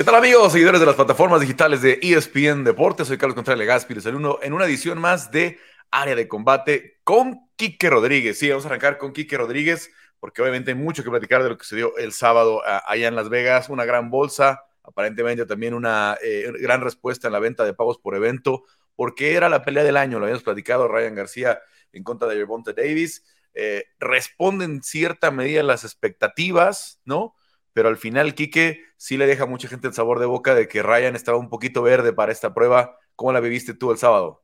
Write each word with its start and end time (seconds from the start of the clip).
¿Qué 0.00 0.04
tal 0.04 0.14
amigos, 0.14 0.52
seguidores 0.52 0.80
de 0.80 0.86
las 0.86 0.94
plataformas 0.94 1.42
digitales 1.42 1.82
de 1.82 1.98
ESPN 2.00 2.64
Deportes? 2.64 3.06
Soy 3.06 3.18
Carlos 3.18 3.34
Contreras 3.34 3.58
Legaspi, 3.58 3.92
les 3.92 4.04
saludo 4.04 4.38
en 4.42 4.54
una 4.54 4.64
edición 4.64 4.98
más 4.98 5.30
de 5.30 5.58
Área 5.90 6.14
de 6.14 6.26
Combate 6.26 7.00
con 7.04 7.50
Quique 7.54 7.90
Rodríguez. 7.90 8.38
Sí, 8.38 8.48
vamos 8.48 8.64
a 8.64 8.68
arrancar 8.68 8.96
con 8.96 9.12
Quique 9.12 9.36
Rodríguez 9.36 9.90
porque 10.18 10.40
obviamente 10.40 10.70
hay 10.70 10.78
mucho 10.78 11.04
que 11.04 11.10
platicar 11.10 11.42
de 11.42 11.50
lo 11.50 11.58
que 11.58 11.66
se 11.66 11.76
dio 11.76 11.98
el 11.98 12.12
sábado 12.12 12.62
allá 12.64 13.08
en 13.08 13.14
Las 13.14 13.28
Vegas, 13.28 13.68
una 13.68 13.84
gran 13.84 14.08
bolsa, 14.08 14.64
aparentemente 14.82 15.44
también 15.44 15.74
una 15.74 16.16
eh, 16.22 16.50
gran 16.58 16.80
respuesta 16.80 17.28
en 17.28 17.34
la 17.34 17.38
venta 17.38 17.66
de 17.66 17.74
pagos 17.74 17.98
por 17.98 18.14
evento, 18.14 18.62
porque 18.96 19.34
era 19.34 19.50
la 19.50 19.62
pelea 19.66 19.84
del 19.84 19.98
año, 19.98 20.18
lo 20.18 20.24
habíamos 20.24 20.44
platicado, 20.44 20.88
Ryan 20.88 21.14
García 21.14 21.60
en 21.92 22.04
contra 22.04 22.26
de 22.26 22.36
Gervonta 22.36 22.72
Davis, 22.72 23.22
eh, 23.52 23.84
responden 23.98 24.70
en 24.70 24.82
cierta 24.82 25.30
medida 25.30 25.62
las 25.62 25.84
expectativas, 25.84 27.02
¿no? 27.04 27.34
Pero 27.72 27.88
al 27.88 27.96
final 27.96 28.34
Quique 28.34 28.84
sí 28.96 29.16
le 29.16 29.26
deja 29.26 29.44
a 29.44 29.46
mucha 29.46 29.68
gente 29.68 29.86
el 29.88 29.94
sabor 29.94 30.18
de 30.18 30.26
boca 30.26 30.54
de 30.54 30.68
que 30.68 30.82
Ryan 30.82 31.16
estaba 31.16 31.38
un 31.38 31.48
poquito 31.48 31.82
verde 31.82 32.12
para 32.12 32.32
esta 32.32 32.52
prueba. 32.52 32.96
¿Cómo 33.16 33.32
la 33.32 33.40
viviste 33.40 33.74
tú 33.74 33.90
el 33.90 33.98
sábado? 33.98 34.42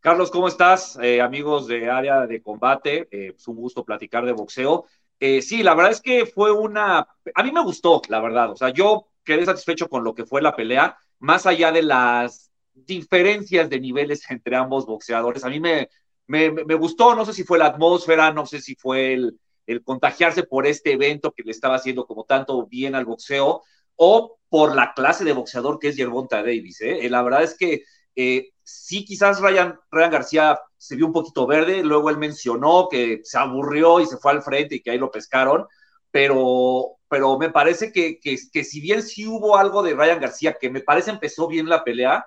Carlos, 0.00 0.30
¿cómo 0.30 0.48
estás? 0.48 0.98
Eh, 1.02 1.20
amigos 1.20 1.66
de 1.66 1.90
área 1.90 2.26
de 2.26 2.42
combate, 2.42 3.08
eh, 3.10 3.34
es 3.36 3.48
un 3.48 3.56
gusto 3.56 3.84
platicar 3.84 4.24
de 4.24 4.32
boxeo. 4.32 4.86
Eh, 5.18 5.42
sí, 5.42 5.62
la 5.62 5.74
verdad 5.74 5.92
es 5.92 6.00
que 6.00 6.24
fue 6.24 6.50
una... 6.50 7.06
A 7.34 7.42
mí 7.42 7.52
me 7.52 7.62
gustó, 7.62 8.00
la 8.08 8.20
verdad. 8.20 8.50
O 8.50 8.56
sea, 8.56 8.70
yo 8.70 9.08
quedé 9.24 9.44
satisfecho 9.44 9.88
con 9.88 10.02
lo 10.02 10.14
que 10.14 10.24
fue 10.24 10.40
la 10.40 10.56
pelea, 10.56 10.96
más 11.18 11.44
allá 11.44 11.70
de 11.70 11.82
las 11.82 12.50
diferencias 12.72 13.68
de 13.68 13.80
niveles 13.80 14.28
entre 14.30 14.56
ambos 14.56 14.86
boxeadores. 14.86 15.44
A 15.44 15.50
mí 15.50 15.60
me, 15.60 15.90
me, 16.26 16.50
me 16.50 16.74
gustó, 16.74 17.14
no 17.14 17.26
sé 17.26 17.34
si 17.34 17.44
fue 17.44 17.58
la 17.58 17.66
atmósfera, 17.66 18.32
no 18.32 18.46
sé 18.46 18.60
si 18.62 18.74
fue 18.76 19.12
el, 19.12 19.38
el 19.70 19.84
contagiarse 19.84 20.42
por 20.42 20.66
este 20.66 20.92
evento 20.92 21.32
que 21.32 21.42
le 21.44 21.52
estaba 21.52 21.76
haciendo 21.76 22.06
como 22.06 22.24
tanto 22.24 22.66
bien 22.66 22.94
al 22.94 23.04
boxeo, 23.04 23.62
o 23.96 24.38
por 24.48 24.74
la 24.74 24.94
clase 24.94 25.24
de 25.24 25.32
boxeador 25.32 25.78
que 25.78 25.88
es 25.88 25.96
Gervonta 25.96 26.38
Davis. 26.38 26.80
¿eh? 26.80 27.08
La 27.10 27.22
verdad 27.22 27.42
es 27.42 27.56
que 27.56 27.84
eh, 28.16 28.48
sí, 28.62 29.04
quizás 29.04 29.40
Ryan, 29.40 29.78
Ryan 29.90 30.10
García 30.10 30.60
se 30.76 30.96
vio 30.96 31.06
un 31.06 31.12
poquito 31.12 31.46
verde, 31.46 31.82
luego 31.84 32.10
él 32.10 32.18
mencionó 32.18 32.88
que 32.90 33.20
se 33.24 33.38
aburrió 33.38 34.00
y 34.00 34.06
se 34.06 34.16
fue 34.16 34.32
al 34.32 34.42
frente 34.42 34.76
y 34.76 34.80
que 34.82 34.90
ahí 34.90 34.98
lo 34.98 35.10
pescaron, 35.10 35.66
pero, 36.10 36.96
pero 37.08 37.38
me 37.38 37.50
parece 37.50 37.92
que, 37.92 38.18
que, 38.18 38.36
que 38.52 38.64
si 38.64 38.80
bien 38.80 39.02
sí 39.02 39.26
hubo 39.26 39.56
algo 39.56 39.82
de 39.82 39.94
Ryan 39.94 40.20
García, 40.20 40.56
que 40.60 40.70
me 40.70 40.80
parece 40.80 41.10
empezó 41.10 41.46
bien 41.46 41.68
la 41.68 41.84
pelea, 41.84 42.26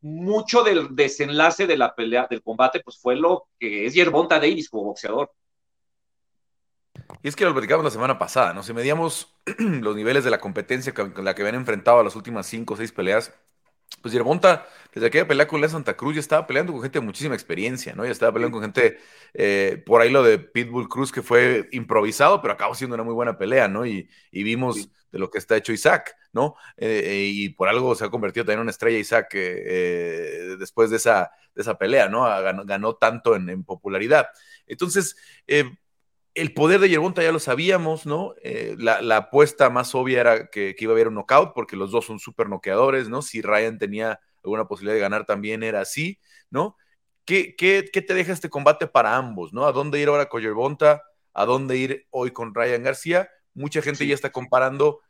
mucho 0.00 0.62
del 0.62 0.94
desenlace 0.94 1.66
de 1.66 1.76
la 1.76 1.94
pelea, 1.94 2.26
del 2.30 2.42
combate, 2.42 2.80
pues 2.80 2.98
fue 2.98 3.16
lo 3.16 3.48
que 3.58 3.86
es 3.86 3.94
Gervonta 3.94 4.36
Davis 4.36 4.68
como 4.68 4.84
boxeador. 4.84 5.32
Y 7.22 7.28
es 7.28 7.36
que 7.36 7.44
lo 7.44 7.52
platicamos 7.52 7.84
la 7.84 7.90
semana 7.90 8.18
pasada, 8.18 8.52
¿no? 8.54 8.62
Si 8.62 8.72
medíamos 8.72 9.34
los 9.58 9.96
niveles 9.96 10.24
de 10.24 10.30
la 10.30 10.40
competencia 10.40 10.94
con 10.94 11.12
la 11.24 11.34
que 11.34 11.42
habían 11.42 11.56
enfrentado 11.56 12.00
a 12.00 12.04
las 12.04 12.16
últimas 12.16 12.46
cinco 12.46 12.74
o 12.74 12.76
seis 12.76 12.92
peleas, 12.92 13.32
pues 14.02 14.14
Yerbonta, 14.14 14.66
desde 14.94 15.08
aquella 15.08 15.26
pelea 15.26 15.48
con 15.48 15.60
la 15.60 15.68
Santa 15.68 15.96
Cruz, 15.96 16.14
ya 16.14 16.20
estaba 16.20 16.46
peleando 16.46 16.72
con 16.72 16.82
gente 16.82 17.00
de 17.00 17.04
muchísima 17.04 17.34
experiencia, 17.34 17.94
¿no? 17.94 18.04
Ya 18.04 18.12
estaba 18.12 18.32
peleando 18.32 18.56
con 18.56 18.62
gente, 18.62 18.98
eh, 19.34 19.82
por 19.84 20.00
ahí 20.00 20.10
lo 20.10 20.22
de 20.22 20.38
Pitbull 20.38 20.88
Cruz, 20.88 21.10
que 21.10 21.22
fue 21.22 21.68
improvisado, 21.72 22.40
pero 22.40 22.54
acabó 22.54 22.74
siendo 22.74 22.94
una 22.94 23.02
muy 23.02 23.14
buena 23.14 23.36
pelea, 23.38 23.66
¿no? 23.68 23.86
Y, 23.86 24.08
vimos 24.30 24.90
de 25.10 25.18
lo 25.18 25.30
que 25.30 25.38
está 25.38 25.56
hecho 25.56 25.72
Isaac, 25.72 26.14
¿no? 26.32 26.54
Eh, 26.76 27.02
eh, 27.04 27.30
y 27.32 27.48
por 27.50 27.68
algo 27.68 27.94
se 27.94 28.04
ha 28.04 28.10
convertido 28.10 28.44
también 28.44 28.58
en 28.60 28.62
una 28.62 28.70
estrella 28.70 28.98
Isaac 28.98 29.32
después 29.32 30.90
de 30.90 30.96
esa, 30.96 31.30
de 31.54 31.62
esa 31.62 31.76
pelea, 31.76 32.08
¿no? 32.08 32.24
Ganó, 32.64 32.94
tanto 32.96 33.34
en, 33.34 33.48
en 33.48 33.64
popularidad. 33.64 34.28
Entonces, 34.66 35.16
el 36.38 36.54
poder 36.54 36.80
de 36.80 36.88
Yerbonta 36.88 37.22
ya 37.22 37.32
lo 37.32 37.38
sabíamos, 37.38 38.06
¿no? 38.06 38.34
Eh, 38.42 38.76
la, 38.78 39.16
apuesta 39.16 39.70
más 39.70 39.94
obvia 39.94 40.20
era 40.20 40.46
que, 40.48 40.74
iba 40.78 40.92
a 40.92 40.94
haber 40.94 41.08
un 41.08 41.14
knockout, 41.14 41.52
porque 41.54 41.76
los 41.76 41.90
dos 41.90 42.06
son 42.06 42.18
súper 42.18 42.48
noqueadores, 42.48 43.08
¿no? 43.08 43.22
Si 43.22 43.42
Ryan 43.42 43.78
tenía 43.78 44.20
alguna 44.42 44.66
posibilidad 44.66 44.94
de 44.94 45.00
ganar, 45.00 45.26
también 45.26 45.62
era 45.62 45.80
así, 45.80 46.18
¿no? 46.50 46.76
¿Qué, 47.24 47.56
qué, 47.56 47.82
te 47.82 48.14
deja 48.14 48.32
este 48.32 48.48
combate 48.48 48.86
para 48.86 49.16
ambos, 49.16 49.52
¿no? 49.52 49.66
¿A 49.66 49.72
dónde 49.72 50.00
ir 50.00 50.08
ahora 50.08 50.28
con 50.28 50.40
Yerbonta? 50.40 51.02
¿A 51.34 51.44
dónde 51.44 51.76
ir 51.76 52.06
hoy 52.10 52.30
con 52.30 52.54
Ryan 52.54 52.82
García? 52.82 53.28
Mucha 53.54 53.82
gente 53.82 54.06
ya 54.06 54.14
está 54.14 54.30
comparando 54.30 55.00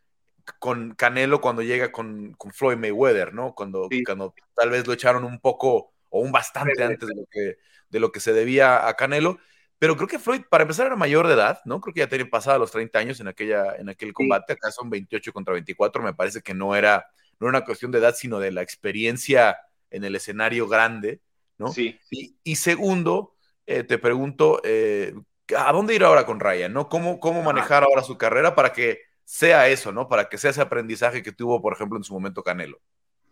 con 0.58 0.94
Canelo 0.94 1.40
cuando 1.40 1.62
llega 1.62 1.92
con, 1.92 2.36
Floyd 2.52 2.78
Mayweather, 2.78 3.34
¿no? 3.34 3.54
Cuando, 3.54 3.88
cuando 4.04 4.34
tal 4.54 4.70
vez 4.70 4.86
lo 4.86 4.92
echaron 4.92 5.24
un 5.24 5.38
poco 5.38 5.92
o 6.08 6.20
un 6.20 6.32
bastante 6.32 6.82
antes 6.82 7.08
de 7.08 7.14
lo 7.14 7.24
que, 7.30 7.58
de 7.90 8.00
lo 8.00 8.10
que 8.10 8.20
se 8.20 8.32
debía 8.32 8.88
a 8.88 8.94
Canelo 8.94 9.38
pero 9.78 9.96
creo 9.96 10.08
que 10.08 10.18
Floyd, 10.18 10.42
para 10.50 10.62
empezar, 10.62 10.86
era 10.86 10.96
mayor 10.96 11.28
de 11.28 11.34
edad, 11.34 11.60
¿no? 11.64 11.80
Creo 11.80 11.94
que 11.94 12.00
ya 12.00 12.08
tenía 12.08 12.28
pasado 12.28 12.58
los 12.58 12.72
30 12.72 12.98
años 12.98 13.20
en, 13.20 13.28
aquella, 13.28 13.76
en 13.76 13.88
aquel 13.88 14.12
combate. 14.12 14.54
Acá 14.54 14.72
son 14.72 14.90
28 14.90 15.32
contra 15.32 15.54
24. 15.54 16.02
Me 16.02 16.14
parece 16.14 16.42
que 16.42 16.52
no 16.52 16.74
era, 16.74 17.06
no 17.38 17.48
era 17.48 17.58
una 17.58 17.64
cuestión 17.64 17.92
de 17.92 17.98
edad, 17.98 18.14
sino 18.16 18.40
de 18.40 18.50
la 18.50 18.62
experiencia 18.62 19.56
en 19.90 20.04
el 20.04 20.16
escenario 20.16 20.66
grande, 20.66 21.20
¿no? 21.58 21.68
Sí. 21.72 21.98
Y, 22.42 22.56
segundo, 22.56 23.36
eh, 23.66 23.84
te 23.84 23.98
pregunto, 23.98 24.60
eh, 24.64 25.14
¿a 25.56 25.72
dónde 25.72 25.94
ir 25.94 26.02
ahora 26.02 26.26
con 26.26 26.40
Ryan, 26.40 26.72
¿no? 26.72 26.88
¿Cómo, 26.88 27.20
cómo 27.20 27.42
manejar 27.42 27.84
ahora 27.84 28.02
su 28.02 28.18
carrera 28.18 28.56
para 28.56 28.72
que 28.72 29.00
sea 29.24 29.68
eso, 29.68 29.92
¿no? 29.92 30.08
Para 30.08 30.28
que 30.28 30.38
sea 30.38 30.50
ese 30.50 30.60
aprendizaje 30.60 31.22
que 31.22 31.32
tuvo, 31.32 31.62
por 31.62 31.72
ejemplo, 31.72 31.98
en 31.98 32.04
su 32.04 32.14
momento 32.14 32.42
Canelo. 32.42 32.80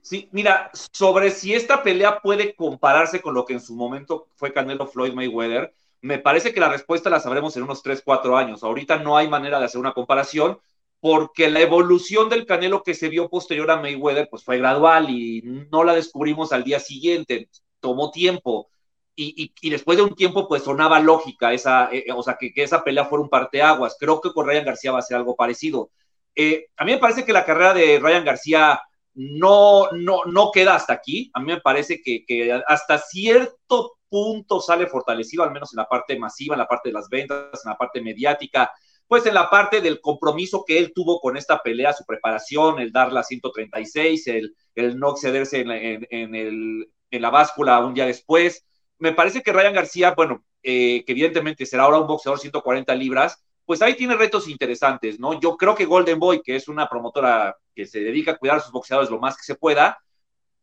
Sí, 0.01 0.29
mira, 0.31 0.71
sobre 0.93 1.33
si 1.33 1.55
esta 1.55 1.83
pelea 1.83 2.21
puede 2.21 2.55
compararse 2.55 3.21
con 3.21 3.35
lo 3.35 3.45
que 3.45 3.55
en 3.55 3.61
su 3.61 3.75
momento 3.75 4.29
fue 4.37 4.53
Canelo 4.53 4.87
Floyd 4.87 5.13
Mayweather, 5.13 5.75
me 6.07 6.19
parece 6.21 6.55
que 6.55 6.61
la 6.61 6.69
respuesta 6.69 7.11
la 7.11 7.21
sabremos 7.21 7.57
en 7.57 7.65
unos 7.65 7.83
3, 7.83 8.03
4 8.05 8.37
años. 8.37 8.63
Ahorita 8.63 8.99
no 8.99 9.17
hay 9.17 9.29
manera 9.29 9.59
de 9.59 9.65
hacer 9.65 9.81
una 9.81 9.93
comparación 9.93 10.59
porque 11.01 11.51
la 11.51 11.61
evolución 11.61 12.29
del 12.29 12.47
Canelo 12.47 12.83
que 12.83 12.95
se 12.95 13.09
vio 13.09 13.29
posterior 13.29 13.71
a 13.71 13.77
Mayweather 13.77 14.29
pues 14.31 14.45
fue 14.45 14.59
gradual 14.59 15.11
y 15.11 15.43
no 15.71 15.85
la 15.85 15.95
descubrimos 15.95 16.53
al 16.53 16.65
día 16.65 16.81
siguiente, 16.81 17.49
tomó 17.81 18.11
tiempo. 18.11 18.69
Y, 19.19 19.53
y, 19.63 19.71
después 19.71 19.97
de 19.97 20.05
un 20.05 20.15
tiempo, 20.15 20.47
pues 20.47 20.63
sonaba 20.63 21.01
lógica 21.01 21.55
esa, 21.55 21.89
eh, 21.91 22.05
o 22.15 22.23
sea, 22.23 22.37
que, 22.39 22.53
que, 22.53 22.63
esa 22.63 22.85
pelea 22.85 23.07
fuera 23.07 23.23
un 23.23 23.31
parteaguas. 23.31 23.97
Creo 23.99 24.21
que 24.21 24.31
con 24.31 24.47
Ryan 24.47 24.67
García 24.67 24.93
va 24.93 24.99
a 24.99 25.03
ser 25.03 25.17
algo 25.17 25.35
parecido. 25.35 25.91
Eh, 26.35 26.67
a 26.77 26.85
mí 26.85 26.93
me 26.93 26.99
parece 26.99 27.25
que 27.25 27.33
la 27.33 27.47
carrera 27.47 27.73
de 27.73 27.99
Ryan 27.99 28.27
García 28.27 28.81
no, 29.15 29.91
no, 29.93 30.25
no 30.27 30.51
queda 30.53 30.75
hasta 30.75 30.93
aquí. 30.93 31.31
A 31.33 31.41
mí 31.41 31.47
me 31.47 31.63
parece 31.63 32.03
que, 32.03 32.27
que 32.27 32.53
hasta 32.69 32.99
cierto 32.99 33.96
punto 34.09 34.61
sale 34.61 34.87
fortalecido, 34.87 35.43
al 35.43 35.53
menos 35.53 35.73
en 35.73 35.79
la 35.79 35.89
parte 35.89 36.19
masiva, 36.19 36.55
en 36.55 36.61
la 36.61 36.67
parte 36.67 36.89
de 36.89 36.93
las 36.95 37.09
ventas, 37.09 37.65
en 37.65 37.71
la 37.71 37.77
parte 37.77 38.01
mediática, 38.01 38.73
pues 39.09 39.25
en 39.27 39.35
la 39.35 39.49
parte 39.49 39.81
del 39.81 40.01
compromiso 40.01 40.65
que 40.67 40.79
él 40.79 40.93
tuvo 40.95 41.21
con 41.21 41.37
esta 41.37 41.63
pelea, 41.63 41.93
su 41.93 42.05
preparación, 42.05 42.81
el 42.81 42.93
dar 42.93 43.13
la 43.13 43.23
136, 43.23 44.27
el, 44.29 44.57
el 44.75 44.99
no 44.99 45.11
excederse 45.11 45.61
en, 45.61 45.71
el, 46.35 46.91
en 47.11 47.23
la 47.23 47.31
báscula 47.31 47.79
un 47.85 47.95
día 47.95 48.07
después. 48.07 48.65
Me 48.99 49.13
parece 49.13 49.43
que 49.43 49.53
Ryan 49.53 49.75
García, 49.75 50.15
bueno, 50.17 50.45
eh, 50.63 51.05
que 51.05 51.13
evidentemente 51.13 51.67
será 51.67 51.85
ahora 51.85 52.01
un 52.01 52.09
boxeador 52.09 52.41
140 52.41 52.95
libras, 52.95 53.45
pues 53.65 53.83
ahí 53.83 53.95
tiene 53.95 54.17
retos 54.17 54.49
interesantes, 54.49 55.19
¿no? 55.19 55.39
Yo 55.41 55.57
creo 55.57 55.75
que 55.75 55.85
Golden 55.85 56.19
Boy, 56.19 56.41
que 56.43 56.57
es 56.57 56.69
una 56.69 56.89
promotora 56.89 57.57
que 57.75 57.87
se 57.87 58.01
dedica 58.01 58.33
a 58.33 58.37
cuidar 58.37 58.59
a 58.59 58.61
sus 58.61 58.73
boxeadores 58.73 59.11
lo 59.11 59.19
más 59.19 59.37
que 59.37 59.43
se 59.43 59.57
pueda, 59.57 59.99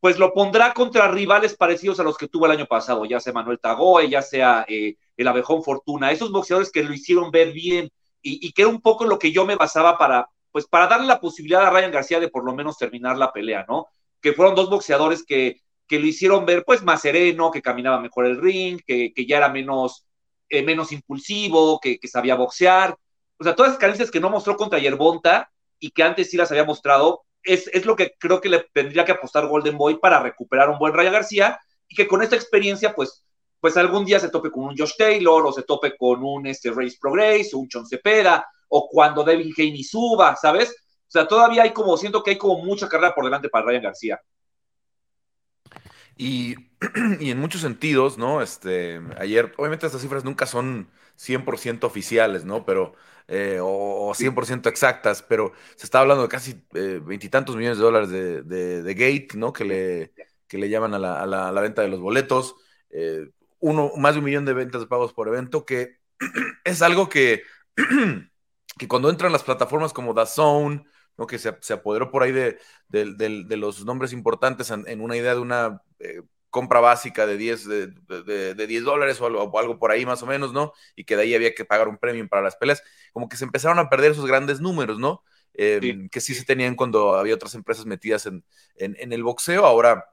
pues 0.04 0.20
lo 0.20 0.34
pondrá 0.34 0.74
contra 0.74 1.08
rivales 1.08 1.56
parecidos 1.56 1.98
a 1.98 2.04
los 2.04 2.18
que 2.18 2.28
tuvo 2.28 2.46
el 2.46 2.52
año 2.52 2.66
pasado, 2.66 3.06
ya 3.06 3.22
sea 3.22 3.32
Manuel 3.32 3.58
Tagoe, 3.58 4.10
ya 4.10 4.22
sea 4.22 4.66
eh, 4.68 4.98
el 5.16 5.28
Abejón 5.30 5.64
Fortuna, 5.64 6.12
esos 6.12 6.30
boxeadores 6.30 6.74
que 6.74 6.84
lo 6.84 6.94
hicieron 6.94 7.32
ver 7.32 7.54
bien 7.54 7.90
y, 8.22 8.52
que 8.52 8.64
era 8.64 8.70
un 8.70 8.82
poco 8.82 9.06
lo 9.06 9.18
que 9.18 9.32
yo 9.32 9.46
me 9.46 9.56
basaba 9.56 9.98
para, 9.98 10.28
pues 10.52 10.68
para 10.68 10.88
darle 10.88 11.08
la 11.08 11.22
posibilidad 11.22 11.66
a 11.66 11.70
Ryan 11.70 11.92
García 11.94 12.20
de 12.20 12.28
por 12.28 12.44
lo 12.44 12.54
menos 12.54 12.78
terminar 12.78 13.18
la 13.18 13.32
pelea, 13.32 13.66
¿no? 13.66 13.86
Que 14.20 14.34
fueron 14.34 14.56
dos 14.56 14.70
boxeadores 14.70 15.24
que, 15.24 15.62
que 15.88 16.00
lo 16.00 16.06
hicieron 16.06 16.46
ver 16.46 16.66
pues 16.66 16.84
más 16.84 17.00
sereno, 17.00 17.50
que 17.50 17.62
caminaba 17.62 18.02
mejor 18.02 18.26
el 18.26 18.42
ring, 18.42 18.82
que, 18.86 19.14
que 19.14 19.26
ya 19.26 19.38
era 19.38 19.48
menos, 19.48 20.06
eh, 20.50 20.64
menos 20.64 20.92
impulsivo, 20.92 21.80
que, 21.80 21.98
que, 21.98 22.10
sabía 22.10 22.36
boxear. 22.36 22.94
O 23.40 23.44
sea, 23.46 23.56
todas 23.56 23.70
esas 23.70 23.80
carencias 23.80 24.12
que 24.12 24.20
no 24.20 24.30
mostró 24.30 24.58
contra 24.58 24.80
Yerbonta 24.80 25.50
y 25.80 25.92
que 25.92 26.04
antes 26.04 26.30
sí 26.30 26.36
las 26.36 26.52
había 26.52 26.66
mostrado, 26.66 27.24
es, 27.44 27.86
lo 27.86 27.96
que 27.96 28.16
creo 28.18 28.42
que 28.42 28.50
le 28.50 28.68
tendría 28.74 29.06
que 29.06 29.12
apostar 29.12 29.48
Golden 29.48 29.78
Boy 29.78 30.00
para 30.00 30.20
recuperar 30.20 30.70
un 30.70 30.80
buen 30.80 30.94
Ryan 30.94 31.14
García 31.14 31.60
y 31.88 31.96
que 31.96 32.08
con 32.08 32.22
esta 32.22 32.36
experiencia, 32.36 32.94
pues, 32.96 33.26
pues 33.60 33.78
algún 33.78 34.06
día 34.06 34.20
se 34.20 34.30
tope 34.30 34.52
con 34.52 34.66
un 34.66 34.78
Josh 34.78 34.94
Taylor 34.98 35.46
o 35.46 35.52
se 35.52 35.64
tope 35.64 35.96
con 35.98 36.24
un 36.24 36.48
este, 36.48 36.72
Race 36.72 36.98
Progress 37.00 37.54
o 37.54 37.60
un 37.60 37.70
Chon 37.70 37.86
Cepeda 37.86 38.46
o 38.70 38.88
cuando 38.90 39.24
Devin 39.24 39.54
Haney 39.56 39.84
suba, 39.84 40.36
¿sabes? 40.36 40.70
O 40.70 41.12
sea, 41.14 41.28
todavía 41.28 41.64
hay 41.64 41.72
como, 41.72 41.96
siento 41.96 42.24
que 42.24 42.32
hay 42.32 42.38
como 42.38 42.64
mucha 42.64 42.90
carrera 42.90 43.14
por 43.14 43.26
delante 43.26 43.50
para 43.50 43.66
Ryan 43.66 43.84
García. 43.84 44.22
Y, 46.18 46.56
y, 47.20 47.32
en 47.32 47.40
muchos 47.40 47.62
sentidos, 47.62 48.18
¿no? 48.18 48.42
Este, 48.42 49.00
ayer, 49.20 49.54
obviamente 49.58 49.86
estas 49.86 50.02
cifras 50.02 50.24
nunca 50.24 50.46
son 50.46 50.90
100% 51.18 51.84
oficiales, 51.86 52.46
¿no? 52.46 52.66
Pero 52.66 52.94
eh, 53.28 53.60
o, 53.62 54.14
100% 54.14 54.68
exactas, 54.70 55.22
pero 55.24 55.54
se 55.76 55.86
está 55.86 56.00
hablando 56.00 56.24
de 56.24 56.30
casi 56.30 56.64
eh, 56.74 57.00
veintitantos 57.04 57.56
millones 57.56 57.78
de 57.78 57.84
dólares 57.84 58.10
de, 58.10 58.94
gate, 58.94 59.30
¿no? 59.36 59.54
Que 59.54 59.66
le, 59.66 60.14
que 60.48 60.58
le 60.58 60.70
llaman 60.70 60.94
a 60.94 61.00
la, 61.26 61.62
venta 61.62 61.82
de 61.82 61.88
los 61.88 62.00
boletos. 62.00 62.56
Eh, 62.90 63.30
uno, 63.60 63.92
más 63.98 64.14
de 64.14 64.20
un 64.20 64.26
millón 64.26 64.46
de 64.46 64.54
ventas 64.54 64.82
de 64.82 64.88
pagos 64.88 65.14
por 65.14 65.28
evento, 65.28 65.66
que 65.66 65.98
es 66.64 66.82
algo 66.82 67.10
que, 67.10 67.44
que 68.78 68.88
cuando 68.88 69.10
entran 69.10 69.32
las 69.32 69.44
plataformas 69.44 69.94
como 69.94 70.14
DAZN, 70.14 70.86
¿no? 71.18 71.28
que 71.28 71.40
se, 71.40 71.56
se, 71.62 71.74
apoderó 71.74 72.12
por 72.12 72.24
ahí 72.24 72.32
de, 72.32 72.60
de, 72.90 73.14
de, 73.16 73.58
los 73.58 73.86
nombres 73.86 74.14
importantes 74.14 74.72
en, 74.72 74.88
en, 74.88 75.02
una 75.02 75.16
idea 75.16 75.36
de 75.36 75.40
una 75.40 75.82
eh, 76.00 76.22
compra 76.54 76.80
básica 76.80 77.26
de 77.26 77.36
10, 77.36 77.68
de, 77.68 77.88
de 78.56 78.68
10 78.68 78.84
dólares 78.84 79.20
o 79.20 79.26
algo, 79.26 79.42
o 79.42 79.60
algo, 79.60 79.80
por 79.80 79.90
ahí 79.90 80.06
más 80.06 80.22
o 80.22 80.28
menos, 80.28 80.54
¿no? 80.54 80.72
Y 80.96 81.04
que 81.04 81.16
de 81.16 81.24
ahí 81.24 81.34
había 81.34 81.56
que 81.56 81.66
pagar 81.66 81.88
un 81.88 81.98
premium 81.98 82.30
para 82.30 82.44
las 82.44 82.56
peleas. 82.56 82.84
Como 83.12 83.28
que 83.28 83.38
se 83.38 83.44
empezaron 83.44 83.80
a 83.80 83.90
perder 83.90 84.12
esos 84.12 84.28
grandes 84.28 84.62
números, 84.62 85.00
¿no? 85.00 85.24
Eh, 85.56 85.80
sí. 85.82 86.10
Que 86.12 86.22
sí 86.22 86.36
se 86.36 86.46
tenían 86.46 86.76
cuando 86.76 87.16
había 87.16 87.34
otras 87.34 87.56
empresas 87.56 87.88
metidas 87.88 88.28
en, 88.28 88.46
en, 88.76 88.96
en 89.00 89.14
el 89.14 89.24
boxeo. 89.24 89.66
Ahora, 89.66 90.06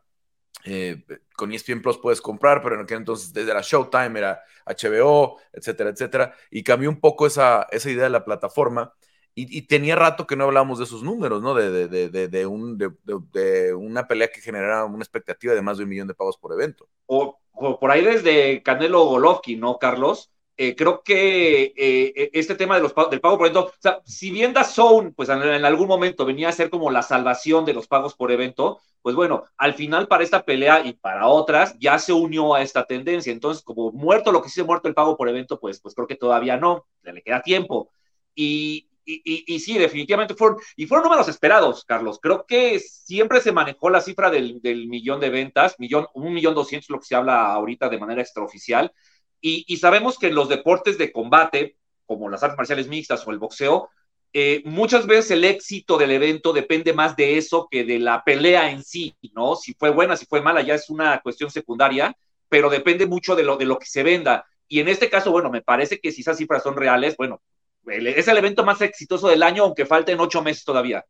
eh, 0.64 1.04
con 1.36 1.52
ESPN 1.52 1.82
Plus 1.82 1.98
puedes 1.98 2.22
comprar, 2.22 2.62
pero 2.62 2.76
en 2.76 2.82
aquel 2.82 2.98
entonces 2.98 3.32
desde 3.34 3.52
la 3.52 3.60
Showtime 3.60 4.18
era 4.18 4.42
HBO, 4.64 5.38
etcétera, 5.52 5.90
etcétera. 5.90 6.34
Y 6.50 6.62
cambió 6.62 6.88
un 6.88 7.00
poco 7.00 7.26
esa, 7.26 7.66
esa 7.70 7.90
idea 7.90 8.04
de 8.04 8.10
la 8.10 8.24
plataforma. 8.24 8.94
Y, 9.34 9.62
tenía 9.62 9.96
rato 9.96 10.26
que 10.26 10.36
no 10.36 10.44
hablábamos 10.44 10.78
de 10.78 10.84
esos 10.84 11.02
números, 11.02 11.40
¿no? 11.40 11.54
De, 11.54 11.88
de, 11.88 12.08
de, 12.08 12.28
de 12.28 12.46
un, 12.46 12.76
de, 12.76 13.72
una 13.74 14.06
pelea 14.06 14.28
que 14.28 14.40
generara 14.40 14.84
una 14.84 15.02
expectativa 15.02 15.54
de 15.54 15.62
más 15.62 15.78
de 15.78 15.84
un 15.84 15.90
millón 15.90 16.08
de 16.08 16.14
pagos 16.14 16.36
por 16.36 16.52
evento. 16.52 16.88
O, 17.06 17.38
por 17.52 17.90
ahí 17.90 18.04
desde 18.04 18.62
Canelo 18.62 19.04
Golovkin, 19.04 19.60
¿no, 19.60 19.78
Carlos? 19.78 20.30
Eh, 20.56 20.76
creo 20.76 21.02
que 21.02 21.72
eh, 21.74 22.30
este 22.34 22.54
tema 22.54 22.76
de 22.76 22.82
los, 22.82 22.92
del 23.10 23.20
pago 23.20 23.38
por 23.38 23.46
evento, 23.46 23.66
o 23.66 23.72
sea, 23.78 24.00
si 24.04 24.30
bien 24.30 24.52
Zone, 24.64 25.12
pues 25.12 25.30
en, 25.30 25.64
algún 25.64 25.88
momento 25.88 26.26
venía 26.26 26.50
a 26.50 26.52
ser 26.52 26.68
como 26.68 26.90
la 26.90 27.02
salvación 27.02 27.64
de 27.64 27.72
los 27.72 27.86
pagos 27.86 28.14
por 28.14 28.30
evento, 28.30 28.80
pues 29.00 29.16
bueno, 29.16 29.44
al 29.56 29.74
final 29.74 30.06
para 30.06 30.22
esta 30.22 30.44
pelea 30.44 30.84
y 30.84 30.92
para 30.92 31.28
otras 31.28 31.78
ya 31.78 31.98
se 31.98 32.12
unió 32.12 32.54
a 32.54 32.62
esta 32.62 32.84
tendencia. 32.84 33.32
Entonces, 33.32 33.62
como 33.62 33.90
muerto 33.92 34.32
lo 34.32 34.42
que 34.42 34.50
sí 34.50 34.62
muerto 34.62 34.88
el 34.88 34.94
pago 34.94 35.16
por 35.16 35.28
evento, 35.28 35.58
pues, 35.58 35.80
pues 35.80 35.94
creo 35.94 36.06
que 36.06 36.16
todavía 36.16 36.58
no, 36.58 36.86
le 37.02 37.22
queda 37.22 37.40
tiempo. 37.42 37.90
Y, 38.34 38.89
y, 39.24 39.60
sí, 39.60 39.78
definitivamente 39.78 40.34
fueron, 40.34 40.58
y 40.76 40.86
fueron 40.86 41.04
números 41.04 41.28
esperados, 41.28 41.84
Carlos. 41.84 42.18
Creo 42.20 42.44
que 42.46 42.78
siempre 42.80 43.40
se 43.40 43.52
manejó 43.52 43.90
la 43.90 44.00
cifra 44.00 44.30
del, 44.30 44.60
millón 44.88 45.20
de 45.20 45.30
ventas, 45.30 45.74
millón, 45.78 46.06
un 46.14 46.32
millón 46.32 46.54
doscientos, 46.54 46.90
lo 46.90 46.98
que 46.98 47.06
se 47.06 47.14
habla 47.14 47.52
ahorita 47.52 47.88
de 47.88 47.98
manera 47.98 48.22
extraoficial. 48.22 48.92
Y, 49.40 49.64
y 49.66 49.78
sabemos 49.78 50.18
que 50.18 50.28
en 50.28 50.34
los 50.34 50.48
deportes 50.48 50.98
de 50.98 51.12
combate, 51.12 51.76
como 52.06 52.28
las 52.28 52.42
artes 52.42 52.58
marciales 52.58 52.88
mixtas 52.88 53.26
o 53.26 53.30
el 53.30 53.38
boxeo, 53.38 53.88
eh, 54.32 54.62
muchas 54.64 55.06
veces 55.06 55.32
el 55.32 55.44
éxito 55.44 55.98
del 55.98 56.12
evento 56.12 56.52
depende 56.52 56.92
más 56.92 57.16
de 57.16 57.36
eso 57.36 57.66
que 57.68 57.84
de 57.84 57.98
la 57.98 58.22
pelea 58.22 58.70
en 58.70 58.84
sí, 58.84 59.16
¿no? 59.34 59.56
Si 59.56 59.74
fue 59.74 59.90
buena, 59.90 60.16
si 60.16 60.26
fue 60.26 60.40
mala, 60.40 60.62
ya 60.62 60.74
es 60.74 60.88
una 60.88 61.20
cuestión 61.20 61.50
secundaria, 61.50 62.16
pero 62.48 62.70
depende 62.70 63.06
mucho 63.06 63.34
de 63.34 63.42
lo, 63.42 63.56
de 63.56 63.64
lo 63.64 63.78
que 63.78 63.86
se 63.86 64.04
venda. 64.04 64.46
Y 64.68 64.78
en 64.78 64.88
este 64.88 65.10
caso, 65.10 65.32
bueno, 65.32 65.50
me 65.50 65.62
parece 65.62 65.98
que 65.98 66.12
si 66.12 66.20
esas 66.20 66.38
cifras 66.38 66.62
son 66.62 66.76
reales, 66.76 67.16
bueno, 67.16 67.42
es 67.90 68.28
el 68.28 68.38
evento 68.38 68.64
más 68.64 68.80
exitoso 68.80 69.28
del 69.28 69.42
año, 69.42 69.64
aunque 69.64 69.86
falten 69.86 70.20
ocho 70.20 70.42
meses 70.42 70.64
todavía. 70.64 71.04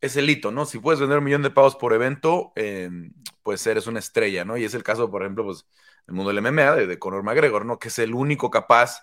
Es 0.00 0.16
el 0.16 0.28
hito, 0.28 0.50
¿no? 0.50 0.66
Si 0.66 0.78
puedes 0.78 1.00
vender 1.00 1.18
un 1.18 1.24
millón 1.24 1.42
de 1.42 1.50
pavos 1.50 1.76
por 1.76 1.92
evento, 1.92 2.52
eh, 2.56 2.90
pues 3.42 3.66
eres 3.66 3.86
una 3.86 4.00
estrella, 4.00 4.44
¿no? 4.44 4.56
Y 4.56 4.64
es 4.64 4.74
el 4.74 4.82
caso, 4.82 5.10
por 5.10 5.22
ejemplo, 5.22 5.44
pues, 5.44 5.66
del 6.06 6.16
mundo 6.16 6.32
del 6.32 6.42
MMA, 6.42 6.74
de, 6.74 6.98
Conor 6.98 7.22
McGregor, 7.22 7.64
¿no? 7.64 7.78
Que 7.78 7.88
es 7.88 7.98
el 7.98 8.14
único 8.14 8.50
capaz 8.50 9.00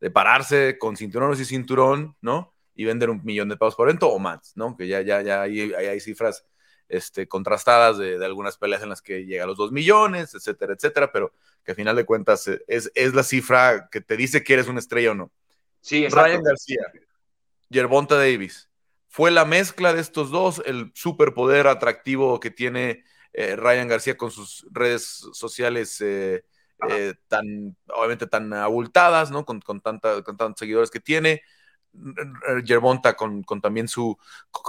de 0.00 0.10
pararse 0.10 0.78
con 0.78 0.96
cinturones 0.96 1.40
y 1.40 1.44
cinturón, 1.44 2.16
¿no? 2.20 2.54
y 2.78 2.84
vender 2.84 3.10
un 3.10 3.20
millón 3.24 3.48
de 3.48 3.56
pavos 3.56 3.74
por 3.74 3.88
evento 3.88 4.08
o 4.08 4.20
más, 4.20 4.52
¿no? 4.56 4.76
Que 4.76 4.86
ya, 4.86 5.02
ya, 5.02 5.20
ya 5.20 5.42
hay, 5.42 5.74
hay, 5.74 5.86
hay 5.86 6.00
cifras 6.00 6.46
este, 6.88 7.26
contrastadas 7.26 7.98
de, 7.98 8.18
de, 8.18 8.24
algunas 8.24 8.56
peleas 8.56 8.84
en 8.84 8.88
las 8.88 9.02
que 9.02 9.26
llega 9.26 9.42
a 9.42 9.46
los 9.48 9.56
dos 9.56 9.72
millones, 9.72 10.32
etcétera, 10.32 10.74
etcétera, 10.74 11.10
pero 11.12 11.32
que 11.64 11.72
a 11.72 11.74
final 11.74 11.96
de 11.96 12.04
cuentas 12.04 12.46
eh, 12.46 12.62
es, 12.68 12.92
es 12.94 13.14
la 13.14 13.24
cifra 13.24 13.88
que 13.90 14.00
te 14.00 14.16
dice 14.16 14.44
que 14.44 14.54
eres 14.54 14.68
una 14.68 14.78
estrella 14.78 15.10
o 15.10 15.14
no. 15.14 15.32
Sí, 15.88 16.04
exacto. 16.04 16.26
Ryan 16.26 16.42
García, 16.42 16.82
Yerbonta 17.70 18.16
Davis, 18.16 18.68
fue 19.06 19.30
la 19.30 19.46
mezcla 19.46 19.94
de 19.94 20.02
estos 20.02 20.30
dos, 20.30 20.60
el 20.66 20.92
superpoder 20.94 21.66
atractivo 21.66 22.40
que 22.40 22.50
tiene 22.50 23.04
eh, 23.32 23.56
Ryan 23.56 23.88
García 23.88 24.18
con 24.18 24.30
sus 24.30 24.66
redes 24.70 25.26
sociales 25.32 25.98
eh, 26.02 26.44
eh, 26.90 27.14
tan, 27.26 27.74
obviamente 27.86 28.26
tan 28.26 28.52
abultadas, 28.52 29.30
¿no? 29.30 29.46
Con, 29.46 29.62
con, 29.62 29.80
tanta, 29.80 30.22
con 30.22 30.36
tantos 30.36 30.58
seguidores 30.58 30.90
que 30.90 31.00
tiene, 31.00 31.40
Gervonta 32.66 33.16
con, 33.16 33.42
con, 33.42 33.62
también 33.62 33.88
su, 33.88 34.18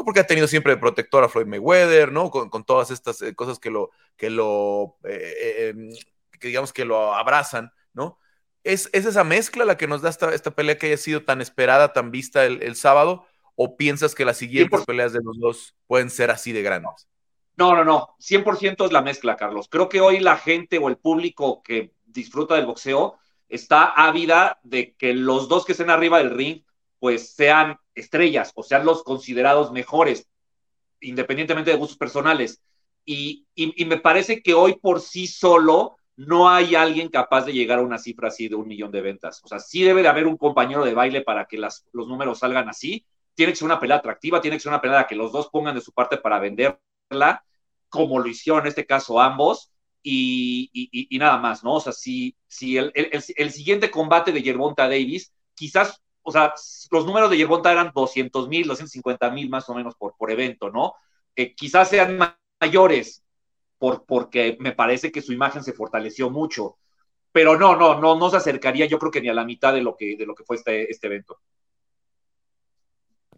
porque 0.06 0.22
ha 0.22 0.26
tenido 0.26 0.48
siempre 0.48 0.76
de 0.76 0.80
protector 0.80 1.22
a 1.26 1.28
Floyd 1.28 1.48
Mayweather, 1.48 2.14
¿no? 2.14 2.32
Con, 2.32 2.50
con 2.50 2.64
todas 2.64 2.92
estas 2.92 3.22
cosas 3.36 3.60
que 3.60 3.70
lo, 3.70 3.90
que 4.16 4.30
lo, 4.30 4.96
que 5.04 6.48
digamos 6.48 6.72
que 6.72 6.86
lo 6.86 7.14
abrazan, 7.14 7.74
¿no? 7.92 8.20
¿Es, 8.64 8.90
¿Es, 8.94 9.06
esa 9.06 9.24
mezcla 9.24 9.66
la 9.66 9.78
que 9.78 9.88
nos 9.88 10.02
da 10.02 10.10
esta, 10.10 10.34
esta 10.34 10.52
pelea 10.52 10.78
que 10.78 10.88
haya 10.88 10.98
sido 10.98 11.24
tan 11.24 11.42
esperada, 11.42 11.94
tan 11.94 12.12
vista 12.12 12.46
el, 12.46 12.62
el 12.62 12.76
sábado? 12.76 13.26
¿O 13.56 13.76
piensas 13.76 14.16
que 14.16 14.26
las 14.26 14.38
siguientes 14.38 14.82
100%. 14.82 14.86
peleas 14.86 15.14
de 15.14 15.20
los 15.24 15.38
dos 15.40 15.76
pueden 15.88 16.10
ser 16.10 16.32
así 16.32 16.52
de 16.52 16.62
grandes? 16.62 17.08
No, 17.60 17.76
no, 17.76 17.84
no, 17.84 18.16
100% 18.20 18.86
es 18.86 18.92
la 18.94 19.02
mezcla, 19.02 19.36
Carlos. 19.36 19.68
Creo 19.70 19.90
que 19.90 20.00
hoy 20.00 20.20
la 20.22 20.38
gente 20.38 20.78
o 20.78 20.88
el 20.88 20.96
público 20.96 21.62
que 21.62 21.94
disfruta 22.06 22.56
del 22.56 22.66
boxeo 22.66 23.20
está 23.50 23.84
ávida 23.84 24.60
de 24.64 24.94
que 24.94 25.14
los 25.14 25.50
dos 25.50 25.66
que 25.66 25.74
estén 25.74 25.90
arriba 25.90 26.20
del 26.20 26.30
ring 26.30 26.64
pues 27.00 27.34
sean 27.34 27.78
estrellas 27.96 28.54
o 28.56 28.64
sean 28.64 28.86
los 28.86 29.04
considerados 29.04 29.74
mejores, 29.74 30.30
independientemente 31.02 31.72
de 31.72 31.78
gustos 31.78 31.98
personales. 31.98 32.62
Y, 33.04 33.46
y, 33.56 33.82
y, 33.82 33.86
me 33.86 33.98
parece 33.98 34.42
que 34.42 34.54
hoy 34.54 34.76
por 34.76 35.02
sí 35.02 35.28
solo 35.28 35.98
no 36.20 36.50
hay 36.50 36.76
alguien 36.76 37.08
capaz 37.08 37.46
de 37.46 37.54
llegar 37.54 37.80
a 37.80 37.82
una 37.82 37.98
cifra 37.98 38.28
así 38.28 38.50
de 38.50 38.56
un 38.56 38.68
millón 38.68 38.92
de 38.92 39.00
ventas. 39.00 39.42
O 39.42 39.48
sea, 39.48 39.58
sí 39.58 39.84
debe 39.84 40.02
de 40.02 40.10
haber 40.10 40.28
un 40.28 40.36
compañero 40.36 40.84
de 40.84 40.94
baile 40.94 41.22
para 41.22 41.46
que 41.46 41.58
las, 41.58 41.88
los 41.94 42.10
números 42.10 42.40
salgan 42.40 42.68
así. 42.68 43.06
Tiene 43.36 43.54
que 43.54 43.56
ser 43.56 43.66
una 43.68 43.80
pelea 43.80 43.98
atractiva, 43.98 44.42
tiene 44.42 44.58
que 44.58 44.62
ser 44.64 44.72
una 44.72 44.82
pelea 44.82 45.08
que 45.08 45.16
los 45.16 45.32
dos 45.32 45.48
pongan 45.48 45.76
de 45.76 45.82
su 45.82 45.94
parte 45.94 46.18
para 46.18 46.40
venderla, 46.40 47.46
como 47.88 48.20
lo 48.20 48.28
hicieron 48.28 48.64
en 48.64 48.68
este 48.68 48.86
caso 48.86 49.22
ambos. 49.22 49.72
Y, 50.04 50.70
y, 50.74 51.18
nada 51.18 51.38
más, 51.38 51.64
¿no? 51.64 51.76
O 51.76 51.80
sea, 51.80 51.94
si, 51.94 52.36
si 52.48 52.78
el, 52.78 52.92
el, 52.96 53.24
el, 53.38 53.52
siguiente 53.52 53.90
combate 53.90 54.34
de 54.34 54.42
Gervonta 54.42 54.90
Davis, 54.90 55.34
quizás 55.56 56.02
o 56.22 56.32
sea, 56.32 56.54
los 56.92 57.06
números 57.06 57.30
de 57.30 57.38
Yerbonta 57.38 57.72
eran 57.72 57.92
200 57.96 58.50
mil, 58.50 58.68
250 58.68 59.30
mil 59.32 59.50
más 59.50 59.70
o 59.70 59.74
menos 59.74 59.96
por, 59.96 60.16
por 60.18 60.32
evento, 60.32 60.70
¿no? 60.70 60.96
Quizás 61.56 61.90
sean 61.90 62.20
mayores, 62.62 63.24
por, 63.80 64.06
porque 64.06 64.58
me 64.60 64.74
parece 64.74 65.12
que 65.12 65.22
su 65.22 65.34
imagen 65.34 65.64
se 65.64 65.74
fortaleció 65.74 66.30
mucho. 66.30 66.78
Pero 67.32 67.58
no, 67.58 67.76
no, 67.76 68.00
no, 68.00 68.18
no 68.18 68.30
se 68.30 68.38
acercaría 68.38 68.86
yo 68.86 69.00
creo 69.00 69.12
que 69.12 69.22
ni 69.22 69.30
a 69.30 69.34
la 69.34 69.46
mitad 69.46 69.74
de 69.74 69.82
lo 69.82 69.96
que, 69.96 70.16
de 70.18 70.26
lo 70.26 70.36
que 70.36 70.44
fue 70.44 70.58
este, 70.58 70.92
este 70.92 71.08
evento. 71.08 71.40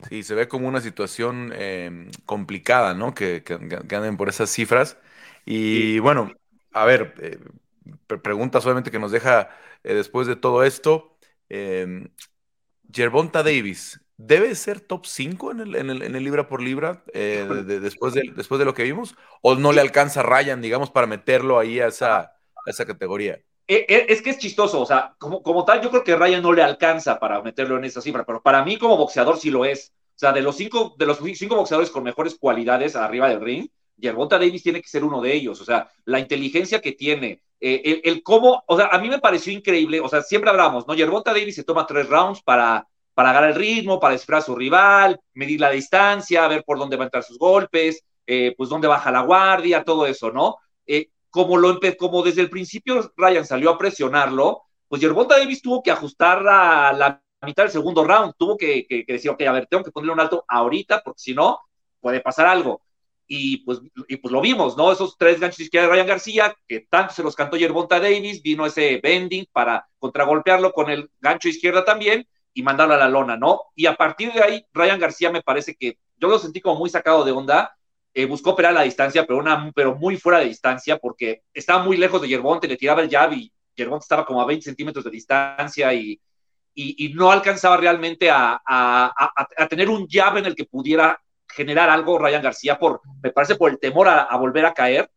Sí, 0.10 0.24
se 0.24 0.33
ve 0.33 0.48
como 0.48 0.67
una 0.67 0.81
situación 0.81 1.51
eh, 1.55 2.10
complicada, 2.25 2.95
¿no? 2.95 3.13
Que, 3.13 3.43
que, 3.43 3.60
que, 3.88 3.95
anden 3.95 4.17
por 4.17 4.29
esas 4.29 4.50
cifras. 4.50 4.98
Y 5.45 5.93
sí. 5.93 6.00
bueno, 6.00 6.31
a 6.71 6.86
ver, 6.86 7.13
eh, 7.19 7.39
pregunta 8.21 8.62
solamente 8.62 8.89
que 8.89 9.00
nos 9.00 9.12
deja 9.12 9.50
eh, 9.83 9.93
después 9.93 10.27
de 10.27 10.36
todo 10.36 10.63
esto. 10.63 11.17
Gervonta 12.91 13.43
Davis, 13.43 14.01
¿debe 14.25 14.55
ser 14.55 14.79
top 14.79 15.05
5 15.05 15.51
en 15.51 15.59
el, 15.61 15.75
en, 15.75 15.89
el, 15.89 16.01
en 16.03 16.15
el, 16.15 16.23
libra 16.23 16.47
por 16.47 16.61
libra 16.61 17.03
eh, 17.13 17.47
de, 17.49 17.63
de, 17.63 17.79
después, 17.79 18.13
de, 18.13 18.23
después 18.35 18.59
de 18.59 18.65
lo 18.65 18.73
que 18.73 18.83
vimos? 18.83 19.15
¿O 19.41 19.55
no 19.55 19.71
le 19.71 19.81
alcanza 19.81 20.21
a 20.21 20.23
Ryan, 20.23 20.61
digamos, 20.61 20.91
para 20.91 21.07
meterlo 21.07 21.59
ahí 21.59 21.79
a 21.79 21.87
esa, 21.87 22.19
a 22.19 22.69
esa 22.69 22.85
categoría? 22.85 23.39
Eh, 23.67 23.85
eh, 23.87 24.05
es 24.09 24.21
que 24.21 24.31
es 24.31 24.37
chistoso, 24.37 24.81
o 24.81 24.85
sea, 24.85 25.15
como, 25.17 25.41
como 25.41 25.63
tal, 25.63 25.81
yo 25.81 25.89
creo 25.89 26.03
que 26.03 26.15
Ryan 26.15 26.41
no 26.41 26.53
le 26.53 26.63
alcanza 26.63 27.19
para 27.19 27.41
meterlo 27.41 27.77
en 27.77 27.85
esa 27.85 28.01
cifra, 28.01 28.25
pero 28.25 28.41
para 28.41 28.63
mí 28.65 28.77
como 28.77 28.97
boxeador 28.97 29.37
sí 29.37 29.49
lo 29.49 29.65
es. 29.65 29.93
O 30.15 30.19
sea, 30.21 30.33
de 30.33 30.41
los 30.41 30.57
cinco, 30.57 30.93
de 30.97 31.05
los 31.05 31.19
cinco 31.35 31.55
boxeadores 31.55 31.89
con 31.89 32.03
mejores 32.03 32.35
cualidades 32.35 32.95
arriba 32.95 33.29
del 33.29 33.41
ring, 33.41 33.67
Gervonta 33.99 34.37
Davis 34.37 34.63
tiene 34.63 34.81
que 34.81 34.87
ser 34.87 35.03
uno 35.03 35.21
de 35.21 35.33
ellos. 35.33 35.61
O 35.61 35.65
sea, 35.65 35.89
la 36.05 36.19
inteligencia 36.19 36.81
que 36.81 36.91
tiene, 36.91 37.41
eh, 37.59 37.81
el, 37.85 38.01
el, 38.03 38.23
cómo, 38.23 38.63
o 38.67 38.77
sea, 38.77 38.87
a 38.87 38.99
mí 38.99 39.09
me 39.09 39.19
pareció 39.19 39.53
increíble, 39.53 39.99
o 39.99 40.09
sea, 40.09 40.21
siempre 40.21 40.49
hablamos, 40.49 40.87
¿no? 40.87 40.93
Gervonta 40.93 41.31
Davis 41.31 41.55
se 41.55 41.63
toma 41.63 41.87
tres 41.87 42.09
rounds 42.09 42.41
para, 42.41 42.87
para 43.13 43.32
agarrar 43.32 43.51
el 43.51 43.56
ritmo, 43.56 44.00
para 44.00 44.13
descifrar 44.13 44.39
a 44.39 44.46
su 44.46 44.56
rival, 44.56 45.20
medir 45.34 45.60
la 45.60 45.70
distancia, 45.70 46.48
ver 46.48 46.63
por 46.63 46.77
dónde 46.77 46.96
va 46.96 47.03
a 47.03 47.08
entrar 47.08 47.24
sus 47.24 47.38
golpes, 47.38 48.03
eh, 48.25 48.53
pues 48.58 48.70
dónde 48.70 48.88
baja 48.88 49.12
la 49.12 49.22
guardia, 49.22 49.84
todo 49.84 50.06
eso, 50.06 50.32
¿no? 50.32 50.58
Eh, 50.86 51.10
como, 51.30 51.58
lo 51.58 51.80
como 51.98 52.24
desde 52.24 52.41
el 52.41 52.50
principio 52.50 53.12
Ryan 53.15 53.46
salió 53.46 53.70
a 53.70 53.77
presionarlo, 53.77 54.63
pues 54.88 55.01
Gervonta 55.01 55.38
Davis 55.38 55.62
tuvo 55.62 55.82
que 55.82 55.91
ajustar 55.91 56.46
a 56.48 56.94
la 56.94 57.24
mitad 57.46 57.63
del 57.63 57.72
segundo 57.72 58.03
round, 58.03 58.34
tuvo 58.38 58.58
que, 58.58 58.86
que, 58.88 59.06
que 59.06 59.13
decir, 59.13 59.32
ok, 59.32 59.41
a 59.44 59.51
ver, 59.51 59.68
tengo 59.68 59.84
que 59.84 59.91
ponerle 59.91 60.13
un 60.13 60.20
alto 60.20 60.46
ahorita, 60.48 61.01
porque 61.03 61.20
si 61.20 61.34
no, 61.34 61.60
puede 62.00 62.20
pasar 62.22 62.48
algo 62.48 62.82
y 63.34 63.60
pues, 63.60 63.80
y 64.10 64.18
pues 64.18 64.30
lo 64.30 64.41
vimos, 64.41 64.75
¿no? 64.75 64.91
Esos 64.91 65.18
tres 65.18 65.39
ganchos 65.39 65.62
izquierda 65.62 65.88
de 65.88 65.94
Ryan 65.94 66.08
García, 66.08 66.56
que 66.68 66.82
tanto 66.82 67.13
se 67.13 67.24
los 67.24 67.34
cantó 67.34 67.56
Yerbonta 67.56 67.98
Davis, 67.98 68.41
vino 68.41 68.65
ese 68.65 69.00
bending 69.01 69.46
para 69.53 69.88
contragolpearlo 70.00 70.74
con 70.74 70.89
el 70.89 71.10
gancho 71.22 71.48
izquierda 71.48 71.86
también 71.86 72.27
y 72.53 72.63
mandarlo 72.63 72.96
a 72.96 72.98
la 72.98 73.10
lona, 73.10 73.38
¿no? 73.38 73.62
Y 73.75 73.86
a 73.86 73.96
partir 73.96 74.34
de 74.34 74.43
ahí, 74.43 74.65
Ryan 74.74 75.00
García 75.00 75.31
me 75.31 75.41
parece 75.41 75.75
que 75.75 75.98
yo 76.17 76.27
lo 76.27 76.39
sentí 76.39 76.62
como 76.62 76.79
muy 76.79 76.89
sacado 76.89 77.24
de 77.24 77.31
onda, 77.31 77.75
eh, 78.13 78.25
buscó 78.25 78.51
operar 78.51 78.72
a 78.72 78.79
la 78.79 78.84
distancia, 78.84 79.25
pero, 79.25 79.39
una, 79.39 79.72
pero 79.74 79.96
muy 79.96 80.17
fuera 80.17 80.39
de 80.39 80.46
distancia, 80.46 80.98
porque 80.98 81.43
estaba 81.53 81.84
muy 81.84 81.98
lejos 81.98 82.22
de 82.22 82.27
Yerbonta, 82.27 82.67
le 82.67 82.77
tiraba 82.77 83.01
el 83.01 83.10
jab 83.10 83.34
y 83.34 83.51
Yerbonta 83.75 84.03
estaba 84.03 84.25
como 84.25 84.41
a 84.41 84.46
20 84.46 84.65
centímetros 84.65 85.05
de 85.05 85.12
distancia 85.12 85.93
y, 85.93 86.20
y, 86.75 87.13
no 87.13 87.31
alcanzaba 87.31 87.77
realmente 87.77 88.29
a, 88.29 88.62
a, 88.65 89.67
tener 89.70 89.89
un 89.89 90.08
llave 90.08 90.39
en 90.39 90.46
el 90.48 90.55
que 90.55 90.65
pudiera 90.65 91.20
generar 91.48 91.89
algo 91.89 92.17
Ryan 92.17 92.41
García, 92.41 92.77
por, 92.77 93.01
me 93.22 93.31
parece 93.31 93.55
por 93.55 93.72
el 93.72 93.79
temor 93.79 94.08
a, 94.08 94.36
volver 94.38 94.65
a 94.65 94.74
caer. 94.74 95.10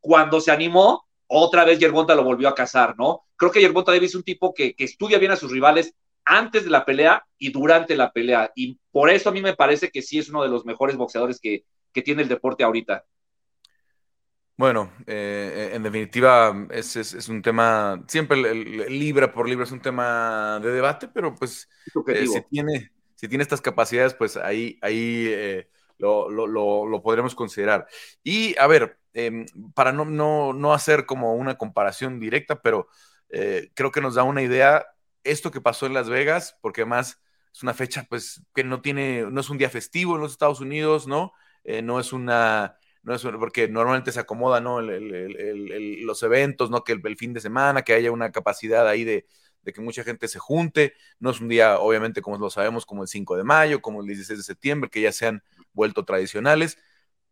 Cuando 0.00 0.40
se 0.40 0.50
animó, 0.50 1.06
otra 1.26 1.64
vez 1.64 1.78
Yerbonta 1.78 2.14
lo 2.14 2.24
volvió 2.24 2.48
a 2.48 2.54
cazar, 2.54 2.94
¿no? 2.98 3.22
Creo 3.36 3.50
que 3.50 3.60
Yerbonta 3.60 3.92
Davis 3.92 4.10
es 4.10 4.16
un 4.16 4.22
tipo 4.22 4.52
que, 4.52 4.74
que 4.74 4.84
estudia 4.84 5.18
bien 5.18 5.32
a 5.32 5.36
sus 5.36 5.50
rivales 5.50 5.94
antes 6.24 6.64
de 6.64 6.70
la 6.70 6.84
pelea 6.84 7.24
y 7.38 7.50
durante 7.50 7.96
la 7.96 8.12
pelea. 8.12 8.52
Y 8.54 8.78
por 8.90 9.10
eso 9.10 9.28
a 9.28 9.32
mí 9.32 9.42
me 9.42 9.54
parece 9.54 9.90
que 9.90 10.02
sí 10.02 10.18
es 10.18 10.28
uno 10.28 10.42
de 10.42 10.48
los 10.48 10.64
mejores 10.64 10.96
boxeadores 10.96 11.40
que, 11.40 11.64
que 11.92 12.02
tiene 12.02 12.22
el 12.22 12.28
deporte 12.28 12.64
ahorita. 12.64 13.04
Bueno, 14.56 14.92
eh, 15.06 15.70
en 15.72 15.82
definitiva 15.82 16.68
es, 16.70 16.94
es, 16.94 17.28
un 17.28 17.42
tema, 17.42 18.04
siempre 18.06 18.38
el, 18.38 18.98
libra 18.98 19.32
por 19.32 19.48
libra 19.48 19.64
es 19.64 19.72
un 19.72 19.80
tema 19.80 20.60
de 20.62 20.70
debate, 20.70 21.08
pero 21.08 21.34
pues 21.34 21.68
eh, 22.06 22.26
si, 22.26 22.42
tiene, 22.42 22.92
si 23.14 23.28
tiene 23.28 23.42
estas 23.42 23.62
capacidades, 23.62 24.14
pues 24.14 24.36
ahí, 24.36 24.78
ahí 24.82 25.26
eh, 25.26 25.68
lo, 25.98 26.28
lo, 26.28 26.46
lo, 26.46 27.02
podremos 27.02 27.34
considerar. 27.34 27.86
Y 28.22 28.56
a 28.58 28.66
ver, 28.66 28.98
em, 29.14 29.46
para 29.74 29.90
no, 29.90 30.04
no, 30.04 30.52
no, 30.52 30.74
hacer 30.74 31.06
como 31.06 31.34
una 31.34 31.56
comparación 31.56 32.20
directa, 32.20 32.60
pero 32.60 32.88
creo 33.74 33.90
que 33.90 34.02
nos 34.02 34.14
da 34.14 34.24
una 34.24 34.42
idea 34.42 34.84
esto 35.24 35.50
que 35.50 35.60
pasó 35.60 35.86
en 35.86 35.94
Las 35.94 36.08
Vegas, 36.08 36.58
porque 36.60 36.82
además 36.82 37.20
es 37.52 37.62
una 37.62 37.74
fecha 37.74 38.06
pues 38.08 38.42
que 38.54 38.64
no 38.64 38.80
tiene, 38.80 39.26
no 39.30 39.40
es 39.40 39.50
un 39.50 39.58
día 39.58 39.70
festivo 39.70 40.16
en 40.16 40.22
los 40.22 40.32
Estados 40.32 40.60
Unidos, 40.60 41.06
¿no? 41.06 41.32
no 41.64 42.00
es 42.00 42.12
una 42.12 42.76
no 43.02 43.14
es 43.14 43.22
porque 43.22 43.68
normalmente 43.68 44.12
se 44.12 44.20
acomoda, 44.20 44.60
¿no? 44.60 44.80
los 44.80 46.22
eventos, 46.22 46.70
¿no? 46.70 46.84
Que 46.84 46.92
el, 46.92 47.16
fin 47.16 47.32
de 47.32 47.40
semana, 47.40 47.82
que 47.82 47.94
haya 47.94 48.12
una 48.12 48.30
capacidad 48.30 48.86
ahí 48.88 49.04
de, 49.04 49.26
que 49.64 49.80
mucha 49.80 50.04
gente 50.04 50.28
se 50.28 50.38
junte. 50.38 50.94
No 51.18 51.30
es 51.30 51.40
un 51.40 51.48
día, 51.48 51.78
obviamente, 51.78 52.22
como 52.22 52.38
lo 52.38 52.50
sabemos, 52.50 52.86
como 52.86 53.02
el 53.02 53.08
5 53.08 53.36
de 53.36 53.44
mayo, 53.44 53.82
como 53.82 54.00
el 54.00 54.06
16 54.06 54.38
de 54.38 54.44
septiembre, 54.44 54.90
que 54.90 55.00
ya 55.00 55.12
se 55.12 55.26
han 55.26 55.42
vuelto 55.72 56.04
tradicionales. 56.04 56.78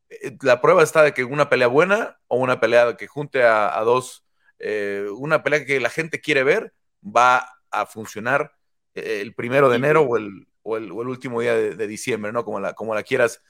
Eh, 0.08 0.36
la 0.42 0.60
prueba 0.60 0.82
está 0.82 1.02
de 1.02 1.14
que 1.14 1.24
una 1.24 1.48
pelea 1.48 1.68
buena 1.68 2.18
o 2.26 2.38
una 2.38 2.58
pelea 2.60 2.96
que 2.96 3.06
junte 3.06 3.44
a, 3.44 3.80
dos, 3.84 4.24
eh, 4.58 5.06
una 5.16 5.42
pelea 5.44 5.64
que 5.64 5.78
la 5.78 5.90
gente 5.90 6.20
quiere 6.20 6.42
ver, 6.42 6.74
va 7.04 7.48
a 7.70 7.86
funcionar 7.86 8.52
eh, 8.94 9.20
el 9.20 9.34
primero 9.34 9.68
de 9.68 9.76
enero 9.76 10.02
o 10.02 10.16
el, 10.16 10.48
o 10.62 10.76
el, 10.76 10.92
último 10.92 11.40
día 11.40 11.54
de, 11.54 11.86
diciembre, 11.86 12.32
¿no? 12.32 12.44
Como 12.44 12.60
la, 12.60 12.74
como 12.74 12.94
la 12.94 13.02
quieras 13.02 13.42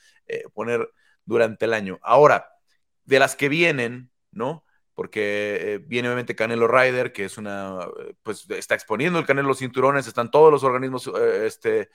poner 0.55 0.89
durante 1.25 1.65
el 1.65 1.75
año. 1.75 1.99
Ahora, 2.03 2.51
de 3.05 3.19
las 3.19 3.37
que 3.37 3.49
vienen, 3.49 4.11
¿no? 4.31 4.65
Porque 4.95 5.59
eh, 5.61 5.79
viene 5.79 6.09
obviamente 6.09 6.37
Canelo 6.37 6.69
Rider, 6.69 7.13
que 7.13 7.25
es 7.25 7.39
una, 7.39 7.81
eh, 8.01 8.15
pues 8.23 8.49
está 8.51 8.75
exponiendo 8.75 9.19
el 9.19 9.27
Canelo 9.27 9.49
los 9.49 9.59
cinturones, 9.59 10.07
están 10.07 10.31
todos 10.31 10.53
los 10.53 10.63
organismos 10.63 11.09
eh, 11.09 11.47
este, 11.47 11.91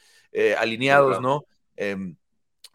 alineados, 0.58 1.22
¿no? 1.22 1.46
Em, 1.76 2.18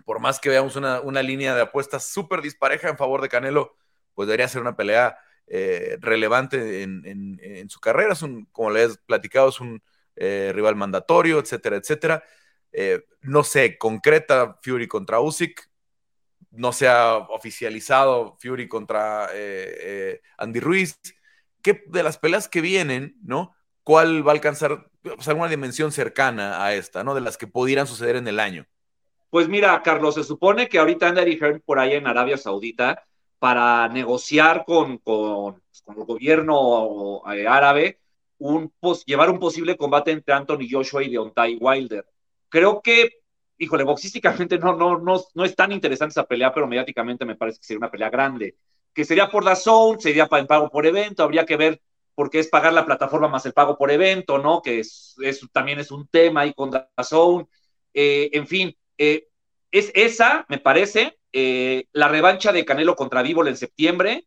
por 0.04 0.20
más 0.20 0.40
que 0.40 0.48
veamos 0.48 0.76
una, 0.76 1.22
línea 1.22 1.54
de 1.54 1.62
apuestas 1.62 2.06
súper 2.06 2.42
dispareja 2.42 2.88
en 2.88 2.96
favor 2.96 3.20
de 3.20 3.28
Canelo, 3.28 3.76
pues 4.14 4.26
debería 4.26 4.48
ser 4.48 4.62
una 4.62 4.76
pelea 4.76 5.18
relevante 6.00 6.82
en, 6.82 7.68
su 7.68 7.80
carrera. 7.80 8.12
Es 8.12 8.22
un, 8.22 8.46
como 8.46 8.70
les 8.70 8.94
he 8.94 8.98
platicado, 9.06 9.48
es 9.48 9.60
un 9.60 9.82
rival 10.16 10.76
mandatorio, 10.76 11.38
etcétera, 11.38 11.76
etcétera. 11.76 12.22
no 13.22 13.44
sé, 13.44 13.76
concreta 13.78 14.58
Fury 14.62 14.86
contra 14.86 15.20
Usyk, 15.20 15.70
no 16.50 16.72
se 16.72 16.88
ha 16.88 17.16
oficializado 17.16 18.36
Fury 18.40 18.68
contra 18.68 19.26
eh, 19.32 19.76
eh, 19.80 20.20
Andy 20.38 20.60
Ruiz. 20.60 20.98
¿Qué 21.62 21.82
de 21.86 22.02
las 22.02 22.18
peleas 22.18 22.48
que 22.48 22.60
vienen, 22.60 23.16
no? 23.22 23.54
¿Cuál 23.82 24.26
va 24.26 24.32
a 24.32 24.34
alcanzar 24.34 24.90
pues, 25.02 25.28
alguna 25.28 25.48
dimensión 25.48 25.92
cercana 25.92 26.64
a 26.64 26.74
esta, 26.74 27.04
no? 27.04 27.14
De 27.14 27.20
las 27.20 27.36
que 27.36 27.46
pudieran 27.46 27.86
suceder 27.86 28.16
en 28.16 28.26
el 28.28 28.40
año. 28.40 28.66
Pues 29.30 29.48
mira, 29.48 29.80
Carlos, 29.82 30.16
se 30.16 30.24
supone 30.24 30.68
que 30.68 30.78
ahorita 30.78 31.08
anda 31.08 31.22
Hearn 31.22 31.62
por 31.64 31.78
ahí 31.78 31.94
en 31.94 32.06
Arabia 32.06 32.36
Saudita 32.36 33.04
para 33.40 33.88
negociar 33.88 34.64
con, 34.64 34.98
con, 34.98 35.60
el 35.88 36.04
gobierno 36.04 37.22
eh, 37.34 37.48
árabe 37.48 37.98
un, 38.38 38.72
llevar 39.04 39.30
un 39.30 39.40
posible 39.40 39.76
combate 39.76 40.12
entre 40.12 40.34
Anthony 40.34 40.68
Joshua 40.70 41.02
y 41.02 41.10
Deontay 41.10 41.58
Wilder. 41.60 42.06
Creo 42.48 42.80
que 42.80 43.20
híjole, 43.60 43.84
boxísticamente 43.84 44.58
no, 44.58 44.74
no, 44.74 44.98
no, 44.98 45.22
no 45.34 45.44
es 45.44 45.54
tan 45.54 45.70
interesante 45.70 46.12
esa 46.12 46.26
pelea, 46.26 46.52
pero 46.52 46.66
mediáticamente 46.66 47.26
me 47.26 47.36
parece 47.36 47.58
que 47.58 47.66
sería 47.66 47.78
una 47.78 47.90
pelea 47.90 48.08
grande. 48.08 48.56
Que 48.94 49.04
sería 49.04 49.30
por 49.30 49.44
la 49.44 49.54
zone, 49.54 50.00
sería 50.00 50.28
el 50.30 50.46
pago 50.46 50.70
por 50.70 50.86
evento, 50.86 51.22
habría 51.22 51.44
que 51.44 51.56
ver 51.56 51.80
por 52.14 52.30
qué 52.30 52.38
es 52.38 52.48
pagar 52.48 52.72
la 52.72 52.86
plataforma 52.86 53.28
más 53.28 53.44
el 53.44 53.52
pago 53.52 53.76
por 53.76 53.90
evento, 53.90 54.38
¿no? 54.38 54.62
Que 54.62 54.80
es, 54.80 55.14
también 55.52 55.78
es 55.78 55.90
un 55.90 56.08
tema 56.08 56.40
ahí 56.40 56.54
con 56.54 56.70
la 56.70 56.88
zone. 57.04 57.46
Eh, 57.92 58.30
en 58.32 58.46
fin, 58.46 58.74
eh, 58.96 59.28
es 59.70 59.92
esa, 59.94 60.46
me 60.48 60.58
parece, 60.58 61.18
eh, 61.32 61.86
la 61.92 62.08
revancha 62.08 62.52
de 62.52 62.64
Canelo 62.64 62.96
contra 62.96 63.22
Vívol 63.22 63.48
en 63.48 63.56
septiembre. 63.56 64.26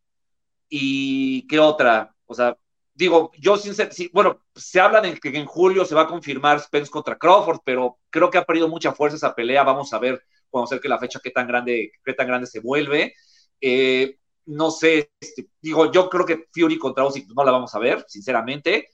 ¿Y 0.69 1.47
qué 1.47 1.59
otra? 1.59 2.15
O 2.25 2.33
sea, 2.33 2.57
digo, 2.93 3.31
yo 3.37 3.57
sinceramente, 3.57 4.09
bueno, 4.13 4.41
se 4.55 4.79
habla 4.79 5.01
de 5.01 5.19
que 5.19 5.29
en 5.29 5.45
julio 5.45 5.85
se 5.85 5.95
va 5.95 6.03
a 6.03 6.07
confirmar 6.07 6.59
Spence 6.59 6.91
contra 6.91 7.17
Crawford, 7.17 7.59
pero 7.63 7.99
creo 8.09 8.29
que 8.29 8.37
ha 8.37 8.45
perdido 8.45 8.67
mucha 8.67 8.93
fuerza 8.93 9.17
esa 9.17 9.35
pelea. 9.35 9.63
Vamos 9.63 9.93
a 9.93 9.99
ver 9.99 10.23
cuando 10.49 10.79
que 10.79 10.89
la 10.89 10.99
fecha 10.99 11.19
qué 11.21 11.31
tan 11.31 11.47
grande, 11.47 11.91
qué 12.03 12.13
tan 12.13 12.27
grande 12.27 12.47
se 12.47 12.59
vuelve. 12.59 13.15
Eh, 13.59 14.17
no 14.45 14.71
sé, 14.71 15.11
este, 15.19 15.47
digo, 15.61 15.91
yo 15.91 16.09
creo 16.09 16.25
que 16.25 16.47
Fury 16.53 16.77
contra 16.77 17.05
Usyk 17.05 17.27
no 17.35 17.43
la 17.43 17.51
vamos 17.51 17.73
a 17.73 17.79
ver, 17.79 18.05
sinceramente. 18.07 18.89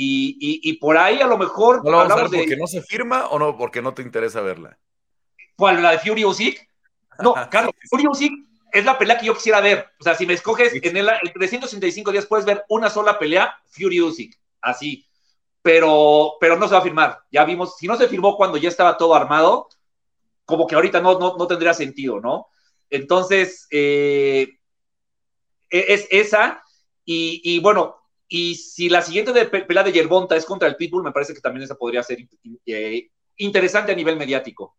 Y, 0.00 0.78
por 0.78 0.96
ahí 0.96 1.20
a 1.20 1.26
lo 1.26 1.36
mejor. 1.36 1.84
¿No 1.84 1.90
la 1.90 1.96
vamos 1.98 2.12
a 2.12 2.28
ver 2.28 2.40
porque 2.42 2.56
no 2.56 2.66
se 2.68 2.82
firma 2.82 3.26
o 3.28 3.38
no 3.38 3.56
porque 3.56 3.82
no 3.82 3.94
te 3.94 4.02
interesa 4.02 4.40
verla? 4.40 4.78
¿Cuál? 5.56 5.82
¿La 5.82 5.92
de 5.92 5.98
Fury 5.98 6.24
Usyk? 6.24 6.67
No, 7.18 7.34
Carlos, 7.50 7.74
Fury 7.90 8.06
Usyk 8.06 8.32
es 8.72 8.84
la 8.84 8.98
pelea 8.98 9.18
que 9.18 9.26
yo 9.26 9.34
quisiera 9.34 9.60
ver. 9.60 9.86
O 9.98 10.04
sea, 10.04 10.14
si 10.14 10.26
me 10.26 10.34
escoges 10.34 10.72
en 10.74 10.96
el, 10.96 11.08
365 11.34 12.12
días 12.12 12.26
puedes 12.26 12.46
ver 12.46 12.64
una 12.68 12.90
sola 12.90 13.18
pelea, 13.18 13.56
Fury 13.70 14.00
Usyk, 14.00 14.38
así. 14.60 15.06
Pero, 15.62 16.34
pero 16.40 16.56
no 16.56 16.68
se 16.68 16.74
va 16.74 16.80
a 16.80 16.84
firmar. 16.84 17.18
Ya 17.30 17.44
vimos, 17.44 17.76
si 17.76 17.86
no 17.86 17.96
se 17.96 18.08
firmó 18.08 18.36
cuando 18.36 18.56
ya 18.56 18.68
estaba 18.68 18.96
todo 18.96 19.14
armado, 19.14 19.68
como 20.44 20.66
que 20.66 20.74
ahorita 20.74 21.00
no, 21.00 21.18
no, 21.18 21.46
tendría 21.46 21.74
sentido, 21.74 22.20
¿no? 22.20 22.46
Entonces, 22.88 23.66
eh, 23.70 24.58
e, 25.70 25.84
es 25.88 26.06
esa. 26.10 26.62
Y, 27.04 27.58
bueno, 27.60 27.96
y 28.28 28.54
si 28.56 28.90
la 28.90 29.00
siguiente 29.00 29.32
de 29.32 29.46
pelea 29.46 29.82
de 29.82 29.92
Yerbonta 29.92 30.36
es 30.36 30.44
contra 30.44 30.68
el 30.68 30.76
Pitbull, 30.76 31.02
me 31.02 31.12
parece 31.12 31.32
que 31.32 31.40
también 31.40 31.64
esa 31.64 31.74
podría 31.74 32.02
ser 32.02 32.18
eh, 32.66 33.10
interesante 33.38 33.92
a 33.92 33.94
nivel 33.94 34.16
mediático. 34.16 34.76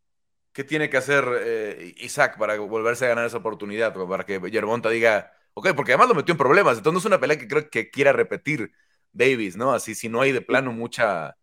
¿Qué 0.51 0.63
tiene 0.63 0.89
que 0.89 0.97
hacer 0.97 1.25
eh, 1.41 1.93
Isaac 1.97 2.37
para 2.37 2.57
volverse 2.57 3.05
a 3.05 3.09
ganar 3.09 3.25
esa 3.25 3.37
oportunidad? 3.37 3.93
Para 3.93 4.25
que 4.25 4.39
Yerbonta 4.49 4.89
diga, 4.89 5.31
ok, 5.53 5.69
porque 5.75 5.93
además 5.93 6.09
lo 6.09 6.15
metió 6.15 6.33
en 6.33 6.37
problemas. 6.37 6.77
Entonces 6.77 6.93
no 6.93 6.99
es 6.99 7.05
una 7.05 7.19
pelea 7.19 7.37
que 7.37 7.47
creo 7.47 7.69
que 7.69 7.89
quiera 7.89 8.13
repetir 8.13 8.71
Davis, 9.11 9.55
¿no? 9.55 9.71
Así 9.71 9.95
si 9.95 10.09
no 10.09 10.21
hay 10.21 10.31
de 10.31 10.41
plano 10.41 10.71
mucha, 10.71 11.37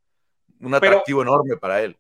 un 0.61 0.75
atractivo 0.75 1.23
enorme 1.23 1.57
para 1.57 1.83
él. 1.83 1.97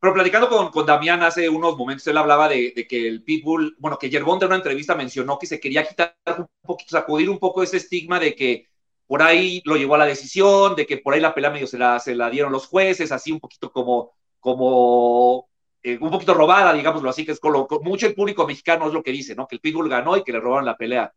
Pero 0.00 0.14
platicando 0.14 0.48
con, 0.48 0.70
con 0.70 0.86
Damián 0.86 1.22
hace 1.22 1.48
unos 1.48 1.76
momentos, 1.76 2.06
él 2.06 2.16
hablaba 2.16 2.48
de, 2.48 2.86
que 2.88 3.06
el 3.06 3.22
Pitbull, 3.22 3.76
bueno, 3.78 3.98
que 3.98 4.08
Yerbonta 4.08 4.46
en 4.46 4.50
una 4.50 4.56
entrevista 4.56 4.94
mencionó 4.94 5.38
que 5.38 5.46
se 5.46 5.60
quería 5.60 5.86
quitar 5.86 6.16
un 6.38 6.46
poquito, 6.62 6.90
sacudir 6.90 7.28
un 7.28 7.38
poco 7.38 7.62
ese 7.62 7.76
estigma 7.76 8.18
de 8.18 8.34
que 8.34 8.66
por 9.06 9.22
ahí 9.22 9.60
lo 9.66 9.76
llevó 9.76 9.96
a 9.96 9.98
la 9.98 10.06
decisión, 10.06 10.74
de 10.74 10.86
que 10.86 10.96
por 10.96 11.12
ahí 11.12 11.20
la 11.20 11.34
pelea 11.34 11.50
medio 11.50 11.66
se 11.66 11.76
la, 11.76 11.98
se 12.00 12.14
la 12.14 12.30
dieron 12.30 12.50
los 12.50 12.66
jueces, 12.66 13.12
así 13.12 13.30
un 13.30 13.40
poquito 13.40 13.70
como, 13.70 14.12
como 14.38 15.49
eh, 15.82 15.98
un 16.00 16.10
poquito 16.10 16.34
robada, 16.34 16.72
digámoslo 16.74 17.08
así, 17.08 17.24
que 17.24 17.32
es 17.32 17.40
con, 17.40 17.66
mucho 17.82 18.06
el 18.06 18.14
público 18.14 18.46
mexicano 18.46 18.86
es 18.86 18.92
lo 18.92 19.02
que 19.02 19.12
dice, 19.12 19.34
¿no? 19.34 19.46
Que 19.46 19.56
el 19.56 19.60
Pitbull 19.60 19.88
ganó 19.88 20.16
y 20.16 20.22
que 20.22 20.32
le 20.32 20.40
robaron 20.40 20.66
la 20.66 20.76
pelea. 20.76 21.12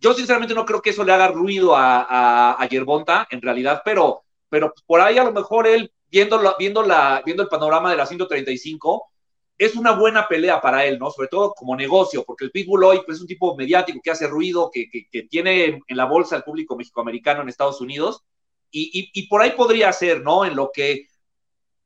yo 0.00 0.14
sinceramente 0.14 0.54
no 0.54 0.64
creo 0.64 0.80
que 0.80 0.90
eso 0.90 1.04
le 1.04 1.12
haga 1.12 1.28
ruido 1.28 1.76
a, 1.76 2.54
a, 2.60 2.68
Yerbonta, 2.68 3.26
en 3.30 3.42
realidad, 3.42 3.82
pero, 3.84 4.24
pero 4.48 4.72
por 4.86 5.00
ahí 5.00 5.18
a 5.18 5.24
lo 5.24 5.32
mejor 5.32 5.66
él, 5.66 5.92
viendo, 6.08 6.40
viendo, 6.58 6.82
la, 6.82 7.22
viendo 7.24 7.42
el 7.42 7.48
panorama 7.48 7.90
de 7.90 7.96
la 7.96 8.06
135, 8.06 9.10
es 9.58 9.76
una 9.76 9.92
buena 9.92 10.26
pelea 10.26 10.60
para 10.60 10.84
él, 10.86 10.98
¿no? 10.98 11.10
Sobre 11.10 11.28
todo 11.28 11.52
como 11.52 11.76
negocio, 11.76 12.24
porque 12.24 12.46
el 12.46 12.50
Pitbull 12.50 12.84
hoy 12.84 13.02
pues, 13.04 13.18
es 13.18 13.20
un 13.20 13.28
tipo 13.28 13.54
mediático 13.56 14.00
que 14.02 14.10
hace 14.10 14.26
ruido, 14.26 14.70
que, 14.72 14.88
que, 14.90 15.22
tiene 15.24 15.64
en, 15.64 15.82
la 15.88 16.06
bolsa 16.06 16.36
el 16.36 16.42
público 16.42 16.76
mexicoamericano 16.76 17.42
en 17.42 17.48
Estados 17.48 17.80
Unidos, 17.80 18.22
y, 18.70 18.90
y, 18.92 19.10
y, 19.12 19.28
por 19.28 19.42
ahí 19.42 19.52
podría 19.52 19.92
ser, 19.92 20.22
¿no? 20.22 20.44
En 20.44 20.56
lo 20.56 20.70
que 20.72 21.06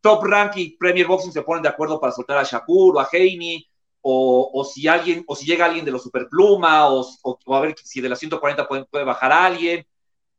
Top 0.01 0.25
Rank 0.25 0.57
y 0.57 0.77
Premier 0.77 1.07
Boxing 1.07 1.33
se 1.33 1.43
ponen 1.43 1.63
de 1.63 1.69
acuerdo 1.69 2.01
para 2.01 2.13
soltar 2.13 2.39
a 2.39 2.45
Shakur 2.45 2.97
o 2.97 3.01
a 3.01 3.09
Heini, 3.11 3.69
o, 4.01 4.65
si 4.65 4.89
alguien, 4.89 5.25
o 5.27 5.37
si 5.37 5.45
llega 5.45 5.67
alguien 5.67 5.85
de 5.85 5.91
los 5.91 6.03
Superpluma, 6.03 6.89
o, 6.89 7.05
a 7.47 7.61
ver 7.61 7.75
si 7.83 8.01
de 8.01 8.09
las 8.09 8.19
140 8.19 8.67
puede, 8.67 8.85
puede 8.87 9.05
bajar 9.05 9.33
a 9.33 9.45
alguien. 9.45 9.87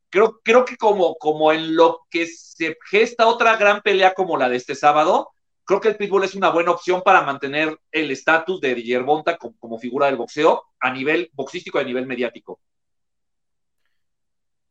Creo, 0.10 0.40
creo 0.44 0.66
que 0.66 0.76
como, 0.76 1.16
como 1.16 1.52
en 1.52 1.76
lo 1.76 2.08
que 2.10 2.26
se 2.26 2.78
gesta 2.90 3.28
otra 3.28 3.58
gran 3.58 3.82
pelea 3.82 4.14
como 4.16 4.38
la 4.38 4.50
de 4.50 4.56
este 4.56 4.74
sábado, 4.74 5.32
creo 5.66 5.80
que 5.80 5.90
el 5.90 5.98
Pitbull 5.98 6.24
es 6.24 6.34
una 6.34 6.50
buena 6.50 6.72
opción 6.72 7.04
para 7.04 7.22
mantener 7.22 7.78
el 7.92 8.10
estatus 8.10 8.60
de 8.60 8.82
Yerbonta 8.82 9.38
como, 9.38 9.56
como, 9.60 9.78
figura 9.78 10.08
del 10.08 10.18
boxeo 10.18 10.64
a 10.80 10.92
nivel 10.92 11.30
boxístico 11.34 11.78
y 11.78 11.82
a 11.84 11.86
nivel 11.86 12.08
mediático. 12.08 12.60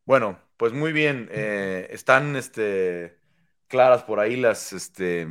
Bueno, 0.05 0.41
pues 0.57 0.73
muy 0.73 0.93
bien. 0.93 1.29
Eh, 1.31 1.87
están 1.91 2.35
este, 2.35 3.19
claras 3.69 4.03
por 4.03 4.21
ahí 4.21 4.37
las, 4.37 4.73
este, 4.73 5.29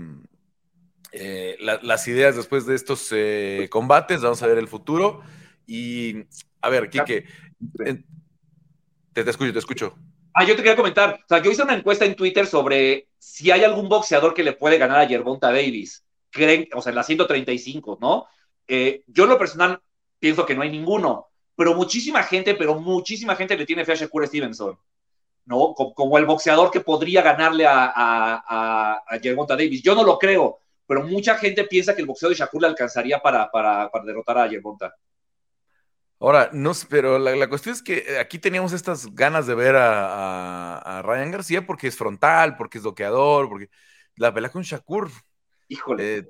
eh, 1.12 1.58
las 1.60 2.08
ideas 2.08 2.36
después 2.36 2.66
de 2.66 2.76
estos 2.76 3.10
eh, 3.12 3.68
combates. 3.70 4.22
Vamos 4.22 4.42
a 4.44 4.48
ver 4.48 4.58
el 4.58 4.68
futuro. 4.68 5.22
Y, 5.66 6.24
a 6.62 6.70
ver, 6.70 6.90
Quique, 6.90 7.26
te, 9.14 9.24
te 9.24 9.30
escucho, 9.30 9.52
te 9.52 9.60
escucho. 9.60 9.96
Ah, 10.34 10.44
yo 10.44 10.56
te 10.56 10.62
quería 10.62 10.76
comentar. 10.76 11.20
O 11.24 11.28
sea, 11.28 11.42
yo 11.42 11.52
hice 11.52 11.64
una 11.64 11.76
encuesta 11.76 12.06
en 12.06 12.16
Twitter 12.16 12.46
sobre 12.46 13.10
si 13.18 13.52
hay 13.52 13.64
algún 13.64 13.90
boxeador 13.90 14.34
que 14.34 14.44
le 14.44 14.54
puede 14.54 14.78
ganar 14.78 15.00
a 15.00 15.08
Yerbonta 15.08 15.52
Davis. 15.52 16.06
Creen, 16.30 16.70
o 16.74 16.82
sea, 16.82 16.92
en 16.92 16.96
la 16.96 17.04
135, 17.04 17.98
¿no? 18.00 18.28
Eh, 18.68 19.04
yo 19.08 19.24
en 19.24 19.30
lo 19.30 19.40
personal 19.40 19.82
pienso 20.20 20.46
que 20.46 20.54
no 20.54 20.62
hay 20.62 20.70
ninguno, 20.70 21.28
pero 21.56 21.74
muchísima 21.74 22.24
gente, 22.24 22.54
pero 22.56 22.80
muchísima 22.80 23.36
gente 23.36 23.58
le 23.58 23.66
tiene 23.66 23.86
fe 23.86 23.94
a 23.94 23.96
Shakur 23.96 24.28
Stevenson, 24.28 24.78
¿no? 25.48 25.74
Como, 25.74 26.18
el 26.18 26.26
boxeador 26.26 26.70
que 26.70 26.82
podría 26.82 27.22
ganarle 27.22 27.66
a, 27.66 27.92
a, 27.96 29.04
a, 29.08 29.56
Davis. 29.56 29.82
Yo 29.82 29.96
no 29.96 30.04
lo 30.04 30.20
creo, 30.20 30.60
pero 30.86 31.04
mucha 31.04 31.36
gente 31.38 31.64
piensa 31.64 31.96
que 31.96 32.02
el 32.02 32.08
boxeo 32.08 32.30
de 32.30 32.36
Shakur 32.36 32.62
le 32.62 32.68
alcanzaría 32.68 33.20
para, 33.20 33.50
para, 33.50 33.90
para 33.90 34.06
derrotar 34.06 34.38
a 34.38 34.48
Yerbonta. 34.48 34.94
Ahora, 36.20 36.50
no 36.52 36.74
pero 36.90 37.18
la, 37.18 37.48
cuestión 37.48 37.74
es 37.74 37.82
que 37.82 38.00
eh, 38.00 38.20
aquí 38.20 38.40
teníamos 38.40 38.74
estas 38.74 39.14
ganas 39.16 39.48
de 39.48 39.56
ver 39.56 39.76
a, 39.78 41.02
Ryan 41.06 41.32
García 41.32 41.66
porque 41.66 41.88
es 41.88 41.96
frontal, 41.96 42.58
porque 42.58 42.80
es 42.80 42.84
doqueador, 42.84 43.48
porque 43.48 43.70
la 44.16 44.34
pelea 44.34 44.50
con 44.50 44.64
Shakur. 44.64 45.10
Híjole. 45.70 46.18
Eh, 46.18 46.26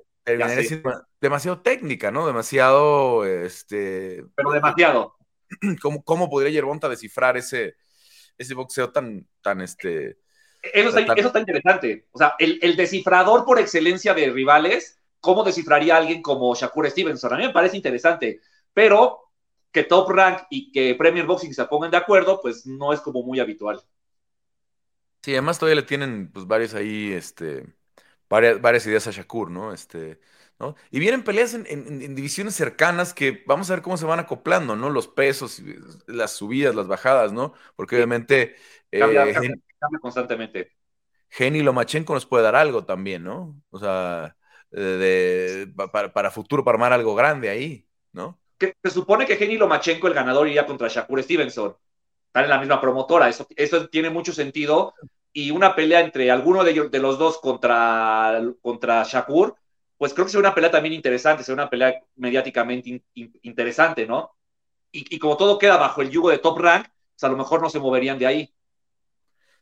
demasiado 1.20 1.62
técnica, 1.62 2.10
¿no? 2.10 2.26
Demasiado, 2.26 3.24
este... 3.24 4.22
Pero 4.34 4.50
demasiado. 4.52 5.16
¿Cómo, 5.82 6.04
cómo 6.04 6.28
podría 6.28 6.52
Yerbonta 6.52 6.90
descifrar 6.90 7.38
ese, 7.38 7.76
ese 8.38 8.54
boxeo 8.54 8.90
tan, 8.90 9.26
tan, 9.42 9.60
este... 9.60 10.18
Eso 10.62 10.96
está, 10.96 11.12
eso 11.14 11.26
está 11.28 11.38
interesante. 11.38 12.06
O 12.12 12.18
sea, 12.18 12.34
el, 12.38 12.58
el, 12.62 12.76
descifrador 12.76 13.44
por 13.44 13.60
excelencia 13.60 14.14
de 14.14 14.30
rivales, 14.30 14.98
¿cómo 15.20 15.44
descifraría 15.44 15.94
a 15.94 15.98
alguien 15.98 16.22
como 16.22 16.54
Shakur 16.54 16.88
Stevenson? 16.90 17.32
A 17.32 17.36
mí 17.36 17.46
me 17.46 17.52
parece 17.52 17.76
interesante, 17.76 18.40
pero 18.72 19.28
que 19.70 19.84
Top 19.84 20.10
Rank 20.10 20.42
y 20.50 20.72
que 20.72 20.94
Premier 20.94 21.26
Boxing 21.26 21.54
se 21.54 21.64
pongan 21.66 21.90
de 21.90 21.96
acuerdo, 21.96 22.40
pues 22.40 22.66
no 22.66 22.92
es 22.92 23.00
como 23.00 23.22
muy 23.22 23.38
habitual. 23.40 23.82
Sí, 25.22 25.32
además 25.32 25.58
todavía 25.58 25.80
le 25.80 25.86
tienen 25.86 26.30
pues 26.32 26.46
varios 26.46 26.74
ahí, 26.74 27.12
este, 27.12 27.66
varias, 28.28 28.60
varias 28.60 28.86
ideas 28.86 29.06
a 29.06 29.10
Shakur, 29.10 29.50
¿no? 29.50 29.72
Este, 29.72 30.20
¿no? 30.58 30.74
Y 30.90 30.98
vienen 30.98 31.22
peleas 31.22 31.54
en, 31.54 32.14
divisiones 32.14 32.54
cercanas 32.54 33.14
que 33.14 33.42
vamos 33.46 33.70
a 33.70 33.74
ver 33.74 33.82
cómo 33.82 33.96
se 33.96 34.06
van 34.06 34.20
acoplando, 34.20 34.76
¿no? 34.76 34.90
Los 34.90 35.08
pesos, 35.08 35.62
las 36.06 36.32
subidas, 36.32 36.74
las 36.74 36.86
bajadas, 36.86 37.32
¿no? 37.32 37.54
Porque 37.76 37.96
obviamente... 37.96 38.56
Cambia, 38.90 39.28
eh, 39.28 39.54
constantemente. 40.00 40.72
Geni 41.30 41.62
Lomachenko 41.62 42.14
nos 42.14 42.26
puede 42.26 42.44
dar 42.44 42.56
algo 42.56 42.84
también, 42.84 43.22
¿no? 43.22 43.60
O 43.70 43.78
sea, 43.78 44.36
de, 44.70 45.72
para, 45.92 46.12
para 46.12 46.30
futuro, 46.30 46.64
para 46.64 46.76
armar 46.76 46.92
algo 46.92 47.14
grande 47.14 47.50
ahí, 47.50 47.86
¿no? 48.12 48.38
que 48.58 48.76
se 48.82 48.90
supone 48.90 49.24
que 49.24 49.36
Geni 49.36 49.56
Lomachenko, 49.56 50.08
el 50.08 50.14
ganador, 50.14 50.48
iría 50.48 50.66
contra 50.66 50.88
Shakur 50.88 51.22
Stevenson. 51.22 51.76
Están 52.26 52.44
en 52.44 52.50
la 52.50 52.58
misma 52.58 52.80
promotora. 52.80 53.28
Eso, 53.28 53.46
eso 53.56 53.88
tiene 53.88 54.10
mucho 54.10 54.32
sentido. 54.32 54.94
Y 55.32 55.52
una 55.52 55.74
pelea 55.74 56.00
entre 56.00 56.30
alguno 56.30 56.64
de, 56.64 56.72
ellos, 56.72 56.90
de 56.90 56.98
los 56.98 57.18
dos 57.18 57.38
contra, 57.38 58.42
contra 58.60 59.04
Shakur, 59.04 59.54
pues 59.98 60.14
creo 60.14 60.24
que 60.24 60.30
será 60.30 60.40
una 60.40 60.54
pelea 60.54 60.70
también 60.70 60.94
interesante, 60.94 61.42
será 61.42 61.54
una 61.54 61.70
pelea 61.70 62.00
mediáticamente 62.16 63.02
interesante, 63.14 64.06
¿no? 64.06 64.34
Y, 64.90 65.18
como 65.18 65.36
todo 65.36 65.58
queda 65.58 65.76
bajo 65.76 66.00
el 66.00 66.10
yugo 66.10 66.30
de 66.30 66.38
Top 66.38 66.58
Rank, 66.58 66.86
pues 66.86 67.24
a 67.24 67.28
lo 67.28 67.36
mejor 67.36 67.60
no 67.60 67.68
se 67.68 67.78
moverían 67.78 68.18
de 68.18 68.26
ahí. 68.26 68.54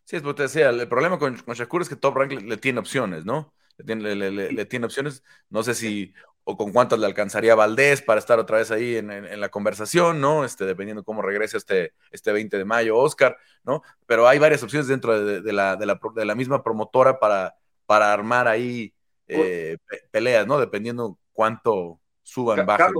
Sí, 0.05 0.17
es 0.17 0.23
porque 0.23 0.37
te 0.37 0.43
decía, 0.45 0.69
el 0.69 0.87
problema 0.89 1.19
con, 1.19 1.35
Shakur 1.35 1.83
es 1.83 1.89
que 1.89 1.97
Top 1.97 2.17
Rank 2.17 2.31
le, 2.43 2.57
tiene 2.59 2.79
opciones, 2.79 3.25
¿no? 3.25 3.53
Le 3.77 3.85
tiene, 3.85 4.15
le 4.15 4.67
tiene, 4.67 4.87
opciones. 4.87 5.25
No 5.51 5.65
sé 5.65 5.75
si 5.75 6.15
o 6.49 6.57
con 6.57 6.73
cuántas 6.73 7.01
le 7.01 7.07
alcanzaría 7.07 7.57
Valdés 7.57 8.03
para 8.03 8.21
estar 8.21 8.39
otra 8.39 8.59
vez 8.59 8.71
ahí 8.71 8.97
en, 8.97 9.41
la 9.41 9.49
conversación, 9.49 10.21
¿no? 10.21 10.45
Este, 10.45 10.65
dependiendo 10.65 11.03
cómo 11.03 11.21
regrese 11.21 11.57
este, 11.57 11.93
este 12.13 12.31
20 12.31 12.57
de 12.57 12.65
mayo 12.65 12.97
Oscar, 12.97 13.37
¿no? 13.65 13.83
Pero 14.07 14.29
hay 14.29 14.39
varias 14.39 14.63
opciones 14.63 14.87
dentro 14.87 15.21
de, 15.21 15.53
la, 15.53 15.75
de 15.75 16.25
la, 16.25 16.35
misma 16.37 16.63
promotora 16.63 17.19
para, 17.19 17.57
para 17.85 18.13
armar 18.13 18.47
ahí 18.47 18.95
eh, 19.27 19.79
peleas, 20.11 20.47
¿no? 20.47 20.59
Dependiendo 20.59 21.19
cuánto 21.33 22.01
suban, 22.23 22.65
bajen. 22.67 22.93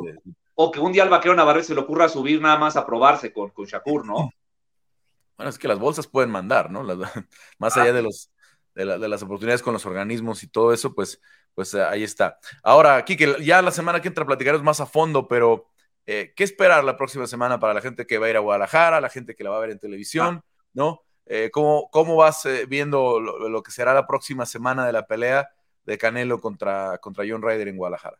O 0.55 0.71
que 0.71 0.81
un 0.81 0.93
día 0.93 1.03
al 1.03 1.11
vaquero 1.11 1.35
Navarre 1.35 1.63
se 1.63 1.75
le 1.75 1.81
ocurra 1.81 2.09
subir 2.09 2.41
nada 2.41 2.57
más 2.57 2.77
a 2.77 2.87
probarse 2.87 3.33
con, 3.33 3.51
con 3.51 3.67
Shakur, 3.67 4.07
¿no? 4.07 4.31
Bueno, 5.37 5.51
es 5.51 5.59
que 5.59 5.69
las 5.69 5.79
bolsas 5.79 6.07
pueden 6.07 6.31
mandar, 6.31 6.71
¿no? 6.71 6.83
más 7.59 7.77
allá 7.77 7.93
de 7.93 8.03
los 8.03 8.31
de, 8.77 9.09
las 9.09 9.23
oportunidades 9.23 9.63
con 9.63 9.73
los 9.73 9.87
organismos 9.87 10.43
y 10.43 10.49
todo 10.49 10.73
eso, 10.73 10.95
pues, 10.95 11.21
pues 11.55 11.73
eh, 11.75 11.83
ahí 11.83 12.05
está. 12.05 12.39
Ahora, 12.63 13.03
Kike, 13.05 13.43
ya 13.43 13.63
la 13.63 13.71
semana 13.71 14.01
que 14.01 14.09
entra 14.09 14.27
platicaremos 14.27 14.63
más 14.63 14.81
a 14.81 14.87
fondo, 14.87 15.27
pero 15.27 15.71
eh, 16.05 16.35
¿qué 16.37 16.45
esperar 16.45 16.85
la 16.85 16.97
próxima 16.97 17.27
semana 17.27 17.59
para 17.59 17.75
la 17.75 17.81
gente 17.81 18.07
que 18.07 18.19
va 18.19 18.27
a 18.27 18.31
ir 18.31 18.37
a 18.37 18.41
Guadalajara, 18.41 19.01
la 19.01 19.09
gente 19.09 19.35
que 19.35 19.45
la 19.45 19.51
va 19.51 19.57
a 19.57 19.61
ver 19.61 19.71
en 19.71 19.79
televisión, 19.79 20.43
¿no? 20.75 21.01
Eh, 21.25 21.51
¿cómo, 21.51 21.89
¿cómo, 21.91 22.17
vas 22.17 22.47
viendo 22.69 23.19
lo, 23.19 23.63
que 23.63 23.73
será 23.73 23.95
la 23.95 24.07
próxima 24.07 24.47
semana 24.47 24.87
de 24.87 24.93
la 24.93 25.07
pelea 25.07 25.49
de 25.87 25.97
Canelo 25.97 26.41
contra, 26.41 26.99
contra 26.99 27.25
John 27.27 27.41
Ryder 27.41 27.69
en 27.69 27.79
Guadalajara? 27.79 28.19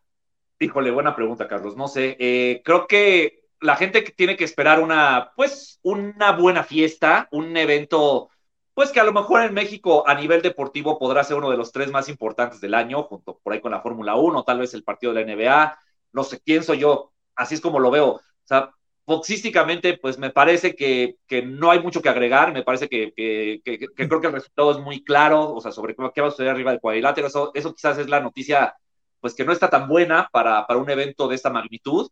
Híjole, 0.59 0.89
buena 0.89 1.15
pregunta, 1.15 1.47
Carlos. 1.47 1.77
No 1.77 1.87
sé, 1.87 2.61
creo 2.65 2.87
que 2.87 3.43
la 3.61 3.75
gente 3.75 4.01
tiene 4.01 4.35
que 4.35 4.45
esperar 4.45 4.79
una, 4.79 5.31
pues, 5.35 5.79
una 5.83 6.31
buena 6.31 6.63
fiesta, 6.63 7.27
un 7.31 7.55
evento 7.55 8.29
pues 8.73 8.91
que 8.91 8.99
a 8.99 9.03
lo 9.03 9.11
mejor 9.11 9.41
en 9.41 9.55
México 9.55 10.07
a 10.07 10.13
nivel 10.13 10.43
deportivo 10.43 10.99
podrá 10.99 11.23
ser 11.23 11.35
uno 11.35 11.49
de 11.49 11.57
los 11.57 11.71
tres 11.71 11.89
más 11.89 12.09
importantes 12.09 12.61
del 12.61 12.75
año, 12.75 13.01
junto 13.01 13.39
por 13.39 13.51
ahí 13.51 13.59
con 13.59 13.71
la 13.71 13.81
Fórmula 13.81 14.15
1, 14.15 14.43
tal 14.43 14.59
vez 14.59 14.71
el 14.75 14.83
partido 14.83 15.11
de 15.15 15.25
la 15.25 15.33
NBA, 15.33 15.79
no 16.13 16.23
sé, 16.23 16.39
quién 16.45 16.63
soy 16.63 16.77
yo, 16.77 17.11
así 17.35 17.55
es 17.55 17.61
como 17.61 17.79
lo 17.79 17.89
veo. 17.89 18.07
O 18.09 18.21
sea, 18.43 18.69
boxísticamente, 19.07 19.97
pues 19.97 20.19
me 20.19 20.31
parece 20.31 20.75
que, 20.75 21.17
que 21.27 21.41
no 21.41 21.71
hay 21.71 21.79
mucho 21.81 22.01
que 22.01 22.09
agregar, 22.09 22.53
me 22.53 22.63
parece 22.63 22.89
que, 22.89 23.13
que, 23.15 23.61
creo 23.95 24.21
que 24.21 24.27
el 24.27 24.33
resultado 24.33 24.71
es 24.71 24.79
muy 24.79 25.03
claro, 25.03 25.53
o 25.53 25.61
sea, 25.61 25.71
sobre 25.71 25.95
qué 26.13 26.21
va 26.21 26.27
a 26.27 26.31
suceder 26.31 26.51
arriba 26.51 26.71
del 26.71 26.81
cuadrilátero, 26.81 27.27
eso, 27.27 27.51
eso 27.55 27.73
quizás 27.73 27.97
es 27.97 28.09
la 28.09 28.19
noticia, 28.19 28.75
pues 29.19 29.33
que 29.33 29.45
no 29.45 29.53
está 29.53 29.69
tan 29.69 29.87
buena 29.87 30.29
para, 30.31 30.67
para 30.67 30.79
un 30.79 30.89
evento 30.89 31.27
de 31.27 31.35
esta 31.35 31.49
magnitud. 31.49 32.09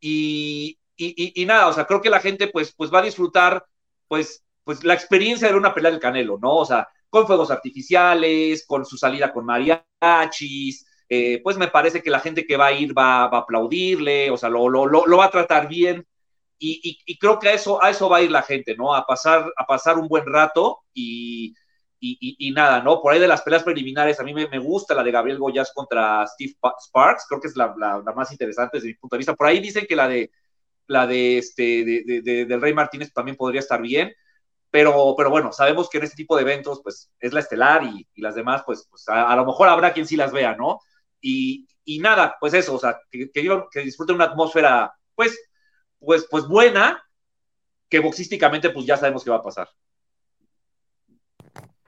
Y, 0.00 0.78
y, 0.96 1.44
nada, 1.46 1.68
o 1.68 1.72
sea, 1.72 1.86
creo 1.86 2.00
que 2.02 2.10
la 2.10 2.20
gente 2.20 2.48
pues, 2.48 2.74
pues 2.74 2.92
va 2.92 3.00
a 3.00 3.02
disfrutar, 3.02 3.64
pues 4.08 4.44
pues 4.64 4.82
la 4.82 4.94
experiencia 4.94 5.48
de 5.48 5.54
una 5.54 5.74
pelea 5.74 5.90
del 5.90 6.00
Canelo, 6.00 6.38
¿no? 6.40 6.56
O 6.56 6.64
sea, 6.64 6.88
con 7.08 7.26
fuegos 7.26 7.50
artificiales, 7.50 8.66
con 8.66 8.84
su 8.84 8.96
salida 8.96 9.32
con 9.32 9.44
mariachis, 9.44 10.86
eh, 11.08 11.40
pues 11.44 11.56
me 11.58 11.68
parece 11.68 12.02
que 12.02 12.10
la 12.10 12.20
gente 12.20 12.46
que 12.46 12.56
va 12.56 12.66
a 12.66 12.72
ir 12.72 12.96
va, 12.96 13.24
a 13.24 13.38
aplaudirle, 13.38 14.30
o 14.30 14.36
sea, 14.36 14.48
lo, 14.48 14.68
lo, 14.68 15.16
va 15.16 15.26
a 15.26 15.30
tratar 15.30 15.68
bien. 15.68 16.06
Y, 16.58 17.18
creo 17.18 17.38
que 17.38 17.48
a 17.48 17.52
eso, 17.54 17.82
a 17.82 17.90
eso 17.90 18.08
va 18.08 18.18
a 18.18 18.22
ir 18.22 18.30
la 18.30 18.42
gente, 18.42 18.76
¿no? 18.76 18.94
A 18.94 19.06
pasar, 19.06 19.52
a 19.56 19.66
pasar 19.66 19.98
un 19.98 20.08
buen 20.08 20.24
rato 20.26 20.80
y, 20.94 21.54
nada, 22.54 22.82
¿no? 22.82 23.00
Por 23.00 23.12
ahí 23.12 23.20
de 23.20 23.28
las 23.28 23.42
peleas 23.42 23.62
preliminares, 23.62 24.20
a 24.20 24.24
mí 24.24 24.32
me, 24.34 24.58
gusta 24.58 24.94
la 24.94 25.02
de 25.02 25.10
Gabriel 25.10 25.38
Goyas 25.38 25.72
contra 25.74 26.26
Steve 26.26 26.54
Sparks, 26.80 27.26
creo 27.28 27.40
que 27.40 27.48
es 27.48 27.56
la, 27.56 27.74
más 28.14 28.32
interesante 28.32 28.78
desde 28.78 28.88
mi 28.88 28.94
punto 28.94 29.16
de 29.16 29.18
vista. 29.18 29.34
Por 29.34 29.46
ahí 29.46 29.60
dicen 29.60 29.86
que 29.86 29.96
la 29.96 30.08
de 30.08 30.30
la 30.86 31.06
de 31.06 31.38
este 31.38 31.84
de, 31.84 32.44
del 32.46 32.60
Rey 32.60 32.74
Martínez 32.74 33.12
también 33.12 33.36
podría 33.36 33.60
estar 33.60 33.80
bien. 33.80 34.12
Pero, 34.70 35.14
pero 35.16 35.30
bueno, 35.30 35.52
sabemos 35.52 35.88
que 35.88 35.98
en 35.98 36.04
este 36.04 36.16
tipo 36.16 36.34
de 36.34 36.42
eventos, 36.42 36.80
pues 36.82 37.08
es 37.20 37.32
la 37.32 37.38
estelar 37.38 37.84
y, 37.84 38.08
las 38.16 38.34
demás, 38.34 38.64
pues, 38.66 38.88
pues 38.90 39.04
a, 39.08 39.36
lo 39.36 39.46
mejor 39.46 39.68
habrá 39.68 39.92
quien 39.92 40.04
sí 40.04 40.16
las 40.16 40.32
vea, 40.32 40.56
¿no? 40.56 40.80
Y, 41.20 41.68
nada, 42.00 42.36
pues 42.40 42.54
eso, 42.54 42.74
o 42.74 42.78
sea, 42.80 42.98
que, 43.08 43.30
que 43.30 43.80
disfruten 43.84 44.16
una 44.16 44.24
atmósfera, 44.24 44.92
pues, 45.14 45.38
pues, 46.04 46.26
pues 46.30 46.46
buena, 46.46 47.02
que 47.88 48.00
boxísticamente, 48.00 48.70
pues 48.70 48.86
ya 48.86 48.96
sabemos 48.96 49.24
qué 49.24 49.30
va 49.30 49.36
a 49.36 49.42
pasar. 49.42 49.68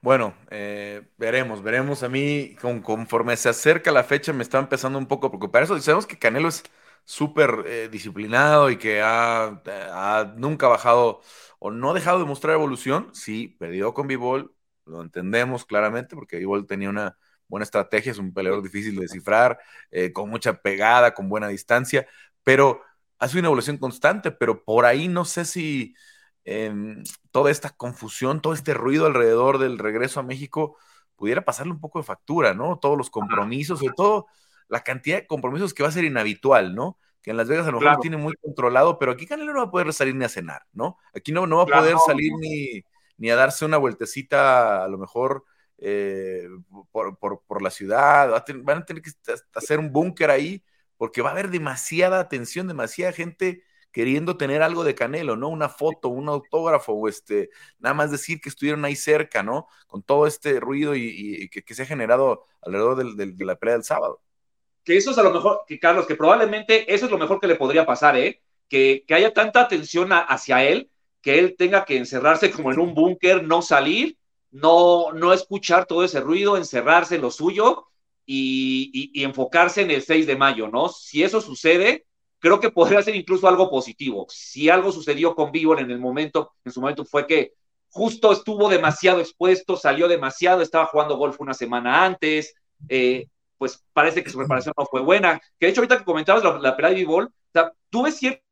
Bueno, 0.03 0.35
eh, 0.51 1.09
veremos, 1.17 1.63
veremos. 1.63 2.03
A 2.05 2.09
mí, 2.09 2.55
con, 2.61 2.81
conforme 2.81 3.37
se 3.37 3.49
acerca 3.49 3.91
la 3.91 4.05
fecha, 4.05 4.33
me 4.33 4.45
está 4.45 4.59
empezando 4.59 4.99
un 4.99 5.07
poco 5.07 5.27
a 5.27 5.31
preocupar. 5.31 5.65
Eso, 5.65 5.79
sabemos 5.81 6.07
que 6.07 6.19
Canelo 6.19 6.49
es 6.49 6.63
súper 7.05 7.65
eh, 7.67 7.89
disciplinado 7.91 8.71
y 8.71 8.77
que 8.79 9.01
ha, 9.03 9.63
ha, 9.67 10.35
nunca 10.37 10.69
bajado 10.69 11.23
o 11.59 11.71
no 11.71 11.91
ha 11.91 11.95
dejado 11.95 12.19
de 12.21 12.25
mostrar 12.25 12.55
evolución. 12.55 13.11
Sí, 13.15 13.57
perdió 13.59 13.95
con 13.95 14.07
B-Ball, 14.07 14.53
lo 14.85 15.03
entendemos 15.03 15.65
claramente, 15.65 16.15
porque 16.15 16.37
B-Ball 16.39 16.67
tenía 16.67 16.91
una 16.91 17.19
buena 17.49 17.65
estrategia, 17.65 18.13
es 18.13 18.19
un 18.19 18.33
peleador 18.33 18.63
difícil 18.63 18.95
de 18.97 19.03
descifrar, 19.03 19.59
eh, 19.91 20.13
con 20.13 20.29
mucha 20.31 20.55
pegada, 20.63 21.15
con 21.15 21.29
buena 21.29 21.49
distancia, 21.49 22.07
pero 22.45 22.83
ha 23.19 23.29
sido 23.29 23.41
una 23.41 23.49
evolución 23.49 23.79
constante, 23.79 24.31
pero 24.31 24.65
por 24.65 24.85
ahí 24.85 25.09
no 25.09 25.25
sé 25.25 25.45
si 25.45 25.95
em, 26.45 27.03
toda 27.31 27.51
esta 27.51 27.71
confusión, 27.71 28.41
todo 28.41 28.53
este 28.53 28.75
ruido 28.75 29.07
alrededor 29.07 29.59
del 29.59 29.79
regreso 29.79 30.21
a 30.21 30.23
México 30.23 30.77
pudiera 31.17 31.45
pasarle 31.45 31.73
un 31.73 31.81
poco 31.81 31.99
de 31.99 32.05
factura, 32.05 32.55
¿no? 32.55 32.79
Todos 32.79 32.97
los 32.97 33.11
compromisos, 33.11 33.79
sobre 33.81 33.95
todo 33.97 34.27
la 34.69 34.81
cantidad 34.81 35.17
de 35.17 35.27
compromisos 35.27 35.73
que 35.75 35.83
va 35.83 35.89
a 35.89 35.93
ser 35.93 36.05
inhabitual, 36.05 36.75
¿no? 36.75 36.99
Que 37.23 37.31
en 37.31 37.37
Las 37.37 37.49
Vegas 37.49 37.67
a 37.67 37.71
lo 37.71 37.81
mejor 37.81 37.99
tiene 38.01 38.17
muy 38.17 38.35
controlado, 38.37 38.99
pero 38.99 39.13
aquí 39.13 39.27
Canelo 39.27 39.53
no 39.53 39.61
va 39.61 39.67
a 39.67 39.71
poder 39.71 39.93
salir 39.93 40.15
ni 40.15 40.25
a 40.25 40.29
cenar, 40.29 40.63
¿no? 40.73 40.99
Aquí 41.15 41.33
no, 41.33 41.47
no 41.47 41.57
va 41.57 41.63
a 41.63 41.81
poder 41.81 41.97
salir 42.05 42.33
ni, 42.39 42.85
ni 43.17 43.31
a 43.31 43.37
darse 43.37 43.65
una 43.65 43.79
vueltecita, 43.79 44.85
a 44.85 44.89
lo 44.89 44.99
mejor 44.99 45.45
eh, 45.79 46.49
por, 46.91 47.19
por, 47.19 47.63
la 47.63 47.71
ciudad, 47.71 48.43
van 48.63 48.79
a 48.79 48.85
tener 48.85 49.03
que 49.03 49.11
hacer 49.55 49.79
un 49.79 49.93
búnker 49.93 50.31
ahí, 50.31 50.63
porque 50.97 51.23
va 51.23 51.31
a 51.31 51.33
haber 51.33 51.51
demasiada 51.51 52.21
atención, 52.21 52.69
demasiada 52.69 53.13
gente 53.13 53.63
queriendo 53.97 54.37
tener 54.37 54.61
algo 54.61 54.85
de 54.85 54.95
Canelo, 54.95 55.37
¿no? 55.37 55.49
Una 55.49 55.71
foto, 55.71 56.09
un 56.09 56.29
autógrafo, 56.29 56.93
o 56.93 57.09
este, 57.09 57.49
nada 57.79 57.95
más 57.95 58.11
decir 58.11 58.43
que 58.43 58.51
estuvieron 58.51 58.85
ahí 58.85 58.95
cerca, 58.95 59.43
¿no? 59.43 59.69
Con 59.87 60.03
todo 60.03 60.27
este 60.27 60.61
ruido 60.61 60.95
y, 60.95 61.49
que, 61.49 61.75
se 61.75 61.83
ha 61.83 61.87
generado 61.87 62.45
alrededor 62.61 63.17
de 63.17 63.45
la 63.45 63.57
pelea 63.57 63.77
del 63.77 63.85
sábado. 63.85 64.21
Que 64.85 64.99
eso 64.99 65.13
es 65.13 65.19
a 65.19 65.23
lo 65.23 65.33
mejor, 65.33 65.63
que 65.67 65.81
Carlos, 65.81 66.07
que 66.07 66.15
probablemente 66.15 66.93
eso 66.95 67.07
es 67.07 67.11
lo 67.11 67.17
mejor 67.17 67.41
que 67.41 67.47
le 67.47 67.57
podría 67.57 67.87
pasar, 67.87 68.19
¿eh? 68.19 68.43
Que, 68.69 69.03
que 69.07 69.15
haya 69.15 69.33
tanta 69.33 69.63
atención 69.63 70.11
hacia 70.13 70.63
él, 70.63 70.91
que 71.23 71.39
él 71.39 71.57
tenga 71.57 71.87
que 71.87 71.97
encerrarse 71.97 72.51
como 72.51 72.73
en 72.73 72.81
un 72.81 72.93
búnker, 72.93 73.45
no 73.45 73.63
salir, 73.63 74.19
no, 74.51 75.13
no 75.13 75.33
escuchar 75.33 75.87
todo 75.87 76.05
ese 76.05 76.21
ruido, 76.21 76.59
encerrarse 76.59 77.17
en 77.17 77.23
lo 77.23 77.31
suyo 77.31 77.89
y, 78.27 79.23
enfocarse 79.23 79.83
en 79.83 79.91
el 79.91 80.03
6 80.03 80.27
de 80.27 80.37
mayo, 80.37 80.69
¿no? 80.69 80.89
Si 80.89 81.23
eso 81.23 81.41
sucede, 81.41 82.05
creo 82.39 82.61
que 82.61 82.71
podría 82.71 83.03
ser 83.03 83.15
incluso 83.15 83.49
algo 83.49 83.71
positivo. 83.71 84.27
Si 84.29 84.69
algo 84.69 84.93
sucedió 84.93 85.35
con 85.35 85.53
Bivol 85.53 85.79
en 85.79 85.91
el 85.91 85.99
momento, 85.99 86.53
en 86.65 86.73
su 86.73 86.81
momento 86.81 87.05
fue 87.05 87.27
que 87.27 87.53
justo 87.89 88.33
estuvo 88.33 88.69
demasiado 88.69 89.21
expuesto, 89.21 89.77
salió 89.77 90.09
demasiado, 90.09 90.61
estaba 90.61 90.87
jugando 90.87 91.17
golf 91.17 91.41
una 91.41 91.55
semana 91.55 92.05
antes, 92.05 92.55
eh, 92.89 93.29
pues 93.57 93.83
parece 93.93 94.23
que 94.23 94.31
su 94.31 94.39
preparación 94.39 94.75
no 94.77 94.85
fue 94.87 95.01
buena. 95.01 95.41
Que 95.59 95.67
de 95.67 95.71
hecho, 95.71 95.81
ahorita 95.81 95.99
que 95.99 96.05
comentabas 96.05 96.43
la, 96.61 96.77
pelea 96.77 96.91
de 96.91 96.97
Bivol, 96.97 97.33
tuve 97.89 98.13
ciertos, 98.13 98.43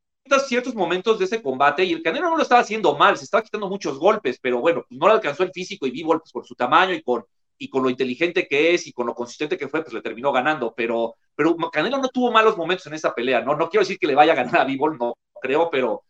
ciertos 0.47 0.75
momentos 0.75 1.19
de 1.19 1.27
ese 1.27 1.43
combate 1.43 1.85
y 1.85 1.93
el 1.93 2.03
Canelo 2.03 2.31
no 2.31 2.37
lo 2.37 2.43
estaba 2.43 2.63
haciendo 2.63 2.97
mal, 2.97 3.19
se 3.19 3.25
estaba 3.25 3.43
quitando 3.43 3.69
muchos 3.69 3.99
golpes, 3.99 4.39
pero 4.41 4.61
bueno, 4.61 4.85
pues 4.89 4.99
no 4.99 5.09
le 5.09 5.15
alcanzó 5.15 5.43
el 5.43 5.53
físico 5.53 5.87
y 5.87 5.91
Bivol, 5.91 6.21
pues 6.21 6.33
por 6.33 6.47
su 6.47 6.55
tamaño 6.55 6.95
y 6.95 7.03
por 7.03 7.29
y 7.59 7.69
con 7.69 7.83
lo 7.83 7.91
inteligente 7.91 8.47
que 8.49 8.75
es 8.75 8.87
y 8.87 8.93
con 8.93 9.07
lo 9.07 9.15
consistente 9.15 9.57
que 9.57 9.69
fue, 9.69 9.83
pues 9.83 9.93
le 9.93 10.03
terminó 10.03 10.33
ganando. 10.33 10.75
Pero, 10.77 11.17
pero 11.35 11.57
Canelo 11.71 11.99
no 11.99 12.09
tuvo 12.09 12.33
malos 12.33 12.57
momentos 12.57 12.87
en 12.87 12.95
esa 12.95 13.15
pelea, 13.15 13.41
¿no? 13.41 13.57
No 13.57 13.69
quiero 13.69 13.83
decir 13.83 13.99
que 13.99 14.07
le 14.07 14.15
vaya 14.15 14.33
a 14.33 14.37
ganar 14.37 14.61
a 14.61 14.65
Bivol, 14.65 14.99
no 14.99 15.15
creo, 15.41 15.71
pero, 15.71 16.03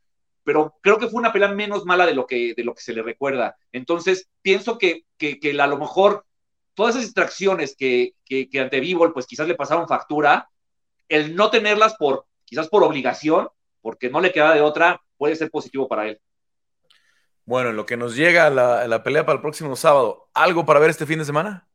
pero 0.42 0.74
creo 0.80 0.98
que 0.98 1.08
fue 1.08 1.20
una 1.20 1.32
pelea 1.32 1.48
menos 1.48 1.84
mala 1.84 2.06
de 2.06 2.14
lo 2.14 2.26
que, 2.26 2.54
de 2.56 2.64
lo 2.64 2.74
que 2.74 2.82
se 2.82 2.92
le 2.92 3.02
recuerda. 3.02 3.56
Entonces, 3.72 4.28
pienso 4.42 4.78
que, 4.78 5.04
que, 5.18 5.38
que 5.38 5.60
a 5.60 5.66
lo 5.66 5.78
mejor 5.78 6.24
todas 6.74 6.94
esas 6.94 7.06
distracciones 7.06 7.76
que, 7.76 8.14
que, 8.24 8.48
ante 8.60 8.80
Bivol, 8.80 9.12
pues 9.12 9.26
quizás 9.26 9.48
le 9.48 9.54
pasaron 9.54 9.88
factura, 9.88 10.50
el 11.08 11.34
no 11.34 11.50
tenerlas 11.50 11.94
por, 11.96 12.26
quizás 12.44 12.68
por 12.68 12.82
obligación, 12.82 13.48
porque 13.80 14.10
no 14.10 14.20
le 14.20 14.32
queda 14.32 14.54
de 14.54 14.60
otra, 14.60 15.00
puede 15.16 15.36
ser 15.36 15.50
positivo 15.50 15.88
para 15.88 16.08
él. 16.08 16.20
Bueno, 17.46 17.70
en 17.70 17.76
lo 17.76 17.86
que 17.86 17.96
nos 17.96 18.16
llega 18.16 18.48
la, 18.50 18.86
la 18.88 19.02
pelea 19.02 19.26
para 19.26 19.36
el 19.36 19.42
próximo 19.42 19.76
sábado, 19.76 20.28
¿algo 20.32 20.64
para 20.64 20.80
ver 20.80 20.90
este 20.90 21.06
fin 21.06 21.18
de 21.18 21.24
semana? 21.24 21.68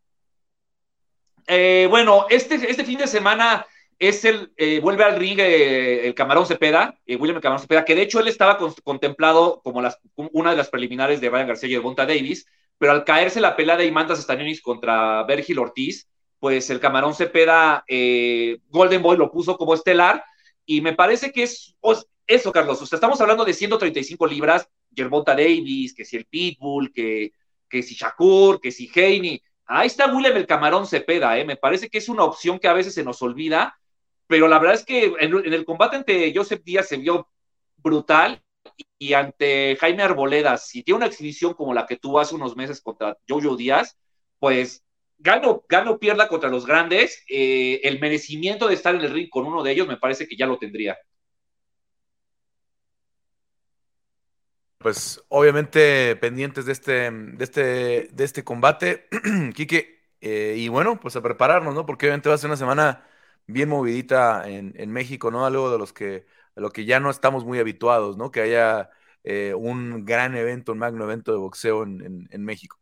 Eh, 1.52 1.88
bueno, 1.90 2.28
este, 2.30 2.56
este 2.70 2.86
fin 2.86 3.00
de 3.00 3.08
semana 3.08 3.66
es 3.98 4.24
el, 4.24 4.54
eh, 4.56 4.80
vuelve 4.82 5.04
al 5.04 5.16
ring 5.16 5.40
eh, 5.40 6.06
el 6.06 6.14
Camarón 6.14 6.46
Cepeda, 6.46 6.96
William 7.08 7.42
Camarón 7.42 7.62
Cepeda, 7.62 7.84
que 7.84 7.96
de 7.96 8.04
hecho 8.04 8.20
él 8.20 8.28
estaba 8.28 8.60
contemplado 8.84 9.60
como 9.64 9.82
las, 9.82 10.00
una 10.16 10.52
de 10.52 10.58
las 10.58 10.70
preliminares 10.70 11.20
de 11.20 11.30
Ryan 11.30 11.48
García 11.48 11.70
y 11.70 11.74
de 11.74 11.80
Bonta 11.80 12.06
Davis, 12.06 12.46
pero 12.78 12.92
al 12.92 13.04
caerse 13.04 13.42
la 13.42 13.56
pelea 13.56 13.78
de 13.78 13.88
Imantas 13.88 14.20
Estañonis 14.20 14.62
contra 14.62 15.24
Vergil 15.24 15.58
Ortiz, 15.58 16.08
pues 16.40 16.70
el 16.70 16.80
Camarón 16.80 17.16
Cepeda, 17.16 17.84
Golden 18.70 19.02
Boy 19.02 19.18
lo 19.18 19.32
puso 19.32 19.58
como 19.58 19.74
estelar, 19.74 20.24
y 20.68 20.82
me 20.82 20.94
parece 20.94 21.32
que 21.32 21.44
es 21.44 21.76
eso, 22.28 22.52
Carlos. 22.52 22.94
Estamos 22.94 23.20
hablando 23.20 23.44
de 23.44 23.54
135 23.54 24.28
libras, 24.28 24.70
Gervonta 24.96 25.36
Davis, 25.36 25.94
que 25.94 26.06
si 26.06 26.18
el 26.18 26.26
Pitbull, 26.26 26.92
que, 26.92 27.34
que 27.70 27.84
si 27.84 27.96
Shakur, 27.96 28.60
que 28.60 28.72
si 28.72 28.90
Haney. 28.94 29.42
Ahí 29.66 29.88
está 29.88 30.12
William 30.12 30.36
el 30.36 30.48
Camarón 30.48 30.88
Cepeda, 30.88 31.38
¿eh? 31.38 31.46
me 31.46 31.56
parece 31.56 31.90
que 31.90 32.00
es 32.00 32.10
una 32.10 32.24
opción 32.24 32.60
que 32.60 32.68
a 32.68 32.74
veces 32.74 32.94
se 32.94 33.04
nos 33.04 33.22
olvida, 33.22 33.80
pero 34.28 34.48
la 34.48 34.60
verdad 34.60 34.76
es 34.76 34.86
que 34.86 35.14
en, 35.20 35.54
el 35.54 35.66
combate 35.66 35.98
ante 35.98 36.34
Joseph 36.36 36.64
Díaz 36.64 36.88
se 36.88 36.98
vio 36.98 37.30
brutal 37.78 38.42
y 38.98 39.14
ante 39.14 39.78
Jaime 39.80 40.04
Arboleda, 40.04 40.58
si 40.58 40.84
tiene 40.84 40.98
una 40.98 41.06
exhibición 41.06 41.54
como 41.54 41.74
la 41.74 41.86
que 41.86 41.98
tuvo 41.98 42.20
hace 42.20 42.36
unos 42.36 42.56
meses 42.56 42.82
contra 42.82 43.18
Jojo 43.28 43.56
Díaz, 43.56 43.98
pues 44.40 44.84
gano, 45.20 45.64
gano 45.70 46.00
pierda 46.00 46.28
contra 46.28 46.50
los 46.50 46.66
grandes, 46.66 47.24
eh, 47.30 47.82
el 47.84 48.00
merecimiento 48.00 48.68
de 48.68 48.74
estar 48.74 48.96
en 48.96 49.02
el 49.02 49.12
ring 49.12 49.30
con 49.30 49.46
uno 49.46 49.62
de 49.62 49.72
ellos 49.72 49.88
me 49.88 49.98
parece 49.98 50.28
que 50.28 50.36
ya 50.36 50.48
lo 50.48 50.58
tendría. 50.58 50.98
Pues 54.80 55.22
obviamente 55.28 56.16
pendientes 56.16 56.66
de 56.66 56.72
este, 56.72 57.12
de 57.12 57.44
este, 57.44 57.62
de 58.14 58.24
este 58.24 58.46
combate, 58.46 59.10
Quique. 59.54 60.00
Eh, 60.22 60.56
y 60.58 60.70
bueno, 60.70 61.00
pues 61.00 61.16
a 61.18 61.22
prepararnos, 61.22 61.76
¿no? 61.76 61.86
Porque 61.86 62.06
obviamente 62.06 62.30
va 62.30 62.36
a 62.36 62.38
ser 62.38 62.50
una 62.50 62.58
semana 62.58 63.06
bien 63.46 63.68
movidita 63.70 64.48
en, 64.48 64.92
México, 64.92 65.32
¿no? 65.32 65.46
Algo 65.46 65.70
de 65.70 65.78
los 65.78 65.92
que, 65.92 66.26
lo 66.56 66.72
que 66.72 66.86
ya 66.86 67.00
no 67.02 67.10
estamos 67.10 67.44
muy 67.46 67.60
habituados, 67.60 68.16
¿no? 68.18 68.32
Que 68.32 68.42
haya 68.42 68.90
eh, 69.26 69.54
un 69.54 70.06
gran 70.06 70.36
evento, 70.38 70.72
un 70.72 70.80
magno 70.80 71.04
evento 71.04 71.34
de 71.34 71.40
boxeo 71.40 71.84
en, 71.84 72.30
en, 72.32 72.44
México. 72.46 72.80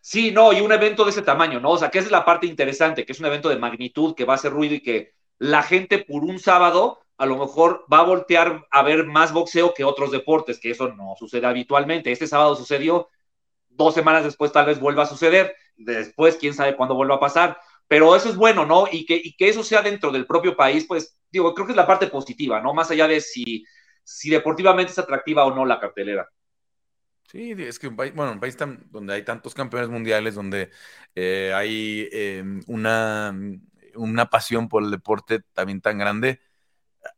Sí, 0.00 0.30
no, 0.30 0.52
y 0.52 0.60
un 0.60 0.72
evento 0.72 1.04
de 1.04 1.10
ese 1.10 1.22
tamaño, 1.22 1.58
¿no? 1.60 1.70
O 1.70 1.78
sea, 1.78 1.90
que 1.90 1.98
esa 1.98 2.06
es 2.06 2.12
la 2.12 2.24
parte 2.24 2.46
interesante, 2.46 3.04
que 3.04 3.12
es 3.12 3.20
un 3.20 3.26
evento 3.26 3.48
de 3.48 3.58
magnitud, 3.58 4.14
que 4.14 4.24
va 4.24 4.34
a 4.34 4.36
hacer 4.36 4.52
ruido 4.52 4.74
y 4.76 4.80
que 4.82 5.14
la 5.38 5.62
gente 5.64 5.98
por 5.98 6.22
un 6.22 6.38
sábado 6.38 7.01
a 7.22 7.26
lo 7.26 7.38
mejor 7.38 7.84
va 7.90 8.00
a 8.00 8.04
voltear 8.04 8.66
a 8.68 8.82
ver 8.82 9.06
más 9.06 9.32
boxeo 9.32 9.74
que 9.74 9.84
otros 9.84 10.10
deportes, 10.10 10.58
que 10.58 10.72
eso 10.72 10.88
no 10.88 11.14
sucede 11.16 11.46
habitualmente. 11.46 12.10
Este 12.10 12.26
sábado 12.26 12.56
sucedió, 12.56 13.10
dos 13.68 13.94
semanas 13.94 14.24
después 14.24 14.50
tal 14.50 14.66
vez 14.66 14.80
vuelva 14.80 15.04
a 15.04 15.06
suceder, 15.06 15.54
después 15.76 16.34
quién 16.34 16.52
sabe 16.52 16.74
cuándo 16.74 16.96
vuelva 16.96 17.14
a 17.14 17.20
pasar, 17.20 17.58
pero 17.86 18.16
eso 18.16 18.28
es 18.28 18.34
bueno, 18.34 18.66
¿no? 18.66 18.88
Y 18.90 19.06
que, 19.06 19.20
y 19.22 19.36
que 19.36 19.48
eso 19.48 19.62
sea 19.62 19.82
dentro 19.82 20.10
del 20.10 20.26
propio 20.26 20.56
país, 20.56 20.84
pues 20.84 21.16
digo, 21.30 21.54
creo 21.54 21.64
que 21.64 21.74
es 21.74 21.76
la 21.76 21.86
parte 21.86 22.08
positiva, 22.08 22.60
¿no? 22.60 22.74
Más 22.74 22.90
allá 22.90 23.06
de 23.06 23.20
si, 23.20 23.64
si 24.02 24.28
deportivamente 24.28 24.90
es 24.90 24.98
atractiva 24.98 25.44
o 25.44 25.54
no 25.54 25.64
la 25.64 25.78
cartelera. 25.78 26.28
Sí, 27.30 27.54
es 27.56 27.78
que 27.78 27.86
bueno, 27.86 28.32
un 28.32 28.40
país 28.40 28.56
donde 28.90 29.14
hay 29.14 29.24
tantos 29.24 29.54
campeones 29.54 29.90
mundiales, 29.90 30.34
donde 30.34 30.70
eh, 31.14 31.52
hay 31.54 32.08
em, 32.10 32.62
una, 32.66 33.32
una 33.94 34.26
pasión 34.28 34.68
por 34.68 34.82
el 34.82 34.90
deporte 34.90 35.42
también 35.52 35.80
tan 35.80 35.98
grande, 35.98 36.40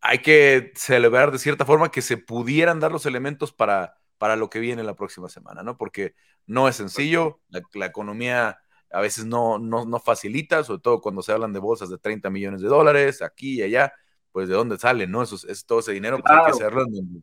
hay 0.00 0.18
que 0.18 0.72
celebrar 0.76 1.30
de 1.30 1.38
cierta 1.38 1.64
forma 1.64 1.90
que 1.90 2.02
se 2.02 2.16
pudieran 2.16 2.80
dar 2.80 2.92
los 2.92 3.06
elementos 3.06 3.52
para, 3.52 3.96
para 4.18 4.36
lo 4.36 4.50
que 4.50 4.60
viene 4.60 4.82
la 4.82 4.94
próxima 4.94 5.28
semana, 5.28 5.62
¿no? 5.62 5.76
Porque 5.76 6.14
no 6.46 6.68
es 6.68 6.76
sencillo, 6.76 7.40
la, 7.48 7.86
economía 7.86 8.58
a 8.90 9.00
veces 9.00 9.26
no, 9.26 9.58
no, 9.58 10.00
facilita, 10.00 10.62
sobre 10.64 10.80
todo 10.80 11.00
cuando 11.00 11.22
se 11.22 11.32
hablan 11.32 11.52
de 11.52 11.58
bolsas 11.58 11.90
de 11.90 11.98
30 11.98 12.30
millones 12.30 12.62
de 12.62 12.68
dólares, 12.68 13.22
aquí 13.22 13.58
y 13.58 13.62
allá, 13.62 13.92
pues 14.32 14.48
de 14.48 14.54
dónde 14.54 14.78
sale, 14.78 15.06
¿no? 15.06 15.22
Eso, 15.22 15.36
es 15.48 15.66
todo 15.66 15.80
ese 15.80 15.92
dinero, 15.92 16.18
pues 16.20 16.32
hay 16.32 16.44
que 16.44 16.50
hacerlo 16.50 16.82
en 16.82 16.92
donde, 16.92 17.20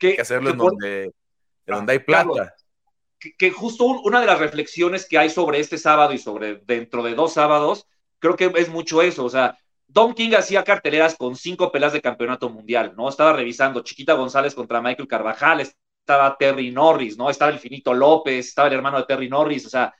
hay, 0.00 0.14
que 0.16 0.20
hacerlo 0.20 0.50
en 0.50 0.58
donde, 0.58 1.12
donde 1.66 1.92
hay 1.92 1.98
plata. 2.00 2.54
que, 3.18 3.50
justo 3.50 3.84
una 3.84 4.20
de 4.20 4.26
las 4.26 4.38
reflexiones 4.38 5.06
que 5.08 5.18
hay 5.18 5.30
sobre 5.30 5.60
este 5.60 5.78
sábado 5.78 6.12
y 6.12 6.18
sobre 6.18 6.56
dentro 6.56 7.02
de 7.02 7.14
dos 7.14 7.34
sábados, 7.34 7.86
creo 8.18 8.36
que 8.36 8.52
es 8.56 8.68
mucho 8.68 9.00
eso, 9.00 9.24
o 9.24 9.30
sea, 9.30 9.58
Don 9.92 10.14
King 10.14 10.32
hacía 10.34 10.64
carteleras 10.64 11.16
con 11.16 11.36
cinco 11.36 11.70
pelas 11.70 11.92
de 11.92 12.00
campeonato 12.00 12.48
mundial, 12.48 12.94
¿no? 12.96 13.10
Estaba 13.10 13.34
revisando 13.34 13.82
Chiquita 13.82 14.14
González 14.14 14.54
contra 14.54 14.80
Michael 14.80 15.06
Carvajal, 15.06 15.60
estaba 15.60 16.34
Terry 16.38 16.70
Norris, 16.70 17.18
¿no? 17.18 17.28
Estaba 17.28 17.50
el 17.50 17.58
Finito 17.58 17.92
López, 17.92 18.48
estaba 18.48 18.68
el 18.68 18.74
hermano 18.74 18.96
de 18.96 19.04
Terry 19.04 19.28
Norris, 19.28 19.66
o 19.66 19.68
sea, 19.68 19.94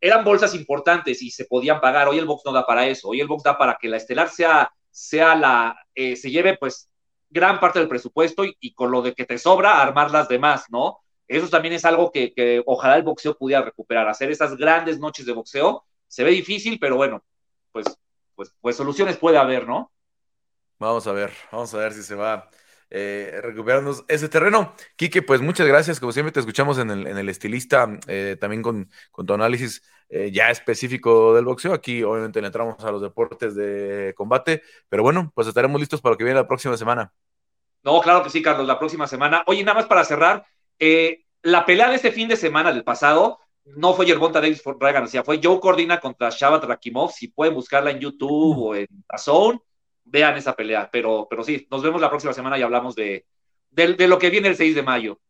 eran 0.00 0.24
bolsas 0.24 0.54
importantes 0.54 1.22
y 1.22 1.30
se 1.32 1.46
podían 1.46 1.80
pagar. 1.80 2.06
Hoy 2.06 2.18
el 2.18 2.24
box 2.24 2.42
no 2.44 2.52
da 2.52 2.64
para 2.64 2.86
eso, 2.86 3.08
hoy 3.08 3.20
el 3.20 3.26
box 3.26 3.42
da 3.42 3.58
para 3.58 3.76
que 3.80 3.88
la 3.88 3.96
estelar 3.96 4.28
sea, 4.28 4.70
sea 4.92 5.34
la, 5.34 5.76
eh, 5.92 6.14
se 6.14 6.30
lleve 6.30 6.56
pues 6.56 6.88
gran 7.28 7.58
parte 7.58 7.80
del 7.80 7.88
presupuesto 7.88 8.44
y, 8.44 8.74
con 8.74 8.92
lo 8.92 9.02
de 9.02 9.12
que 9.12 9.24
te 9.24 9.38
sobra, 9.38 9.82
armar 9.82 10.12
las 10.12 10.28
demás, 10.28 10.66
¿no? 10.70 10.98
Eso 11.26 11.48
también 11.48 11.74
es 11.74 11.84
algo 11.84 12.12
que, 12.12 12.32
que 12.32 12.62
ojalá 12.64 12.96
el 12.96 13.02
boxeo 13.02 13.36
pudiera 13.36 13.62
recuperar, 13.62 14.08
hacer 14.08 14.30
esas 14.30 14.56
grandes 14.56 15.00
noches 15.00 15.26
de 15.26 15.32
boxeo. 15.32 15.84
Se 16.06 16.22
ve 16.22 16.30
difícil, 16.30 16.78
pero 16.78 16.96
bueno, 16.96 17.24
pues 17.72 17.86
pues, 18.34 18.54
pues, 18.60 18.76
soluciones 18.76 19.16
puede 19.16 19.38
haber, 19.38 19.66
¿no? 19.66 19.92
Vamos 20.78 21.06
a 21.06 21.12
ver, 21.12 21.32
vamos 21.50 21.72
a 21.74 21.78
ver 21.78 21.92
si 21.92 22.02
se 22.02 22.14
va 22.14 22.50
eh, 22.94 23.40
recuperarnos 23.42 24.04
ese 24.08 24.28
terreno. 24.28 24.74
Quique, 24.96 25.22
pues 25.22 25.40
muchas 25.40 25.66
gracias. 25.66 25.98
Como 25.98 26.12
siempre 26.12 26.30
te 26.30 26.40
escuchamos 26.40 26.76
en 26.78 26.90
el, 26.90 27.06
en 27.06 27.16
el 27.16 27.28
estilista, 27.30 27.88
eh, 28.06 28.36
también 28.38 28.60
con, 28.62 28.90
con, 29.10 29.24
tu 29.24 29.32
análisis 29.32 29.82
eh, 30.10 30.30
ya 30.30 30.50
específico 30.50 31.34
del 31.34 31.46
boxeo. 31.46 31.72
Aquí 31.72 32.02
obviamente 32.02 32.40
le 32.40 32.48
entramos 32.48 32.84
a 32.84 32.90
los 32.90 33.00
deportes 33.00 33.54
de 33.54 34.12
combate, 34.14 34.62
pero 34.90 35.02
bueno, 35.02 35.32
pues 35.34 35.48
estaremos 35.48 35.80
listos 35.80 36.02
para 36.02 36.12
lo 36.12 36.18
que 36.18 36.24
viene 36.24 36.38
la 36.38 36.48
próxima 36.48 36.76
semana. 36.76 37.14
No, 37.82 38.00
claro 38.02 38.22
que 38.22 38.30
sí, 38.30 38.42
Carlos, 38.42 38.66
la 38.66 38.78
próxima 38.78 39.06
semana. 39.06 39.42
Oye, 39.46 39.64
nada 39.64 39.78
más 39.78 39.86
para 39.86 40.04
cerrar, 40.04 40.44
la 41.42 41.64
pelea 41.64 41.88
de 41.88 41.96
este 41.96 42.12
fin 42.12 42.28
de 42.28 42.36
semana 42.36 42.72
del 42.72 42.84
pasado 42.84 43.40
no 43.64 43.94
fue 43.94 44.06
Yerbonta 44.06 44.40
Davis 44.40 44.62
por 44.62 44.78
Brian 44.78 44.94
García, 44.94 45.22
fue 45.22 45.40
Joe 45.42 45.60
Cordina 45.60 46.00
contra 46.00 46.30
Shabat 46.30 46.64
Rakimov. 46.64 47.12
Si 47.12 47.28
pueden 47.28 47.54
buscarla 47.54 47.90
en 47.90 48.00
YouTube 48.00 48.58
o 48.58 48.74
en 48.74 48.88
Zone, 49.16 49.60
vean 50.04 50.36
esa 50.36 50.54
pelea. 50.54 50.88
Pero, 50.90 51.26
pero 51.28 51.42
sí, 51.44 51.66
nos 51.70 51.82
vemos 51.82 52.00
la 52.00 52.10
próxima 52.10 52.32
semana 52.32 52.58
y 52.58 52.62
hablamos 52.62 52.94
de, 52.94 53.26
de, 53.70 54.08
lo 54.08 54.18
que 54.18 54.30
viene 54.30 54.48
el 54.48 54.56
6 54.56 54.74
de 54.74 54.82
mayo. 54.82 55.20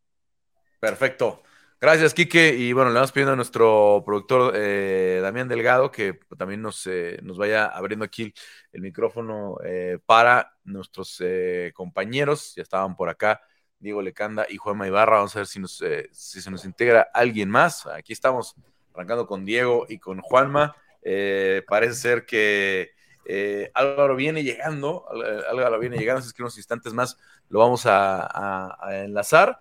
Perfecto. 0.81 1.43
Gracias, 1.81 2.15
Quique. 2.15 2.55
Y 2.55 2.73
bueno, 2.73 2.91
le 2.91 2.95
vamos 2.95 3.13
pidiendo 3.13 3.33
a 3.33 3.37
nuestro 3.37 4.03
productor 4.07 4.53
eh, 4.55 5.19
Damián 5.21 5.49
Delgado 5.49 5.91
que 5.91 6.21
también 6.39 6.63
nos, 6.63 6.87
eh, 6.87 7.19
nos 7.23 7.39
vaya 7.39 7.67
abriendo 7.67 8.05
aquí 8.05 8.33
el 8.73 8.83
micrófono 8.83 9.57
eh, 9.65 9.99
para 10.07 10.55
nuestros 10.65 11.21
compañeros. 11.75 12.55
Ya 12.55 12.63
estaban 12.63 12.95
por 12.95 13.09
acá, 13.09 13.41
Diego 13.83 14.01
Lecanda 14.01 14.47
y 14.49 14.57
Juanma 14.57 14.87
Ibarra. 14.87 15.17
Vamos 15.17 15.37
a 15.37 15.41
ver 15.41 15.47
si, 15.47 15.61
nos, 15.61 15.83
si 16.13 16.41
se 16.41 16.51
nos 16.51 16.65
integra 16.65 17.09
alguien 17.13 17.51
más. 17.51 17.87
Aquí 17.87 18.15
estamos 18.15 18.55
arrancando 18.95 19.27
con 19.27 19.45
Diego 19.45 19.85
y 19.89 19.99
con 19.99 20.21
Juanma. 20.21 20.75
parece 21.67 21.95
ser 21.95 22.25
que 22.25 22.93
Álvaro 23.75 24.17
viene 24.17 24.43
llegando. 24.43 25.05
Álvaro 25.51 25.79
viene 25.79 25.99
llegando, 25.99 26.21
así 26.21 26.33
que 26.33 26.43
unos 26.43 26.57
instantes 26.57 26.95
más 26.95 27.19
lo 27.51 27.59
vamos 27.59 27.83
a 27.85 28.79
enlazar. 29.05 29.61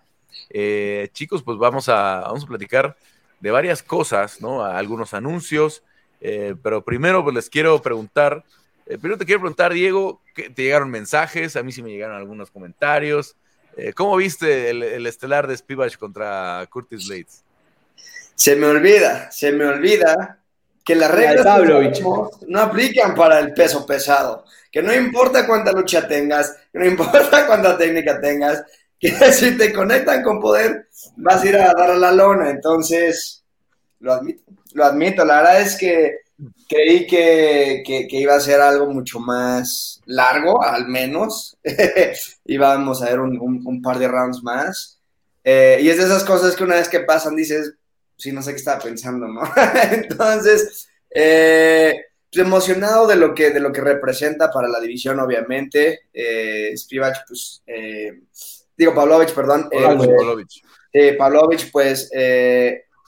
Eh, 0.50 1.10
chicos, 1.14 1.44
pues 1.44 1.58
vamos 1.58 1.90
a, 1.90 2.22
vamos 2.22 2.44
a 2.44 2.48
platicar 2.48 2.98
de 3.40 3.52
varias 3.52 3.84
cosas, 3.84 4.42
¿no? 4.42 4.64
Algunos 4.64 5.14
anuncios, 5.14 5.84
eh, 6.20 6.56
pero 6.62 6.84
primero 6.84 7.24
pues 7.24 7.36
les 7.36 7.50
quiero 7.50 7.82
preguntar, 7.82 8.44
eh, 8.86 8.98
primero 8.98 9.18
te 9.18 9.26
quiero 9.26 9.42
preguntar, 9.42 9.74
Diego, 9.74 10.22
te 10.36 10.64
llegaron 10.64 10.90
mensajes, 10.90 11.56
a 11.56 11.64
mí 11.64 11.72
sí 11.72 11.82
me 11.82 11.90
llegaron 11.92 12.16
algunos 12.16 12.52
comentarios. 12.52 13.36
¿Cómo 13.96 14.16
viste 14.18 14.70
el, 14.70 15.08
estelar 15.08 15.48
de 15.48 15.58
Spivach 15.58 15.98
contra 15.98 16.66
Curtis 16.70 17.08
Blades? 17.08 17.44
Se 18.36 18.56
me 18.56 18.68
olvida, 18.68 19.32
se 19.32 19.52
me 19.52 19.66
olvida 19.66 20.40
que 20.84 20.96
las 20.96 21.12
reglas 21.12 21.46
no 22.48 22.60
aplican 22.60 23.16
para 23.16 23.40
el 23.40 23.54
peso 23.54 23.86
pesado. 23.86 24.46
Que 24.72 24.82
no 24.82 24.94
importa 24.94 25.46
cuánta 25.46 25.72
lucha 25.72 26.08
tengas, 26.08 26.56
que 26.72 26.80
no 26.80 26.86
importa 26.86 27.46
cuánta 27.48 27.78
técnica 27.78 28.20
tengas, 28.20 28.64
que 29.00 29.12
si 29.32 29.58
te 29.58 29.74
conectan 29.74 30.24
con 30.24 30.40
poder, 30.40 30.88
vas 31.18 31.44
a 31.44 31.48
ir 31.48 31.58
a 31.58 31.74
dar 31.74 31.92
a 31.92 31.98
la 31.98 32.12
lona. 32.12 32.50
Entonces, 32.50 33.44
lo 34.00 34.14
admito, 34.14 34.44
lo 34.74 34.86
admito. 34.86 35.26
La 35.26 35.42
verdad 35.42 35.62
es 35.62 35.78
que 35.78 36.18
creí 36.68 37.08
que, 37.08 38.08
iba 38.12 38.36
a 38.36 38.40
ser 38.40 38.62
algo 38.62 38.88
mucho 38.88 39.20
más 39.20 40.02
largo, 40.06 40.64
al 40.64 40.88
menos. 40.88 41.58
Íbamos 42.46 43.02
a 43.02 43.06
ver 43.06 43.20
un, 43.20 43.82
par 43.82 44.00
de 44.00 44.08
rounds 44.08 44.44
más. 44.44 45.00
Eh, 45.44 45.80
y 45.82 45.90
es 45.90 45.98
de 45.98 46.04
esas 46.04 46.24
cosas 46.24 46.56
que 46.56 46.64
una 46.64 46.76
vez 46.76 46.88
que 46.88 47.00
pasan 47.02 47.36
dices, 47.36 47.74
sí, 48.18 48.32
no 48.32 48.42
sé 48.42 48.52
qué 48.52 48.58
estaba 48.58 48.80
pensando, 48.80 49.28
¿no? 49.28 49.42
Entonces, 49.92 50.88
eh, 51.10 51.94
pues 52.32 52.46
emocionado 52.46 53.08
de 53.08 53.18
lo, 53.18 53.36
que, 53.36 53.50
de 53.50 53.60
lo 53.60 53.74
que 53.74 53.82
representa 53.82 54.52
para 54.52 54.70
la 54.70 54.80
división, 54.80 55.20
obviamente. 55.20 56.02
Eh, 56.14 56.72
Spivach, 56.78 57.18
pues 57.28 57.62
eh, 57.68 58.22
digo 58.78 58.94
Pavlovich, 58.96 59.34
perdón. 59.34 59.68
Eh, 60.94 61.16
Pavlovich. 61.18 61.72
pues 61.72 62.10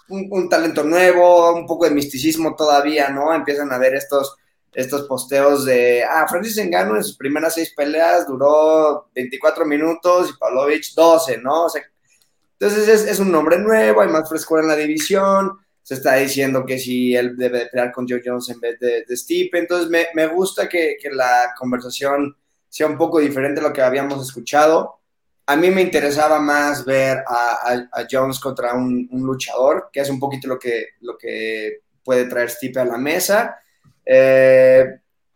un, 0.10 0.50
talento 0.50 0.84
nuevo, 0.84 1.54
un 1.54 1.66
poco 1.66 1.86
de 1.86 1.92
misticismo 1.92 2.56
todavía, 2.56 3.10
¿no? 3.10 3.34
Empiezan 3.34 3.72
a 3.72 3.78
ver 3.78 3.96
estos, 3.96 4.36
estos 4.74 5.04
posteos 5.04 5.66
de, 5.66 6.04
ah, 6.04 6.26
Francis 6.30 6.58
Engano 6.58 6.96
en 6.96 7.04
sus 7.04 7.18
primeras 7.18 7.56
seis 7.56 7.74
peleas 7.76 8.28
duró 8.28 9.10
24 9.16 9.66
minutos 9.66 10.30
y 10.30 10.38
Pavlovich 10.38 10.94
12, 10.96 11.38
¿no? 11.38 11.68
entonces 12.60 13.06
es, 13.08 13.20
un 13.20 13.32
nombre 13.32 13.58
nuevo, 13.60 14.02
hay 14.02 14.10
más 14.10 14.28
frescura 14.30 14.62
en 14.62 14.70
la 14.70 14.76
división, 14.76 15.52
se 15.82 15.96
está 15.96 16.16
diciendo 16.16 16.66
que 16.66 16.80
si 16.80 17.14
él 17.14 17.36
debe 17.36 17.66
pelear 17.66 17.92
con 17.92 18.08
Joe 18.08 18.22
Jones 18.24 18.50
en 18.50 18.60
vez 18.62 18.80
de, 18.80 19.04
de 19.06 19.18
Stipe, 19.18 19.60
entonces 19.60 19.90
me, 19.90 20.28
gusta 20.28 20.70
que, 20.70 20.96
que, 21.02 21.10
la 21.10 21.54
conversación 21.58 22.38
sea 22.70 22.88
un 22.88 22.98
poco 22.98 23.20
diferente 23.20 23.60
a 23.60 23.64
lo 23.64 23.74
que 23.74 23.82
habíamos 23.82 24.26
escuchado 24.26 25.03
a 25.46 25.56
mí 25.56 25.70
me 25.70 25.82
interesaba 25.82 26.40
más 26.40 26.86
ver 26.86 27.24
a, 27.28 27.88
Jones 28.10 28.40
contra 28.40 28.74
un, 28.74 29.08
luchador, 29.12 29.90
que 29.92 30.00
es 30.00 30.10
un 30.10 30.20
poquito 30.20 30.48
lo 30.48 30.58
que, 30.58 30.90
lo 31.02 31.18
que 31.18 31.82
puede 32.04 32.26
traer 32.26 32.50
Stipe 32.50 32.80
a 32.80 32.86
la 32.86 32.98
mesa. 32.98 33.60
Eh, 34.06 34.86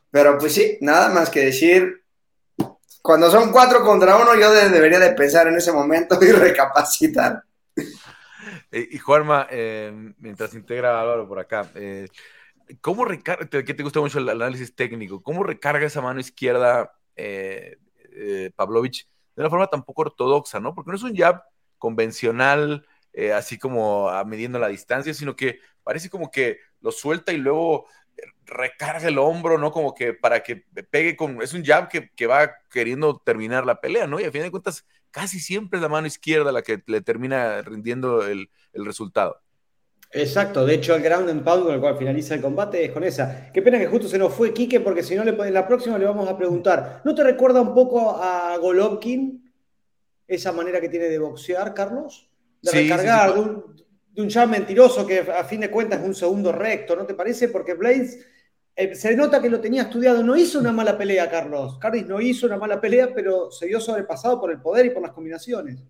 pero 0.09 0.37
pues 0.37 0.53
sí, 0.53 0.77
nada 0.81 1.09
más 1.09 1.29
que 1.29 1.45
decir, 1.45 2.03
cuando 3.01 3.29
son 3.29 3.51
cuatro 3.51 3.81
contra 3.83 4.15
uno, 4.15 4.35
yo 4.39 4.51
debería 4.51 4.99
de 4.99 5.11
pensar 5.11 5.47
en 5.47 5.57
ese 5.57 5.71
momento 5.73 6.17
y 6.21 6.31
recapacitar. 6.31 7.43
Eh, 8.71 8.87
y 8.91 8.97
Juanma, 8.97 9.47
eh, 9.49 9.91
mientras 10.19 10.53
integra 10.53 11.01
Álvaro 11.01 11.27
por 11.27 11.39
acá, 11.39 11.69
¿cómo 12.79 13.03
recarga, 13.03 13.47
que 13.49 13.73
te 13.73 13.83
gusta 13.83 13.99
mucho 13.99 14.19
el 14.19 14.29
análisis 14.29 14.73
técnico, 14.73 15.21
cómo 15.21 15.43
recarga 15.43 15.85
esa 15.85 16.01
mano 16.01 16.21
izquierda 16.21 16.93
Pavlovich? 18.55 19.07
De 19.37 19.43
una 19.43 19.49
forma 19.49 19.67
tampoco 19.67 20.01
ortodoxa, 20.01 20.59
¿no? 20.59 20.73
Porque 20.73 20.89
no 20.89 20.97
es 20.97 21.03
un 21.03 21.15
jab 21.15 21.43
convencional, 21.77 22.85
eh, 23.13 23.31
así 23.33 23.59
como 23.59 24.09
a 24.09 24.25
midiendo 24.25 24.57
la 24.59 24.67
distancia, 24.67 25.13
sino 25.13 25.35
que 25.35 25.59
parece 25.83 26.09
como 26.09 26.31
que 26.31 26.59
lo 26.81 26.91
suelta 26.91 27.31
y 27.31 27.37
luego 27.37 27.85
recarga 28.45 29.07
el 29.07 29.19
hombro, 29.19 29.59
¿no? 29.59 29.71
Como 29.71 29.93
que 29.93 30.13
para 30.13 30.41
que 30.41 30.65
pegue 30.89 31.15
con... 31.15 31.41
Es 31.41 31.53
un 31.53 31.63
jab 31.63 31.87
que, 31.87 32.27
va 32.27 32.51
queriendo 32.69 33.21
terminar 33.23 33.65
la 33.65 33.79
pelea, 33.79 34.07
¿no? 34.07 34.19
Y 34.19 34.23
a 34.23 34.31
fin 34.31 34.41
de 34.41 34.51
cuentas, 34.51 34.87
casi 35.11 35.39
siempre 35.39 35.77
es 35.77 35.83
la 35.83 35.89
mano 35.89 36.07
izquierda 36.07 36.51
la 36.51 36.63
que 36.63 36.81
le 36.87 37.01
termina 37.01 37.61
rindiendo 37.61 38.25
el, 38.25 38.49
resultado. 38.73 39.41
Exacto, 40.11 40.65
de 40.65 40.75
hecho 40.75 40.95
el 40.95 41.03
ground 41.03 41.29
and 41.29 41.43
pound 41.43 41.65
con 41.65 41.73
el 41.73 41.81
cual 41.81 41.97
finaliza 41.97 42.33
el 42.35 42.41
combate 42.41 42.85
es 42.85 42.91
con 42.91 43.03
esa. 43.03 43.51
Qué 43.53 43.61
pena 43.61 43.77
que 43.77 43.87
justo 43.87 44.07
se 44.07 44.17
nos 44.17 44.33
fue 44.33 44.53
Quique 44.53 44.79
porque 44.79 45.03
si 45.03 45.15
no 45.15 45.23
en 45.23 45.53
la 45.53 45.67
próxima 45.67 45.97
le 45.97 46.05
vamos 46.05 46.29
a 46.29 46.37
preguntar, 46.37 47.01
¿no 47.03 47.13
te 47.13 47.23
recuerda 47.23 47.61
un 47.61 47.73
poco 47.73 48.11
a 48.11 48.55
Golovkin 48.57 49.51
esa 50.27 50.51
manera 50.51 50.79
que 50.79 50.89
tiene 50.89 51.09
de 51.09 51.19
boxear, 51.19 51.73
Carlos? 51.73 52.29
De 52.61 52.71
recargar 52.71 53.33
De, 53.33 53.39
un, 53.39 53.75
de 54.11 54.29
jab 54.29 54.47
mentiroso 54.47 55.05
que 55.05 55.19
a 55.19 55.43
fin 55.43 55.59
de 55.59 55.69
cuentas 55.69 55.99
es 55.99 56.07
un 56.07 56.15
segundo 56.15 56.51
recto, 56.51 56.95
¿no 56.95 57.05
te 57.05 57.13
parece? 57.13 57.49
Porque 57.49 57.73
Blades 57.73 58.25
eh, 58.75 58.95
se 58.95 59.15
nota 59.15 59.41
que 59.41 59.49
lo 59.49 59.59
tenía 59.59 59.83
estudiado, 59.83 60.23
no 60.23 60.37
hizo 60.37 60.59
una 60.59 60.71
mala 60.71 60.97
pelea, 60.97 61.29
Carlos. 61.29 61.77
Carlos 61.79 62.05
no 62.05 62.21
hizo 62.21 62.45
una 62.45 62.57
mala 62.57 62.79
pelea, 62.79 63.13
pero 63.13 63.51
se 63.51 63.65
vio 63.65 63.81
sobrepasado 63.81 64.39
por 64.39 64.51
el 64.51 64.61
poder 64.61 64.85
y 64.85 64.89
por 64.91 65.01
las 65.01 65.11
combinaciones. 65.11 65.83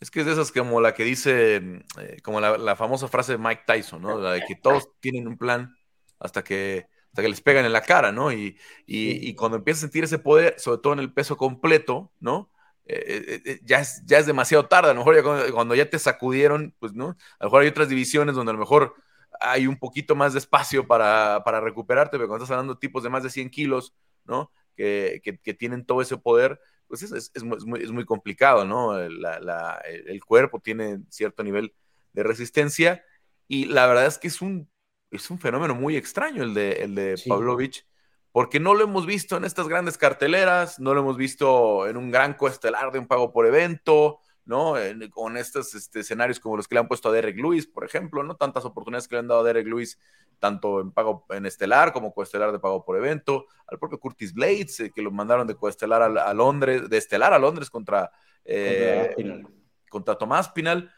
Es 0.00 0.10
que 0.10 0.20
es 0.20 0.26
de 0.26 0.32
esas 0.32 0.52
como 0.52 0.80
la 0.80 0.94
que 0.94 1.04
dice, 1.04 1.56
eh, 1.56 2.16
como 2.22 2.40
la, 2.40 2.76
famosa 2.76 3.08
frase 3.08 3.32
de 3.32 3.38
Mike 3.38 3.62
Tyson, 3.66 4.02
¿no? 4.02 4.18
La 4.18 4.32
de 4.32 4.44
que 4.44 4.54
todos 4.54 4.88
tienen 5.00 5.26
un 5.26 5.38
plan 5.38 5.74
hasta 6.18 6.44
que, 6.44 6.86
hasta 7.08 7.22
que 7.22 7.28
les 7.28 7.40
pegan 7.40 7.64
en 7.64 7.72
la 7.72 7.80
cara, 7.80 8.12
¿no? 8.12 8.30
Y, 8.30 8.58
y, 8.86 9.34
cuando 9.34 9.56
empiezas 9.56 9.80
a 9.80 9.86
sentir 9.86 10.04
ese 10.04 10.18
poder, 10.18 10.58
sobre 10.58 10.82
todo 10.82 10.92
en 10.92 10.98
el 10.98 11.12
peso 11.12 11.36
completo, 11.36 12.12
¿no? 12.20 12.50
Eh, 12.84 13.42
eh, 13.44 13.60
ya, 13.64 13.80
es, 13.80 14.02
ya 14.04 14.18
es 14.18 14.26
demasiado 14.26 14.66
tarde, 14.66 14.90
a 14.90 14.94
lo 14.94 15.00
mejor 15.00 15.16
ya 15.16 15.52
cuando, 15.52 15.74
ya 15.74 15.88
te 15.88 15.98
sacudieron, 15.98 16.74
pues, 16.78 16.92
¿no? 16.92 17.16
A 17.38 17.44
lo 17.44 17.46
mejor 17.46 17.62
hay 17.62 17.68
otras 17.68 17.88
divisiones 17.88 18.34
donde 18.34 18.50
a 18.50 18.52
lo 18.52 18.60
mejor 18.60 18.94
hay 19.40 19.66
un 19.66 19.78
poquito 19.78 20.14
más 20.14 20.34
de 20.34 20.40
espacio 20.40 20.86
para, 20.86 21.42
para 21.44 21.60
recuperarte, 21.60 22.16
pero 22.16 22.28
cuando 22.28 22.44
estás 22.44 22.54
hablando 22.54 22.74
de 22.74 22.80
tipos 22.80 23.02
de 23.02 23.10
más 23.10 23.22
de 23.22 23.30
100 23.30 23.50
kilos, 23.50 23.94
¿no? 24.24 24.52
Que, 24.76 25.20
que, 25.24 25.38
que 25.38 25.54
tienen 25.54 25.86
todo 25.86 26.02
ese 26.02 26.18
poder, 26.18 26.60
pues 26.88 27.02
es, 27.02 27.30
es, 27.34 27.42
muy, 27.42 27.82
es 27.82 27.90
muy, 27.90 28.04
complicado, 28.04 28.64
¿no? 28.64 28.98
el 28.98 30.24
cuerpo 30.24 30.60
tiene 30.60 31.00
cierto 31.08 31.42
nivel 31.42 31.74
de 32.12 32.22
resistencia 32.22 33.04
y 33.48 33.66
la 33.66 33.86
verdad 33.86 34.06
es 34.06 34.18
que 34.18 34.28
es 34.28 34.40
un, 34.42 34.68
es 35.10 35.30
un 35.30 35.38
fenómeno 35.38 35.74
muy 35.74 35.96
extraño 35.96 36.42
el 36.42 36.54
de, 36.54 36.72
el 36.72 36.94
de 36.94 37.20
Pavlovich, 37.26 37.86
porque 38.32 38.60
no 38.60 38.74
lo 38.74 38.84
hemos 38.84 39.06
visto 39.06 39.36
en 39.36 39.44
estas 39.44 39.68
grandes 39.68 39.98
carteleras, 39.98 40.78
no 40.78 40.94
lo 40.94 41.00
hemos 41.00 41.16
visto 41.16 41.86
en 41.86 41.96
un 41.96 42.10
gran 42.10 42.34
coestelar 42.34 42.92
de 42.92 42.98
un 42.98 43.06
pago 43.06 43.32
por 43.32 43.46
evento, 43.46 44.20
¿no? 44.46 44.74
con 45.10 45.36
estos 45.36 45.74
este, 45.74 46.00
escenarios 46.00 46.38
como 46.38 46.56
los 46.56 46.68
que 46.68 46.76
le 46.76 46.80
han 46.80 46.88
puesto 46.88 47.08
a 47.08 47.12
Derek 47.12 47.36
Lewis, 47.36 47.66
por 47.66 47.84
ejemplo, 47.84 48.22
¿no? 48.22 48.36
Tantas 48.36 48.64
oportunidades 48.64 49.08
que 49.08 49.16
le 49.16 49.18
han 49.18 49.28
dado 49.28 49.40
a 49.40 49.44
Derek 49.44 49.66
Lewis, 49.66 49.98
tanto 50.38 50.80
en 50.80 50.92
pago 50.92 51.26
en 51.30 51.46
estelar 51.46 51.92
como 51.92 52.14
coestelar 52.14 52.52
de 52.52 52.60
pago 52.60 52.84
por 52.84 52.96
evento, 52.96 53.46
al 53.66 53.78
propio 53.78 53.98
Curtis 53.98 54.32
Blades, 54.32 54.80
eh, 54.80 54.92
que 54.94 55.02
lo 55.02 55.10
mandaron 55.10 55.48
de 55.48 55.56
coestelar 55.56 56.00
a, 56.02 56.32
Londres, 56.32 56.88
de 56.88 56.96
estelar 56.96 57.32
a 57.32 57.38
Londres 57.40 57.70
contra, 57.70 58.12
eh, 58.44 59.42
contra, 59.90 60.16
Tomás 60.16 60.48
Pinal. 60.50 60.92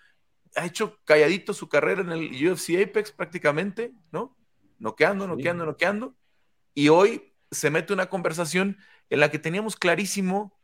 Ha 0.54 0.66
hecho 0.66 0.98
calladito 1.04 1.54
su 1.54 1.68
carrera 1.68 2.02
en 2.02 2.10
el 2.10 2.50
UFC 2.50 2.82
Apex 2.82 3.12
prácticamente, 3.12 3.92
¿no? 4.12 4.36
Noqueando, 4.78 5.26
noqueando, 5.26 5.64
noqueando. 5.64 6.14
Y 6.74 6.90
hoy 6.90 7.34
se 7.50 7.70
mete 7.70 7.94
una 7.94 8.10
conversación 8.10 8.76
en 9.08 9.20
la 9.20 9.30
que 9.30 9.38
teníamos 9.38 9.76
clarísimo 9.76 10.57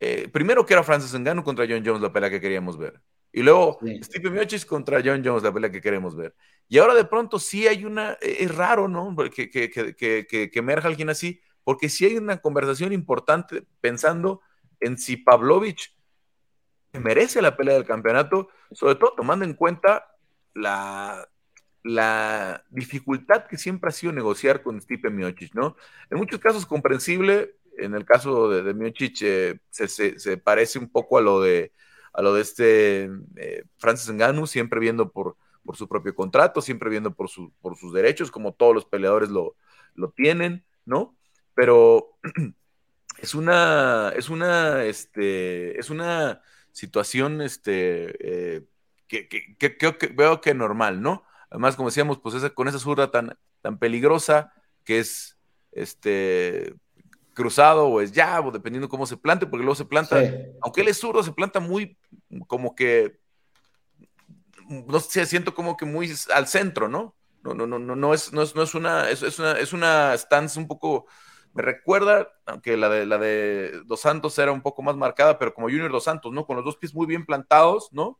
eh, 0.00 0.28
primero 0.28 0.66
que 0.66 0.74
era 0.74 0.82
Francis 0.82 1.14
Ngannou 1.18 1.44
contra 1.44 1.66
John 1.68 1.82
Jones, 1.84 2.02
la 2.02 2.12
pelea 2.12 2.30
que 2.30 2.40
queríamos 2.40 2.76
ver. 2.76 3.00
Y 3.32 3.42
luego 3.42 3.78
Steve 4.02 4.30
Miocic 4.30 4.64
contra 4.66 5.02
John 5.04 5.22
Jones, 5.24 5.42
la 5.42 5.52
pelea 5.52 5.70
que 5.70 5.80
queremos 5.80 6.16
ver. 6.16 6.34
Y 6.68 6.78
ahora 6.78 6.94
de 6.94 7.04
pronto 7.04 7.38
sí 7.38 7.66
hay 7.66 7.84
una, 7.84 8.12
e, 8.20 8.44
es 8.44 8.54
raro, 8.54 8.88
¿no? 8.88 9.14
Que, 9.30 9.50
que, 9.50 9.70
que, 9.70 10.26
que, 10.26 10.50
emerja 10.54 10.88
alguien 10.88 11.10
así, 11.10 11.40
porque 11.64 11.88
sí 11.88 12.06
hay 12.06 12.16
una 12.16 12.38
conversación 12.38 12.92
importante 12.92 13.66
pensando 13.80 14.40
en 14.80 14.96
si 14.98 15.16
Pavlovich 15.16 15.94
merece 16.92 17.42
la 17.42 17.56
pelea 17.56 17.74
del 17.74 17.84
campeonato, 17.84 18.48
sobre 18.72 18.94
todo 18.94 19.12
tomando 19.16 19.44
en 19.44 19.54
cuenta 19.54 20.06
la, 20.54 21.28
la 21.82 22.64
dificultad 22.70 23.46
que 23.46 23.58
siempre 23.58 23.88
ha 23.88 23.92
sido 23.92 24.12
negociar 24.12 24.62
con 24.62 24.80
Stipe 24.80 25.10
Miocic, 25.10 25.54
¿no? 25.54 25.76
En 26.10 26.18
muchos 26.18 26.40
casos 26.40 26.66
comprensible, 26.66 27.56
en 27.78 27.94
el 27.94 28.04
caso 28.04 28.48
de, 28.48 28.62
de 28.62 28.74
Miocic 28.74 29.22
eh, 29.22 29.60
se, 29.70 30.36
parece 30.38 30.78
un 30.78 30.88
poco 30.88 31.18
a 31.18 31.20
lo 31.20 31.40
de, 31.40 31.72
a 32.12 32.22
lo 32.22 32.34
de 32.34 32.42
este 32.42 33.10
eh, 33.36 33.64
Francis 33.78 34.12
Ngannou, 34.12 34.46
siempre 34.46 34.80
viendo 34.80 35.10
por, 35.10 35.36
por 35.64 35.76
su 35.76 35.88
propio 35.88 36.14
contrato, 36.14 36.60
siempre 36.62 36.90
viendo 36.90 37.14
por, 37.14 37.28
su, 37.28 37.52
por 37.60 37.76
sus 37.76 37.92
derechos, 37.92 38.30
como 38.30 38.54
todos 38.54 38.74
los 38.74 38.84
peleadores 38.84 39.28
lo, 39.30 39.56
lo 39.94 40.10
tienen, 40.10 40.64
¿no? 40.84 41.16
Pero 41.54 42.18
es 43.18 43.34
una, 43.34 44.12
es 44.16 44.30
una, 44.30 44.84
este, 44.84 45.78
es 45.78 45.90
una 45.90 46.42
situación, 46.72 47.42
este, 47.42 48.56
eh, 48.56 48.62
que, 49.08 49.28
que, 49.28 50.08
veo 50.14 50.40
que 50.40 50.54
normal, 50.54 51.00
¿no? 51.00 51.24
Además, 51.50 51.76
como 51.76 51.88
decíamos, 51.88 52.18
pues 52.18 52.34
con 52.52 52.68
esa 52.68 52.78
zurda 52.78 53.10
tan, 53.10 53.38
tan 53.62 53.78
peligrosa 53.78 54.52
que 54.84 54.98
es, 54.98 55.38
este, 55.72 56.74
cruzado 57.36 57.86
o 57.86 58.00
es 58.00 58.12
ya, 58.12 58.40
o 58.40 58.50
dependiendo 58.50 58.88
cómo 58.88 59.06
se 59.06 59.18
plante, 59.18 59.46
porque 59.46 59.62
luego 59.62 59.76
se 59.76 59.84
planta, 59.84 60.18
aunque 60.62 60.80
él 60.80 60.88
es 60.88 60.98
zurdo, 60.98 61.22
se 61.22 61.32
planta 61.32 61.60
muy 61.60 61.96
como 62.48 62.74
que, 62.74 63.20
no 64.68 64.98
sé, 64.98 65.26
siento 65.26 65.54
como 65.54 65.76
que 65.76 65.84
muy 65.84 66.10
al 66.34 66.48
centro, 66.48 66.88
¿no? 66.88 67.14
No, 67.44 67.54
no, 67.54 67.66
no, 67.66 67.78
no, 67.78 67.94
no 67.94 68.14
es, 68.14 68.32
no 68.32 68.42
es, 68.42 68.56
no 68.56 68.62
es 68.62 68.74
una, 68.74 69.10
es, 69.10 69.22
es, 69.22 69.38
una, 69.38 69.52
es 69.52 69.72
una 69.72 70.14
stance 70.16 70.58
un 70.58 70.66
poco, 70.66 71.06
me 71.52 71.62
recuerda, 71.62 72.26
aunque 72.46 72.76
la 72.76 72.88
de, 72.88 73.06
la 73.06 73.18
de 73.18 73.82
Dos 73.84 74.00
Santos 74.00 74.36
era 74.38 74.50
un 74.50 74.62
poco 74.62 74.82
más 74.82 74.96
marcada, 74.96 75.38
pero 75.38 75.52
como 75.52 75.68
Junior 75.68 75.92
Dos 75.92 76.04
Santos, 76.04 76.32
¿no? 76.32 76.46
Con 76.46 76.56
los 76.56 76.64
dos 76.64 76.78
pies 76.78 76.94
muy 76.94 77.06
bien 77.06 77.26
plantados, 77.26 77.90
¿no? 77.92 78.18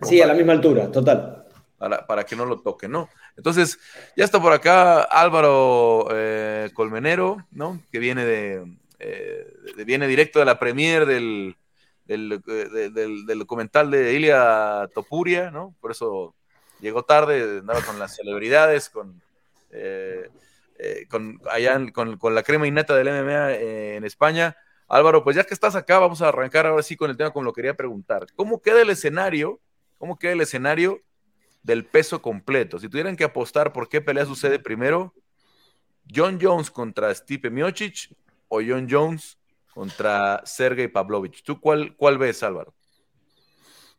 sí, 0.00 0.22
a 0.22 0.26
la 0.26 0.34
misma 0.34 0.52
altura, 0.52 0.90
total. 0.90 1.46
Para, 1.82 2.06
para, 2.06 2.24
que 2.24 2.36
no 2.36 2.46
lo 2.46 2.60
toque, 2.60 2.86
¿no? 2.86 3.08
Entonces, 3.36 3.76
ya 4.16 4.24
está 4.24 4.40
por 4.40 4.52
acá 4.52 5.02
Álvaro 5.02 6.06
eh, 6.12 6.70
Colmenero, 6.74 7.44
¿no? 7.50 7.82
Que 7.90 7.98
viene 7.98 8.24
de, 8.24 8.72
eh, 9.00 9.52
viene 9.84 10.06
directo 10.06 10.38
de 10.38 10.44
la 10.44 10.60
premier 10.60 11.06
del, 11.06 11.56
del, 12.04 12.40
del, 12.40 13.38
documental 13.40 13.90
de 13.90 14.14
Ilia 14.14 14.88
Topuria, 14.94 15.50
¿no? 15.50 15.74
Por 15.80 15.90
eso 15.90 16.36
llegó 16.78 17.02
tarde, 17.02 17.58
andaba 17.58 17.80
con 17.82 17.98
las 17.98 18.14
celebridades, 18.14 18.88
con, 18.88 19.20
eh, 19.72 20.30
con 21.10 21.40
allá 21.50 21.80
con, 21.92 22.16
con, 22.16 22.36
la 22.36 22.44
crema 22.44 22.68
innata 22.68 22.94
del 22.94 23.08
MMA 23.08 23.54
en 23.54 24.04
España. 24.04 24.56
Álvaro, 24.86 25.24
pues 25.24 25.34
ya 25.34 25.42
que 25.42 25.54
estás 25.54 25.74
acá, 25.74 25.98
vamos 25.98 26.22
a 26.22 26.28
arrancar 26.28 26.64
ahora 26.64 26.84
sí 26.84 26.94
con 26.94 27.10
el 27.10 27.16
tema 27.16 27.32
como 27.32 27.46
lo 27.46 27.52
quería 27.52 27.74
preguntar. 27.74 28.28
¿Cómo 28.36 28.62
queda 28.62 28.82
el 28.82 28.90
escenario? 28.90 29.58
¿Cómo 29.98 30.16
queda 30.16 30.30
el 30.30 30.42
escenario 30.42 31.02
del 31.62 31.84
peso 31.84 32.22
completo. 32.22 32.78
Si 32.78 32.88
tuvieran 32.88 33.16
que 33.16 33.24
apostar 33.24 33.72
por 33.72 33.88
qué 33.88 34.00
pelea 34.00 34.26
sucede 34.26 34.58
primero, 34.58 35.14
John 36.12 36.38
Jones 36.40 36.70
contra 36.70 37.14
Stipe 37.14 37.50
Miocic 37.50 38.14
o 38.48 38.60
John 38.66 38.86
Jones 38.90 39.38
contra 39.72 40.42
Sergey 40.44 40.88
Pavlovich. 40.88 41.42
¿Tú 41.42 41.60
cuál, 41.60 41.96
cuál 41.96 42.18
ves, 42.18 42.42
Álvaro? 42.42 42.74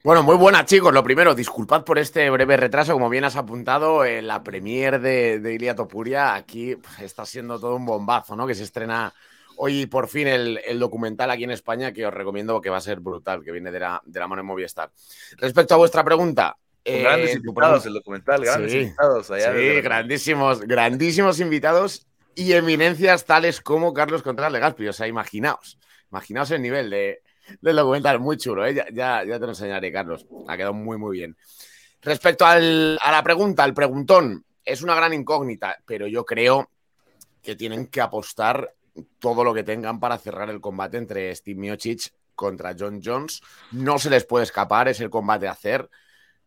Bueno, 0.03 0.21
muy 0.21 0.35
buena, 0.35 0.65
chicos. 0.65 0.93
Lo 0.93 1.01
primero, 1.01 1.33
disculpad 1.33 1.85
por 1.85 1.97
este 1.97 2.29
breve 2.29 2.57
retraso. 2.57 2.91
Como 2.91 3.09
bien 3.09 3.23
has 3.23 3.37
apuntado, 3.37 4.03
en 4.03 4.27
la 4.27 4.43
premier 4.43 4.99
de, 4.99 5.39
de 5.39 5.53
Ilia 5.53 5.75
Topuria, 5.75 6.35
aquí 6.35 6.75
pues, 6.75 6.99
está 6.99 7.25
siendo 7.25 7.57
todo 7.57 7.77
un 7.77 7.85
bombazo, 7.85 8.35
¿no? 8.35 8.45
Que 8.45 8.53
se 8.53 8.63
estrena 8.63 9.13
hoy 9.55 9.85
por 9.85 10.07
fin 10.07 10.27
el, 10.27 10.59
documental 10.77 11.31
aquí 11.31 11.45
en 11.45 11.51
España, 11.51 11.93
que 11.93 12.05
os 12.05 12.13
recomiendo 12.13 12.59
que 12.59 12.69
va 12.69 12.77
a 12.77 12.81
ser 12.81 12.99
brutal, 12.99 13.43
que 13.43 13.51
viene 13.51 13.71
de 13.71 13.79
la, 13.79 14.01
de 14.05 14.19
la 14.19 14.27
mano 14.27 14.41
de 14.41 14.47
Movistar. 14.47 14.91
Respecto 15.37 15.73
a 15.73 15.77
vuestra 15.77 16.03
pregunta, 16.03 16.57
grandes 16.85 17.31
eh, 17.31 17.37
invitados 17.37 17.85
el 17.85 17.93
documental, 17.93 18.43
grandes 18.43 18.73
invitados 18.73 19.31
allá. 19.31 19.53
Sí, 19.53 19.81
grandísimos, 19.81 20.61
grandísimos 20.61 21.39
invitados 21.39 22.07
y 22.35 22.53
eminencias 22.53 23.25
tales 23.25 23.61
como 23.61 23.93
Carlos 23.93 24.23
Contreras 24.23 24.51
Legaspi. 24.51 24.87
O 24.87 24.93
sea, 24.93 25.07
imaginaos, 25.07 25.77
imaginaos 26.11 26.51
el 26.51 26.61
nivel 26.61 26.89
de, 26.89 27.21
del 27.61 27.75
documental, 27.75 28.19
muy 28.19 28.37
chulo, 28.37 28.65
¿eh? 28.65 28.73
ya, 28.73 28.89
ya, 28.91 29.23
te 29.23 29.39
lo 29.39 29.49
enseñaré, 29.49 29.91
Carlos. 29.91 30.25
Ha 30.47 30.57
quedado 30.57 30.73
muy, 30.73 30.97
muy 30.97 31.17
bien. 31.17 31.37
Respecto 32.01 32.45
al, 32.45 32.97
a 33.01 33.11
la 33.11 33.23
pregunta, 33.23 33.63
al 33.63 33.73
preguntón, 33.73 34.43
es 34.65 34.81
una 34.81 34.95
gran 34.95 35.13
incógnita, 35.13 35.77
pero 35.85 36.07
yo 36.07 36.25
creo 36.25 36.69
que 37.41 37.55
tienen 37.55 37.87
que 37.87 38.01
apostar 38.01 38.73
todo 39.19 39.43
lo 39.43 39.53
que 39.53 39.63
tengan 39.63 39.99
para 39.99 40.17
cerrar 40.17 40.49
el 40.49 40.61
combate 40.61 40.97
entre 40.97 41.35
Steve 41.35 41.59
Miocic 41.59 42.13
contra 42.35 42.75
John 42.77 43.01
Jones. 43.03 43.41
No 43.71 43.99
se 43.99 44.09
les 44.09 44.25
puede 44.25 44.43
escapar, 44.43 44.87
es 44.87 44.99
el 45.01 45.09
combate 45.09 45.47
a 45.47 45.51
hacer. 45.51 45.89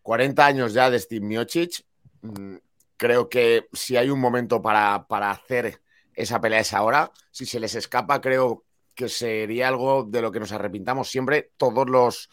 40 0.07 0.47
años 0.47 0.73
ya 0.73 0.89
de 0.89 1.01
Steve 1.01 1.27
Miocic. 1.27 1.85
Mm, 2.23 2.59
creo 2.97 3.29
que 3.29 3.67
si 3.73 3.97
hay 3.97 4.09
un 4.09 4.21
momento 4.21 4.63
para, 4.63 5.05
hacer 5.33 5.81
esa 6.15 6.41
pelea 6.41 6.61
es 6.61 6.73
ahora. 6.73 7.11
Si 7.33 7.45
se 7.45 7.59
les 7.59 7.75
escapa, 7.75 8.21
creo 8.21 8.65
que 8.95 9.09
sería 9.09 9.67
algo 9.67 10.05
de 10.05 10.23
lo 10.23 10.31
que 10.31 10.39
nos 10.39 10.53
arrepintamos 10.53 11.11
siempre 11.11 11.51
todos 11.57 11.91
los 11.91 12.31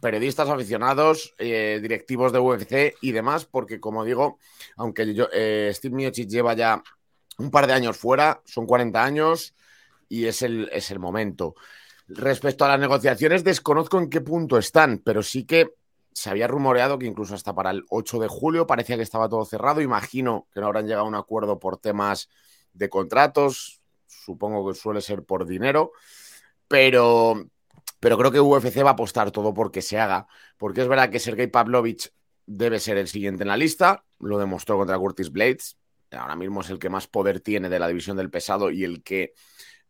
periodistas 0.00 0.48
aficionados, 0.48 1.32
eh, 1.38 1.78
directivos 1.80 2.32
de 2.32 2.40
UFC 2.40 2.96
y 3.00 3.12
demás, 3.12 3.44
porque 3.44 3.78
como 3.78 4.04
digo, 4.04 4.40
aunque 4.76 5.14
eh, 5.32 5.70
Steve 5.72 5.94
Miocic 5.94 6.28
lleva 6.28 6.54
ya 6.54 6.82
un 7.38 7.52
par 7.52 7.68
de 7.68 7.74
años 7.74 7.96
fuera, 7.96 8.42
son 8.44 8.66
40 8.66 9.00
años 9.00 9.54
y 10.08 10.26
es 10.26 10.42
el, 10.42 10.68
es 10.72 10.90
el 10.90 10.98
momento. 10.98 11.54
Respecto 12.08 12.64
a 12.64 12.68
las 12.68 12.80
negociaciones, 12.80 13.44
desconozco 13.44 14.00
en 14.00 14.10
qué 14.10 14.20
punto 14.22 14.58
están, 14.58 14.98
pero 14.98 15.22
sí 15.22 15.44
que 15.44 15.70
se 16.14 16.30
había 16.30 16.46
rumoreado 16.46 16.98
que 16.98 17.06
incluso 17.06 17.34
hasta 17.34 17.54
para 17.54 17.70
el 17.70 17.84
8 17.88 18.18
de 18.18 18.28
julio 18.28 18.66
parecía 18.66 18.96
que 18.96 19.02
estaba 19.02 19.28
todo 19.28 19.44
cerrado. 19.44 19.80
Imagino 19.80 20.46
que 20.52 20.60
no 20.60 20.66
habrán 20.66 20.86
llegado 20.86 21.04
a 21.04 21.08
un 21.08 21.14
acuerdo 21.14 21.58
por 21.58 21.78
temas 21.78 22.28
de 22.72 22.88
contratos, 22.88 23.80
supongo 24.06 24.68
que 24.68 24.78
suele 24.78 25.00
ser 25.00 25.24
por 25.24 25.46
dinero, 25.46 25.92
pero, 26.68 27.44
pero 28.00 28.18
creo 28.18 28.30
que 28.30 28.40
UFC 28.40 28.84
va 28.84 28.90
a 28.90 28.92
apostar 28.92 29.30
todo 29.30 29.52
porque 29.52 29.82
se 29.82 29.98
haga, 29.98 30.26
porque 30.56 30.82
es 30.82 30.88
verdad 30.88 31.10
que 31.10 31.18
Sergei 31.18 31.46
Pavlovich 31.46 32.12
debe 32.46 32.80
ser 32.80 32.96
el 32.98 33.08
siguiente 33.08 33.42
en 33.42 33.48
la 33.48 33.56
lista, 33.56 34.04
lo 34.18 34.38
demostró 34.38 34.76
contra 34.78 34.98
Curtis 34.98 35.30
Blades, 35.30 35.76
ahora 36.10 36.36
mismo 36.36 36.60
es 36.60 36.70
el 36.70 36.78
que 36.78 36.90
más 36.90 37.06
poder 37.06 37.40
tiene 37.40 37.68
de 37.68 37.78
la 37.78 37.88
división 37.88 38.16
del 38.16 38.30
pesado 38.30 38.70
y 38.70 38.84
el 38.84 39.02
que 39.02 39.34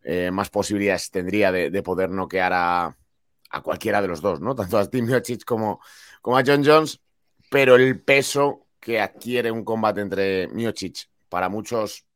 eh, 0.03 0.31
más 0.31 0.51
posibilidades 0.51 1.11
tendría 1.11 1.53
de, 1.53 1.71
de 1.71 1.83
poder 1.83 2.11
noquear 2.11 2.53
a, 2.53 2.97
a 3.53 3.61
cualquiera 3.61 4.03
de 4.03 4.09
los 4.09 4.21
dos, 4.21 4.41
¿no? 4.41 4.55
Tanto 4.57 4.79
a 4.79 4.91
Tim 4.91 5.07
Miocic 5.07 5.45
como, 5.45 5.81
como 6.23 6.39
a 6.39 6.43
John 6.47 6.65
Jones, 6.65 7.01
pero 7.51 7.75
el 7.77 8.01
peso 8.01 8.69
que 8.81 9.01
adquiere 9.01 9.51
un 9.51 9.65
combate 9.65 10.01
entre 10.01 10.49
Miocic, 10.49 11.11
para 11.29 11.49
muchos, 11.49 12.07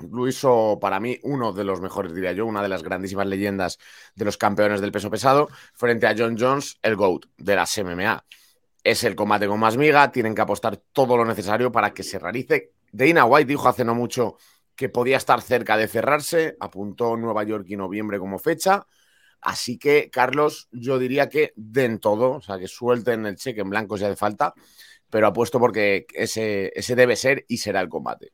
incluso 0.00 0.78
para 0.80 1.00
mí, 1.00 1.18
uno 1.22 1.52
de 1.52 1.64
los 1.64 1.80
mejores, 1.80 2.14
diría 2.14 2.32
yo, 2.32 2.46
una 2.46 2.62
de 2.62 2.68
las 2.68 2.82
grandísimas 2.82 3.26
leyendas 3.26 3.78
de 4.14 4.24
los 4.24 4.36
campeones 4.36 4.80
del 4.80 4.92
peso 4.92 5.10
pesado, 5.10 5.48
frente 5.74 6.06
a 6.06 6.14
John 6.16 6.36
Jones, 6.38 6.78
el 6.82 6.96
GOAT 6.96 7.26
de 7.36 7.56
las 7.56 7.76
MMA. 7.78 8.24
Es 8.82 9.04
el 9.04 9.14
combate 9.14 9.46
con 9.46 9.60
más 9.60 9.76
miga, 9.76 10.10
tienen 10.10 10.34
que 10.34 10.40
apostar 10.40 10.76
todo 10.92 11.16
lo 11.16 11.24
necesario 11.24 11.70
para 11.70 11.92
que 11.92 12.02
se 12.02 12.18
realice. 12.18 12.72
Dana 12.90 13.24
White 13.24 13.48
dijo 13.48 13.68
hace 13.68 13.84
no 13.84 13.94
mucho 13.94 14.36
que 14.74 14.88
podía 14.88 15.16
estar 15.16 15.42
cerca 15.42 15.76
de 15.76 15.88
cerrarse, 15.88 16.56
apuntó 16.60 17.16
Nueva 17.16 17.42
York 17.42 17.66
y 17.68 17.76
noviembre 17.76 18.18
como 18.18 18.38
fecha. 18.38 18.86
Así 19.40 19.78
que, 19.78 20.10
Carlos, 20.10 20.68
yo 20.72 20.98
diría 20.98 21.28
que 21.28 21.52
den 21.56 22.00
todo, 22.00 22.32
o 22.32 22.40
sea, 22.40 22.58
que 22.58 22.68
suelten 22.68 23.26
el 23.26 23.36
cheque 23.36 23.60
en 23.60 23.70
blanco 23.70 23.96
si 23.96 24.04
hace 24.04 24.16
falta, 24.16 24.54
pero 25.10 25.26
apuesto 25.26 25.60
porque 25.60 26.06
ese, 26.12 26.72
ese 26.74 26.96
debe 26.96 27.16
ser 27.16 27.44
y 27.48 27.58
será 27.58 27.80
el 27.80 27.88
combate. 27.88 28.32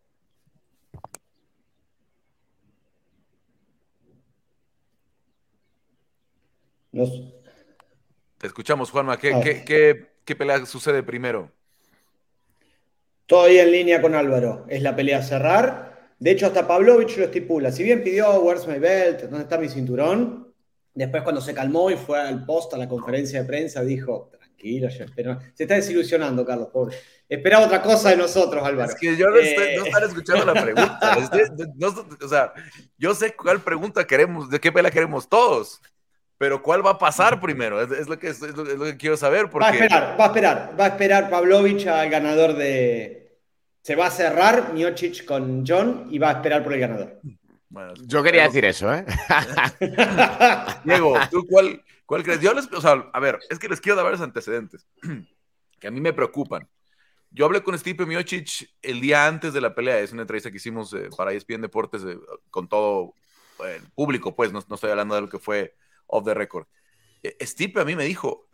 Te 8.38 8.46
escuchamos, 8.46 8.90
Juanma. 8.90 9.18
¿Qué, 9.18 9.64
qué, 9.66 10.06
qué, 10.24 10.36
pelea 10.36 10.64
sucede 10.64 11.02
primero? 11.02 11.50
Todo 13.26 13.44
ahí 13.44 13.58
en 13.58 13.72
línea 13.72 14.00
con 14.00 14.14
Álvaro. 14.14 14.64
Es 14.68 14.82
la 14.82 14.94
pelea 14.94 15.18
a 15.18 15.22
cerrar. 15.22 16.12
De 16.20 16.30
hecho, 16.30 16.46
hasta 16.46 16.68
Pavlovich 16.68 17.16
lo 17.16 17.24
estipula. 17.24 17.72
Si 17.72 17.82
bien 17.82 18.04
pidió 18.04 18.40
Where's 18.40 18.68
my 18.68 18.78
belt, 18.78 19.22
¿dónde 19.22 19.40
está 19.40 19.58
mi 19.58 19.68
cinturón? 19.68 20.43
Después, 20.94 21.22
cuando 21.24 21.40
se 21.40 21.52
calmó 21.52 21.90
y 21.90 21.96
fue 21.96 22.20
al 22.20 22.44
post, 22.44 22.72
a 22.74 22.78
la 22.78 22.88
conferencia 22.88 23.40
de 23.40 23.46
prensa, 23.46 23.82
dijo: 23.82 24.30
Tranquilo, 24.30 24.88
yo 24.88 25.04
espero. 25.04 25.38
Se 25.54 25.64
está 25.64 25.74
desilusionando, 25.74 26.46
Carlos, 26.46 26.68
pobre. 26.72 26.96
Espera 27.28 27.60
otra 27.60 27.82
cosa 27.82 28.10
de 28.10 28.16
nosotros, 28.16 28.64
Álvaro. 28.64 28.90
Es 28.90 28.96
que 28.96 29.16
yo 29.16 29.28
no, 29.28 29.36
estoy, 29.36 29.76
no 29.76 29.86
eh, 29.86 30.06
escuchando 30.06 30.44
la 30.44 30.62
pregunta. 30.62 31.18
o 32.24 32.28
sea, 32.28 32.52
yo 32.96 33.14
sé 33.14 33.34
cuál 33.34 33.60
pregunta 33.60 34.06
queremos, 34.06 34.48
de 34.48 34.60
qué 34.60 34.70
pela 34.70 34.90
queremos 34.90 35.28
todos. 35.28 35.80
Pero 36.38 36.62
¿cuál 36.62 36.84
va 36.84 36.90
a 36.90 36.98
pasar 36.98 37.40
primero? 37.40 37.80
Es, 37.80 38.08
lo, 38.08 38.18
que, 38.18 38.28
es, 38.28 38.40
lo, 38.40 38.84
que 38.84 38.96
quiero 38.96 39.16
saber. 39.16 39.48
Porque... 39.48 39.64
Va 39.64 39.70
a 39.70 39.74
esperar, 39.74 40.16
va 40.18 40.24
a 40.24 40.26
esperar. 40.26 40.76
Va 40.78 40.84
a 40.84 40.88
esperar 40.88 41.30
Pavlovich 41.30 41.86
al 41.86 42.10
ganador 42.10 42.54
de. 42.54 43.38
Se 43.82 43.94
va 43.94 44.06
a 44.06 44.10
cerrar 44.10 44.72
Miocic 44.72 45.24
con 45.24 45.64
John 45.66 46.08
y 46.10 46.18
va 46.18 46.30
a 46.30 46.32
esperar 46.34 46.62
por 46.62 46.72
el 46.72 46.80
ganador. 46.80 47.20
Yo 48.06 48.22
quería 48.22 48.44
decir 48.44 48.64
eso, 48.64 48.92
¿eh? 48.94 49.04
Diego, 50.84 51.14
¿tú 51.30 51.46
cuál, 51.48 51.82
cuál 52.06 52.22
crees? 52.22 52.40
Yo 52.40 52.54
les, 52.54 52.70
o 52.72 52.80
sea, 52.80 53.10
a 53.12 53.20
ver, 53.20 53.40
es 53.50 53.58
que 53.58 53.68
les 53.68 53.80
quiero 53.80 53.96
dar 53.96 54.04
varios 54.04 54.20
antecedentes 54.22 54.86
que 55.80 55.88
a 55.88 55.90
mí 55.90 56.00
me 56.00 56.12
preocupan. 56.12 56.68
Yo 57.30 57.46
hablé 57.46 57.62
con 57.64 57.76
Stipe 57.76 58.06
Miocic 58.06 58.70
el 58.80 59.00
día 59.00 59.26
antes 59.26 59.52
de 59.52 59.60
la 59.60 59.74
pelea, 59.74 59.98
es 59.98 60.12
una 60.12 60.22
entrevista 60.22 60.50
que 60.50 60.58
hicimos 60.58 60.92
eh, 60.92 61.08
para 61.16 61.32
ESPN 61.32 61.62
Deportes 61.62 62.04
eh, 62.04 62.16
con 62.48 62.68
todo 62.68 63.14
el 63.66 63.82
público, 63.94 64.36
pues, 64.36 64.52
no, 64.52 64.62
no, 64.68 64.74
estoy 64.76 64.90
hablando 64.90 65.16
de 65.16 65.22
lo 65.22 65.28
que 65.28 65.40
fue 65.40 65.74
off 66.06 66.24
the 66.24 66.34
record. 66.34 66.66
eh, 67.24 67.36
Stipe 67.44 67.80
a 67.80 67.84
mí 67.84 67.96
me 67.96 68.04
dijo, 68.04 68.48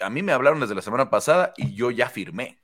a 0.00 0.10
mí 0.10 0.22
me 0.22 0.32
hablaron 0.32 0.60
desde 0.60 0.76
la 0.76 0.82
semana 0.82 1.10
pasada 1.10 1.52
y 1.56 1.74
yo 1.74 1.90
ya 1.90 2.08
firmé. 2.08 2.60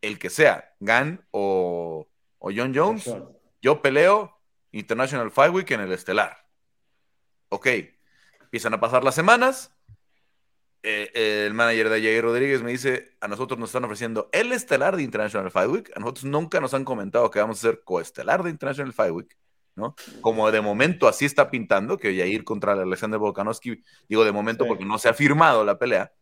El 0.00 0.18
que 0.18 0.30
sea, 0.30 0.72
Gan 0.78 1.26
o, 1.32 2.06
o 2.38 2.50
John 2.54 2.72
Jones, 2.74 3.12
yo 3.60 3.82
peleo 3.82 4.39
International 4.72 5.30
Fight 5.30 5.52
Week 5.52 5.70
en 5.70 5.80
el 5.80 5.92
estelar. 5.92 6.46
Ok, 7.48 7.66
empiezan 8.42 8.74
a 8.74 8.80
pasar 8.80 9.04
las 9.04 9.14
semanas. 9.14 9.74
Eh, 10.82 11.44
el 11.46 11.52
manager 11.52 11.90
de 11.90 12.00
Jair 12.00 12.22
Rodríguez 12.22 12.62
me 12.62 12.70
dice, 12.70 13.16
a 13.20 13.28
nosotros 13.28 13.58
nos 13.58 13.68
están 13.68 13.84
ofreciendo 13.84 14.30
el 14.32 14.52
estelar 14.52 14.96
de 14.96 15.02
International 15.02 15.50
Fight 15.50 15.70
Week. 15.70 15.90
A 15.94 16.00
nosotros 16.00 16.24
nunca 16.24 16.60
nos 16.60 16.72
han 16.74 16.84
comentado 16.84 17.30
que 17.30 17.40
vamos 17.40 17.58
a 17.58 17.68
ser 17.68 17.82
coestelar 17.84 18.42
de 18.42 18.50
International 18.50 18.92
Fight 18.92 19.12
Week. 19.12 19.36
¿no? 19.76 19.94
Como 20.20 20.50
de 20.50 20.60
momento 20.60 21.08
así 21.08 21.24
está 21.24 21.50
pintando, 21.50 21.96
que 21.98 22.16
Jair 22.16 22.44
contra 22.44 22.72
Alexander 22.72 23.18
Volkanovski, 23.18 23.82
digo 24.08 24.24
de 24.24 24.32
momento 24.32 24.66
porque 24.66 24.84
no 24.84 24.98
se 24.98 25.08
ha 25.08 25.14
firmado 25.14 25.64
la 25.64 25.78
pelea, 25.78 26.12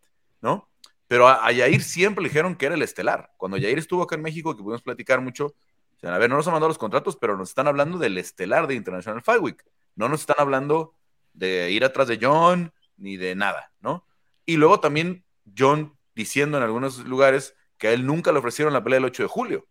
¿no? 0.40 0.68
Pero 1.06 1.26
a, 1.26 1.46
a, 1.46 1.52
Yair 1.52 1.82
siempre 1.82 2.22
le 2.22 2.28
dijeron 2.28 2.54
que 2.54 2.66
era 2.66 2.74
el 2.74 2.82
estelar. 2.82 3.32
Cuando 3.36 3.56
Yair 3.56 3.78
estuvo 3.78 4.02
acá 4.02 4.16
en 4.16 4.22
México, 4.22 4.54
que 4.56 4.62
pudimos 4.62 4.82
platicar 4.82 5.20
mucho, 5.20 5.54
a 6.02 6.18
ver, 6.18 6.30
no 6.30 6.36
nos 6.36 6.46
han 6.46 6.52
mandado 6.52 6.68
los 6.68 6.78
contratos, 6.78 7.16
pero 7.16 7.36
nos 7.36 7.50
están 7.50 7.66
hablando 7.66 7.98
del 7.98 8.18
estelar 8.18 8.66
de 8.66 8.74
International 8.74 9.22
Fight 9.22 9.42
Week. 9.42 9.64
No 9.96 10.08
nos 10.08 10.20
están 10.20 10.36
hablando 10.38 10.94
de 11.32 11.70
ir 11.70 11.84
atrás 11.84 12.08
de 12.08 12.18
John 12.20 12.72
ni 12.96 13.16
de 13.16 13.34
nada, 13.34 13.72
¿no? 13.80 14.04
Y 14.46 14.56
luego 14.56 14.80
también 14.80 15.24
John 15.56 15.96
diciendo 16.14 16.56
en 16.58 16.64
algunos 16.64 16.98
lugares 17.00 17.54
que 17.78 17.88
a 17.88 17.92
él 17.92 18.06
nunca 18.06 18.32
le 18.32 18.38
ofrecieron 18.38 18.72
la 18.72 18.82
pelea 18.82 18.96
del 18.96 19.04
8 19.06 19.24
de 19.24 19.28
julio. 19.28 19.66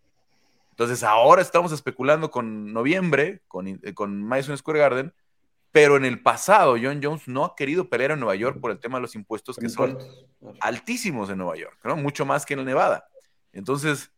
Entonces 0.71 1.03
ahora 1.03 1.41
estamos 1.41 1.71
especulando 1.71 2.29
con 2.29 2.71
noviembre, 2.71 3.41
con, 3.47 3.67
eh, 3.67 3.93
con 3.93 4.21
Madison 4.23 4.57
Square 4.57 4.79
Garden, 4.79 5.13
pero 5.71 5.97
en 5.97 6.05
el 6.05 6.21
pasado 6.21 6.75
John 6.81 6.99
Jones 7.01 7.27
no 7.27 7.45
ha 7.45 7.55
querido 7.55 7.89
pelear 7.89 8.11
en 8.11 8.19
Nueva 8.19 8.35
York 8.35 8.59
por 8.59 8.71
el 8.71 8.79
tema 8.79 8.97
de 8.97 9.01
los 9.01 9.15
impuestos 9.15 9.57
que 9.57 9.69
son 9.69 9.97
altísimos 10.59 11.29
en 11.29 11.39
Nueva 11.39 11.55
York, 11.57 11.77
¿no? 11.83 11.95
Mucho 11.95 12.25
más 12.25 12.45
que 12.45 12.53
en 12.53 12.63
Nevada. 12.65 13.07
Entonces, 13.51 14.11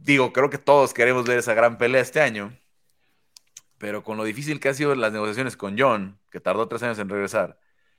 digo, 0.00 0.32
creo 0.32 0.50
que 0.50 0.58
todos 0.58 0.94
queremos 0.94 1.24
ver 1.24 1.38
esa 1.38 1.54
gran 1.54 1.78
pelea 1.78 2.00
este 2.00 2.20
año, 2.20 2.56
pero 3.78 4.02
con 4.02 4.16
lo 4.16 4.24
difícil 4.24 4.60
que 4.60 4.68
han 4.68 4.74
sido 4.74 4.94
las 4.94 5.12
negociaciones 5.12 5.56
con 5.56 5.78
John, 5.78 6.18
que 6.30 6.40
tardó 6.40 6.68
tres 6.68 6.82
años 6.82 6.98
en 6.98 7.08
regresar, 7.08 7.58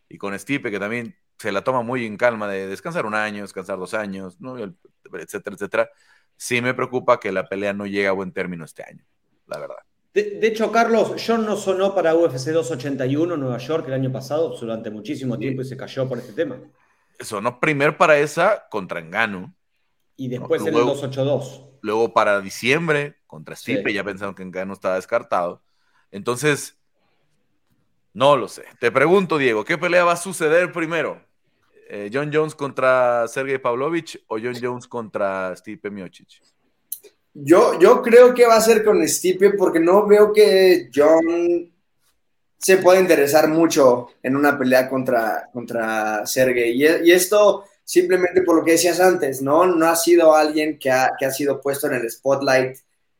y 0.09 0.17
con 0.17 0.37
Stipe, 0.37 0.71
que 0.71 0.79
también 0.79 1.15
se 1.39 1.51
la 1.51 1.63
toma 1.63 1.81
muy 1.81 2.05
en 2.05 2.17
calma 2.17 2.47
de 2.47 2.67
descansar 2.67 3.05
un 3.05 3.15
año, 3.15 3.41
descansar 3.41 3.77
dos 3.77 3.93
años, 3.93 4.39
¿no? 4.39 4.57
etcétera, 4.57 5.55
etcétera, 5.55 5.89
sí 6.37 6.61
me 6.61 6.73
preocupa 6.73 7.19
que 7.19 7.31
la 7.31 7.47
pelea 7.47 7.73
no 7.73 7.85
llegue 7.85 8.07
a 8.07 8.11
buen 8.11 8.31
término 8.31 8.65
este 8.65 8.83
año, 8.83 9.05
la 9.47 9.59
verdad. 9.59 9.77
De, 10.13 10.45
hecho, 10.45 10.71
Carlos, 10.71 11.15
John 11.25 11.43
no 11.43 11.57
sonó 11.57 11.95
para 11.95 12.13
UFC 12.13 12.49
281 12.49 13.35
Nueva 13.35 13.57
York 13.57 13.87
el 13.87 13.93
año 13.95 14.11
pasado 14.11 14.55
durante 14.55 14.91
muchísimo 14.91 15.39
tiempo 15.39 15.63
y 15.63 15.65
se 15.65 15.75
cayó 15.75 16.07
por 16.07 16.19
este 16.19 16.33
tema. 16.33 16.59
Sonó 17.19 17.59
primero 17.59 17.97
para 17.97 18.19
esa 18.19 18.67
contra 18.69 18.99
Engano. 18.99 19.55
Y 20.15 20.27
después 20.27 20.61
en 20.61 20.67
el 20.67 20.73
282. 20.85 21.72
Luego 21.83 22.13
para 22.13 22.39
diciembre 22.39 23.17
contra 23.27 23.57
Stipe, 23.57 23.93
ya 23.93 24.05
pensaron 24.05 24.33
que 24.33 24.41
Engano 24.41 24.71
estaba 24.71 24.95
descartado. 24.95 25.61
Entonces, 26.11 26.77
no 28.13 28.37
lo 28.37 28.47
sé. 28.47 28.63
Te 28.79 28.89
pregunto, 28.89 29.37
Diego, 29.37 29.65
¿qué 29.65 29.77
pelea 29.77 30.05
va 30.05 30.13
a 30.13 30.17
suceder 30.17 30.71
primero? 30.71 31.21
Eh, 31.89 32.09
¿John 32.11 32.31
Jones 32.33 32.55
contra 32.55 33.27
Sergey 33.27 33.57
Pavlovich 33.57 34.23
o 34.27 34.37
John 34.39 34.55
Jones 34.61 34.87
contra 34.87 35.53
Stipe 35.57 35.91
Miocic? 35.91 36.41
Yo, 37.33 37.77
yo 37.77 38.01
creo 38.01 38.33
que 38.33 38.47
va 38.47 38.55
a 38.55 38.61
ser 38.61 38.85
con 38.85 39.05
Stipe 39.05 39.51
porque 39.51 39.81
no 39.81 40.07
veo 40.07 40.31
que 40.31 40.89
John 40.95 41.69
se 42.63 42.77
pueda 42.77 43.01
interesar 43.01 43.49
mucho 43.49 44.07
en 44.23 44.37
una 44.37 44.57
pelea 44.57 44.89
contra, 44.89 45.49
contra 45.51 46.25
Sergey. 46.25 46.81
Y, 46.81 47.11
esto 47.11 47.65
simplemente 47.83 48.41
por 48.41 48.55
lo 48.55 48.63
que 48.63 48.71
decías 48.71 48.99
antes, 48.99 49.41
¿no? 49.41 49.65
No 49.65 49.87
ha 49.87 49.95
sido 49.95 50.35
alguien 50.35 50.79
que 50.79 50.91
ha, 50.91 51.11
que 51.17 51.25
ha 51.25 51.31
sido 51.31 51.61
puesto 51.61 51.87
en 51.87 51.93
el 51.93 52.09
spotlight. 52.09 52.77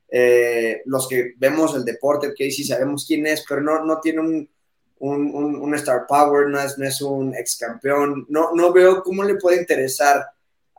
Eh, 0.10 0.82
los 0.86 1.08
que 1.08 1.34
vemos 1.38 1.76
el 1.76 1.84
deporte, 1.84 2.34
que 2.36 2.52
sí 2.52 2.64
sabemos 2.64 3.06
quién 3.08 3.26
es, 3.26 3.44
pero 3.48 3.62
no, 3.62 3.84
no 3.84 4.00
tiene 4.00 4.20
un, 4.20 4.50
un, 5.00 5.76
star 5.76 6.06
power, 6.08 6.48
no 6.48 6.60
es, 6.62 6.78
no 6.78 6.88
es 6.88 7.02
un 7.02 7.36
ex 7.36 7.58
campeón. 7.58 8.26
No, 8.30 8.52
no 8.54 8.72
veo 8.72 9.02
cómo 9.04 9.24
le 9.24 9.36
puede 9.36 9.58
interesar 9.60 10.26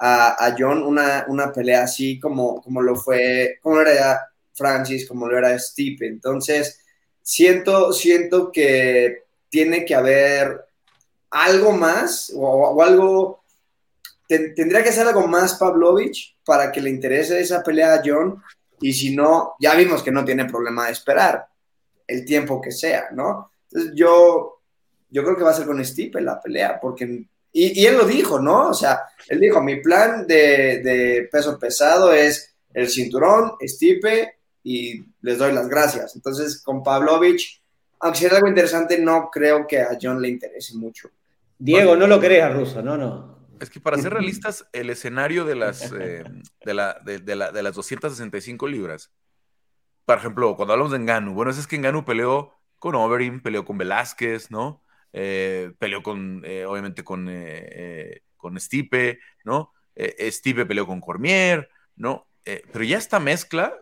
a, 0.01 0.55
John 0.59 0.83
una, 0.83 1.25
una, 1.29 1.53
pelea 1.53 1.85
así 1.85 2.19
como, 2.19 2.61
como 2.63 2.83
lo 2.83 2.97
fue, 2.97 3.59
como 3.63 3.81
era 3.81 4.29
Francis, 4.53 5.07
como 5.09 5.29
lo 5.29 5.37
era 5.37 5.59
Steve. 5.59 6.07
Entonces, 6.07 6.81
siento, 7.23 7.93
siento 7.93 8.51
que 8.51 9.25
tiene 9.49 9.85
que 9.85 9.95
haber 9.95 10.65
algo 11.31 11.73
más 11.73 12.33
o, 12.35 12.83
algo, 12.83 13.44
tendría 14.55 14.83
que 14.83 14.93
ser 14.93 15.07
algo 15.07 15.27
más 15.27 15.55
Pavlovich 15.55 16.37
para 16.45 16.71
que 16.71 16.81
le 16.81 16.91
interese 16.91 17.41
esa 17.41 17.63
pelea 17.63 17.95
a 17.95 18.03
John. 18.05 18.43
Y 18.81 18.93
si 18.93 19.15
no, 19.15 19.55
ya 19.61 19.75
vimos 19.75 20.03
que 20.03 20.11
no 20.11 20.25
tiene 20.25 20.45
problema 20.45 20.87
de 20.87 20.93
esperar 20.93 21.47
el 22.07 22.25
tiempo 22.25 22.61
que 22.61 22.71
sea, 22.71 23.09
¿no? 23.13 23.51
Entonces 23.71 23.93
yo, 23.95 24.61
yo 25.11 25.25
creo 25.25 25.37
que 25.37 25.45
va 25.45 25.51
a 25.51 25.55
ser 25.55 25.67
con 25.67 25.85
Stipe 25.85 26.21
la 26.21 26.41
pelea, 26.41 26.79
porque 26.81 27.27
y, 27.57 27.87
él 27.87 27.97
lo 27.97 28.05
dijo, 28.05 28.41
¿no? 28.41 28.71
O 28.71 28.75
sea, 28.75 29.03
él 29.29 29.39
dijo, 29.39 29.63
mi 29.63 29.81
plan 29.81 30.27
de, 30.27 31.29
peso 31.31 31.57
pesado 31.57 32.13
es 32.13 32.53
el 32.73 32.89
cinturón, 32.89 33.53
Stipe, 33.63 34.39
y 34.65 35.05
les 35.23 35.39
doy 35.39 35.53
las 35.53 35.69
gracias. 35.69 36.17
Entonces, 36.17 36.61
con 36.61 36.83
Pavlovich, 36.83 37.63
aunque 38.01 38.19
sea 38.19 38.31
algo 38.31 38.49
interesante, 38.49 38.99
no 38.99 39.31
creo 39.31 39.69
que 39.69 39.81
a 39.81 39.97
John 40.03 40.21
le 40.21 40.31
interese 40.31 40.75
mucho. 40.75 41.11
Diego, 41.57 41.95
no 41.95 42.09
lo 42.09 42.19
creas, 42.19 42.53
Ruso, 42.53 42.83
no, 42.83 42.97
no. 42.97 43.34
Es 43.61 43.71
que 43.71 43.81
para 43.81 43.99
ser 43.99 44.13
realistas, 44.13 44.67
el 44.73 44.91
escenario 44.91 45.45
de 45.45 45.55
las, 45.55 45.93
eh, 46.01 46.25
de, 46.65 46.75
la, 46.75 46.99
de, 47.05 47.19
de, 47.19 47.35
las 47.37 47.75
265 47.75 48.67
libras, 48.67 49.13
por 50.05 50.19
ejemplo, 50.19 50.57
cuando 50.57 50.75
hablamos 50.75 50.93
de 50.93 50.99
Enganu, 50.99 51.35
bueno, 51.35 51.51
es 51.51 51.67
que 51.67 51.77
Enganu 51.77 52.05
peleó 52.05 52.53
con 52.79 52.95
Overeem, 52.95 53.41
peleó 53.41 53.65
con 53.65 53.79
Velázquez, 53.79 54.51
¿no? 54.51 54.83
Eh, 55.17 55.73
peleó 55.79 56.03
con, 56.03 56.43
eh, 56.45 56.67
obviamente, 56.67 57.05
con, 57.05 57.29
eh, 57.31 58.23
con 58.37 58.59
Stipe, 58.59 59.21
¿no? 59.45 59.73
Stipe 59.97 60.67
peleó 60.67 60.87
con 60.87 61.01
Cormier, 61.01 61.71
¿no? 61.97 62.27
pero 62.45 62.85
ya 62.85 62.99
esta 62.99 63.21
mezcla, 63.21 63.73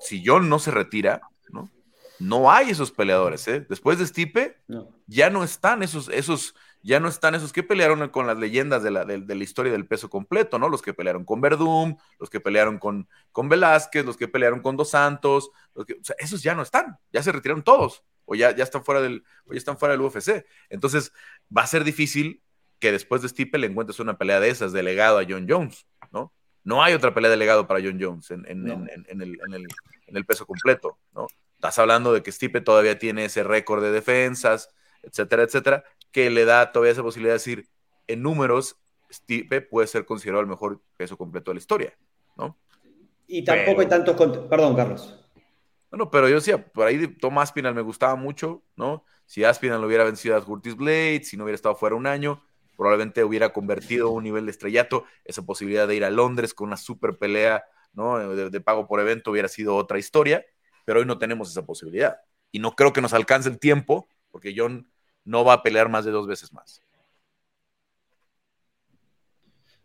si 0.00 0.22
John 0.26 0.50
no 0.50 0.58
se 0.58 0.70
retira, 0.70 1.22
¿no? 1.50 1.70
No 2.18 2.50
hay 2.50 2.68
esos 2.68 2.90
peleadores, 2.90 3.48
¿eh? 3.48 3.64
Después 3.66 3.98
de 3.98 4.06
Stipe, 4.06 4.58
ya 5.06 5.30
no 5.30 5.44
están 5.44 5.82
esos, 5.82 6.10
esos, 6.10 6.54
ya 6.88 7.00
no 7.00 7.08
están 7.08 7.34
esos 7.34 7.52
que 7.52 7.62
pelearon 7.62 8.08
con 8.08 8.26
las 8.26 8.38
leyendas 8.38 8.82
de 8.82 8.90
la, 8.90 9.04
de, 9.04 9.34
la, 9.34 9.44
historia 9.44 9.70
del 9.70 9.86
peso 9.86 10.08
completo, 10.08 10.58
¿no? 10.58 10.70
Los 10.70 10.80
que 10.80 10.94
pelearon 10.94 11.26
con 11.26 11.42
Verdum, 11.42 11.98
los 12.18 12.30
que 12.30 12.40
pelearon 12.40 12.78
con, 12.78 13.08
con 13.30 13.50
Velázquez, 13.50 14.06
los 14.06 14.16
que 14.16 14.26
pelearon 14.26 14.60
con 14.60 14.76
Dos 14.78 14.90
Santos, 14.90 15.50
o 15.74 15.84
sea, 16.02 16.16
esos 16.18 16.42
ya 16.42 16.54
no 16.54 16.62
están, 16.62 16.98
ya 17.12 17.22
se 17.22 17.30
retiraron 17.30 17.62
todos 17.62 18.04
o 18.24 18.34
ya, 18.34 18.54
ya, 18.56 18.64
están 18.64 18.84
fuera 18.84 19.02
del, 19.02 19.22
o 19.46 19.52
ya 19.52 19.58
están 19.58 19.76
fuera 19.78 19.92
del 19.92 20.00
UFC. 20.00 20.46
Entonces, 20.70 21.12
va 21.54 21.62
a 21.62 21.66
ser 21.66 21.84
difícil 21.84 22.42
que 22.78 22.90
después 22.90 23.20
de 23.20 23.28
Stipe 23.28 23.58
le 23.58 23.66
encuentres 23.66 24.00
una 24.00 24.16
pelea 24.16 24.40
de 24.40 24.48
esas 24.48 24.72
delegado 24.72 25.18
a 25.18 25.26
John 25.28 25.46
Jones, 25.46 25.86
¿no? 26.10 26.32
No 26.64 26.82
hay 26.82 26.94
otra 26.94 27.12
pelea 27.12 27.30
delegado 27.30 27.66
para 27.66 27.80
John 27.80 27.98
Jones 28.00 28.30
en, 28.30 28.46
en, 28.46 28.66
en, 28.68 29.22
el, 29.22 29.38
en, 29.46 30.16
el, 30.16 30.24
peso 30.24 30.46
completo, 30.46 30.98
¿no? 31.14 31.26
Estás 31.54 31.78
hablando 31.78 32.14
de 32.14 32.22
que 32.22 32.32
Stipe 32.32 32.62
todavía 32.62 32.98
tiene 32.98 33.26
ese 33.26 33.42
récord 33.42 33.82
de 33.82 33.90
defensas, 33.90 34.70
etcétera, 35.02 35.42
etcétera, 35.42 35.84
que 36.12 36.30
le 36.30 36.44
da 36.44 36.72
todavía 36.72 36.92
esa 36.92 37.02
posibilidad 37.02 37.34
de 37.34 37.38
decir, 37.38 37.68
en 38.06 38.22
números, 38.22 38.76
Stipe 39.10 39.60
puede 39.60 39.86
ser 39.86 40.04
considerado 40.04 40.40
el 40.40 40.48
mejor 40.48 40.82
peso 40.96 41.16
completo 41.16 41.50
de 41.50 41.56
la 41.56 41.60
historia, 41.60 41.98
¿no? 42.36 42.58
Y 43.26 43.44
tampoco 43.44 43.82
hay 43.82 43.88
tantos... 43.88 44.16
Perdón, 44.48 44.74
Carlos. 44.74 45.18
Bueno, 45.90 46.10
pero 46.10 46.28
yo 46.28 46.36
decía, 46.36 46.70
por 46.72 46.86
ahí 46.86 47.06
Tom 47.18 47.38
Aspinal 47.38 47.74
me 47.74 47.82
gustaba 47.82 48.14
mucho, 48.14 48.62
¿no? 48.76 49.04
Si 49.26 49.44
Aspinal 49.44 49.80
lo 49.80 49.86
hubiera 49.86 50.04
vencido 50.04 50.36
a 50.36 50.44
Curtis 50.44 50.76
Blade, 50.76 51.22
si 51.24 51.36
no 51.36 51.44
hubiera 51.44 51.54
estado 51.54 51.74
fuera 51.74 51.96
un 51.96 52.06
año, 52.06 52.42
probablemente 52.76 53.24
hubiera 53.24 53.52
convertido 53.52 54.10
un 54.10 54.24
nivel 54.24 54.46
de 54.46 54.50
estrellato. 54.50 55.04
Esa 55.24 55.42
posibilidad 55.42 55.88
de 55.88 55.96
ir 55.96 56.04
a 56.04 56.10
Londres 56.10 56.54
con 56.54 56.68
una 56.68 56.76
super 56.76 57.18
pelea, 57.18 57.64
¿no? 57.92 58.18
De, 58.34 58.60
pago 58.60 58.86
por 58.86 59.00
evento 59.00 59.30
hubiera 59.30 59.48
sido 59.48 59.76
otra 59.76 59.98
historia, 59.98 60.44
pero 60.84 61.00
hoy 61.00 61.06
no 61.06 61.18
tenemos 61.18 61.50
esa 61.50 61.66
posibilidad. 61.66 62.18
Y 62.52 62.60
no 62.60 62.74
creo 62.74 62.92
que 62.92 63.02
nos 63.02 63.12
alcance 63.12 63.48
el 63.48 63.58
tiempo, 63.58 64.08
porque 64.30 64.54
John 64.56 64.90
no 65.28 65.44
va 65.44 65.52
a 65.52 65.62
pelear 65.62 65.90
más 65.90 66.06
de 66.06 66.10
dos 66.10 66.26
veces 66.26 66.52
más. 66.54 66.82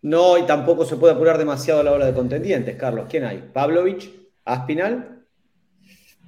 No, 0.02 0.38
y 0.38 0.46
tampoco 0.46 0.86
se 0.86 0.96
puede 0.96 1.14
apurar 1.14 1.38
demasiado 1.38 1.82
a 1.82 1.84
la 1.84 1.92
hora 1.92 2.06
de 2.06 2.14
contendientes, 2.14 2.78
Carlos. 2.78 3.08
¿Quién 3.10 3.26
hay? 3.26 3.50
¿Pavlovich? 3.54 4.10
¿Aspinal? 4.46 5.26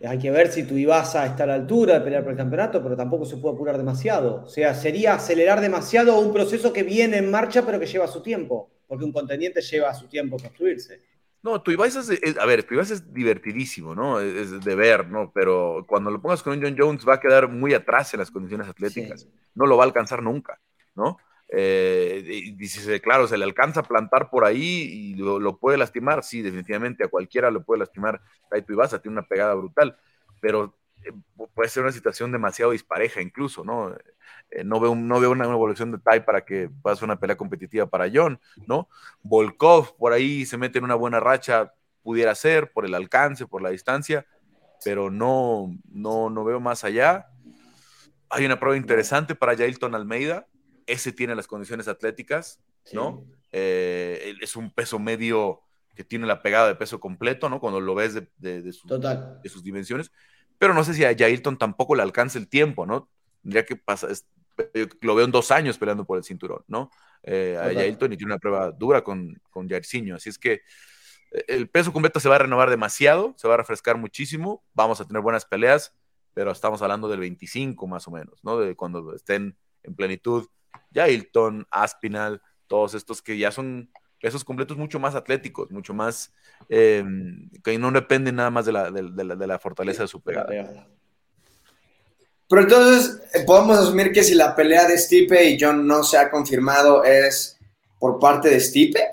Hay 0.06 0.20
que 0.20 0.32
ver 0.32 0.52
si 0.52 0.62
ibas 0.62 1.16
a 1.16 1.26
estar 1.26 1.50
a 1.50 1.54
la 1.54 1.62
altura 1.62 1.96
de 1.96 2.02
pelear 2.02 2.24
por 2.24 2.34
el 2.34 2.38
campeonato, 2.38 2.84
pero 2.84 2.98
tampoco 2.98 3.26
se 3.26 3.38
puede 3.38 3.56
apurar 3.56 3.78
demasiado. 3.78 4.44
O 4.44 4.50
sea, 4.50 4.76
sería 4.76 5.14
acelerar 5.14 5.62
demasiado 5.62 6.20
un 6.20 6.34
proceso 6.34 6.74
que 6.74 6.84
viene 6.84 7.18
en 7.18 7.32
marcha, 7.32 7.66
pero 7.66 7.80
que 7.80 7.86
lleva 7.86 8.08
su 8.08 8.22
tiempo, 8.22 8.70
porque 8.86 9.06
un 9.06 9.14
contendiente 9.14 9.62
lleva 9.62 9.94
su 9.94 10.08
tiempo 10.08 10.38
construirse. 10.38 11.02
No, 11.46 11.62
tu 11.62 11.70
es, 11.84 11.96
es, 11.96 12.38
a 12.40 12.46
ver, 12.48 12.64
tu 12.64 12.80
es 12.80 13.14
divertidísimo, 13.14 13.94
¿no? 13.94 14.20
Es, 14.20 14.66
de 14.66 14.76
ver, 14.76 15.08
¿no? 15.08 15.32
Pero 15.32 15.86
cuando 15.88 16.10
lo 16.10 16.20
pongas 16.20 16.42
con 16.42 16.58
un 16.58 16.64
John 16.64 16.76
Jones 16.76 17.08
va 17.08 17.14
a 17.14 17.20
quedar 17.20 17.48
muy 17.50 17.76
atrás 17.76 18.12
en 18.16 18.20
las 18.20 18.32
condiciones 18.32 18.68
atléticas. 18.68 19.28
No 19.54 19.68
lo 19.68 19.78
va 19.78 19.84
a 19.84 19.86
alcanzar 19.86 20.24
nunca, 20.24 20.60
¿no? 20.96 21.20
Eh, 21.50 22.24
y 22.26 22.52
dice, 22.54 23.00
claro, 23.00 23.28
se 23.28 23.38
le 23.38 23.44
alcanza 23.44 23.82
a 23.82 23.84
plantar 23.84 24.32
por 24.32 24.44
ahí 24.44 24.58
y 24.60 25.16
lo, 25.18 25.60
puede 25.60 25.78
lastimar. 25.78 26.24
Sí, 26.24 26.42
definitivamente 26.42 27.04
a 27.04 27.10
cualquiera 27.10 27.52
lo 27.52 27.62
puede 27.62 27.82
lastimar. 27.82 28.20
Taito 28.50 28.74
Ibasa 28.74 29.00
tiene 29.00 29.20
una 29.20 29.28
pegada 29.28 29.54
brutal, 29.54 30.00
pero 30.42 30.76
eh, 31.04 31.12
puede 31.54 31.70
ser 31.70 31.84
una 31.84 31.92
situación 31.92 32.32
demasiado 32.32 32.72
dispareja 32.72 33.22
incluso, 33.22 33.64
¿no? 33.64 33.96
Eh, 34.52 34.64
no, 34.64 34.80
veo, 34.80 34.96
no 34.96 35.20
veo 35.20 35.32
una, 35.32 35.46
evolución 35.46 35.92
de 35.92 36.00
Tai 36.00 36.26
para 36.26 36.46
que 36.46 36.70
pueda 36.82 36.96
ser 36.96 37.06
una 37.06 37.20
pelea 37.20 37.38
competitiva 37.38 37.88
para 37.88 38.10
John, 38.14 38.40
¿no? 38.68 38.90
Volkov 39.22 39.98
por 39.98 40.14
ahí 40.14 40.46
se 40.46 40.58
mete 40.58 40.78
en 40.78 40.86
una 40.86 40.96
buena 40.96 41.20
racha, 41.20 41.74
pudiera 42.04 42.36
ser, 42.36 42.72
por 42.72 42.86
el 42.86 42.94
alcance, 42.94 43.48
por 43.48 43.62
la 43.62 43.70
distancia, 43.70 44.26
pero 44.84 45.10
no, 45.10 45.76
no, 45.90 46.30
no 46.30 46.44
veo 46.44 46.60
más 46.60 46.84
allá. 46.84 47.28
Hay 48.30 48.46
una 48.46 48.60
prueba 48.60 48.78
interesante 48.78 49.36
para 49.36 49.58
Jailton 49.58 49.96
Almeida, 49.96 50.48
ese 50.86 51.12
tiene 51.12 51.36
las 51.36 51.48
condiciones 51.48 51.88
atléticas, 51.88 52.60
¿no? 52.94 53.26
Eh, 53.52 54.36
es 54.42 54.56
un 54.56 54.72
peso 54.72 55.00
medio 55.00 55.62
que 55.96 56.04
tiene 56.04 56.28
la 56.28 56.42
pegada 56.42 56.68
de 56.68 56.76
peso 56.76 57.00
completo, 57.00 57.50
¿no? 57.50 57.60
Cuando 57.60 57.80
lo 57.80 57.96
ves 57.96 58.14
de, 58.14 58.28
de, 58.38 58.74
sus 58.74 59.64
dimensiones. 59.64 60.12
Pero 60.58 60.74
no 60.74 60.84
sé 60.84 60.94
si 60.94 61.04
a 61.04 61.16
Jailton 61.16 61.58
tampoco 61.58 61.96
le 61.96 62.04
alcanza 62.04 62.38
el 62.38 62.48
tiempo, 62.48 62.86
¿no? 62.86 63.10
Tendría 63.46 63.64
que 63.64 63.76
pasar, 63.76 64.10
lo 65.02 65.14
veo 65.14 65.26
en 65.26 65.32
dos 65.32 65.52
años 65.52 65.78
peleando 65.78 66.04
por 66.04 66.18
el 66.18 66.24
cinturón, 66.24 66.64
¿no? 66.68 66.90
Eh, 67.22 67.56
a 67.60 67.74
Jailton 67.74 68.12
y 68.12 68.18
tiene 68.18 68.34
una 68.34 68.40
prueba 68.40 68.72
dura 68.72 69.04
con, 69.04 69.40
con 69.52 69.70
Jairzinho. 69.70 70.16
Así 70.16 70.30
es 70.30 70.40
que 70.40 70.54
eh, 71.32 71.46
el 71.48 71.70
peso 71.70 71.94
completo 71.94 72.20
se 72.20 72.28
va 72.28 72.36
a 72.38 72.40
renovar 72.40 72.72
demasiado, 72.72 73.36
se 73.38 73.48
va 73.48 73.54
a 73.54 73.58
refrescar 73.58 73.98
muchísimo, 74.00 74.64
vamos 74.74 75.00
a 75.00 75.06
tener 75.06 75.22
buenas 75.22 75.46
peleas, 75.46 75.94
pero 76.34 76.50
estamos 76.50 76.82
hablando 76.82 77.08
del 77.08 77.20
25 77.20 77.86
más 77.86 78.08
o 78.08 78.12
menos, 78.12 78.44
¿no? 78.44 78.58
De 78.58 78.76
cuando 78.76 79.14
estén 79.14 79.56
en 79.84 79.96
plenitud 79.96 80.48
Hilton, 80.92 81.68
Aspinal, 81.70 82.42
todos 82.66 82.96
estos 82.96 83.22
que 83.22 83.38
ya 83.38 83.52
son 83.52 83.92
pesos 84.20 84.44
completos 84.44 84.76
mucho 84.76 85.00
más 85.00 85.14
atléticos, 85.14 85.70
mucho 85.70 85.94
más 85.94 86.34
em, 86.68 87.52
que 87.64 87.78
no 87.78 87.92
dependen 87.92 88.38
nada 88.38 88.50
más 88.50 88.66
de 88.66 88.72
la, 88.72 88.90
de, 88.90 89.48
la, 89.48 89.60
fortaleza 89.60 90.02
de 90.02 90.08
su 90.08 90.22
pegada. 90.22 90.88
Pero 92.48 92.62
entonces, 92.62 93.22
eh, 93.34 93.44
podemos 93.46 93.78
asumir 93.78 94.12
que 94.12 94.24
si 94.24 94.36
la 94.36 94.56
pelea 94.56 94.88
de 94.88 94.98
Stipe 94.98 95.50
y 95.50 95.58
John 95.60 95.88
no 95.88 96.04
se 96.04 96.18
ha 96.18 96.30
confirmado 96.30 97.04
es 97.04 97.58
por 98.00 98.20
parte 98.20 98.50
de 98.50 98.60
Stipe. 98.60 99.04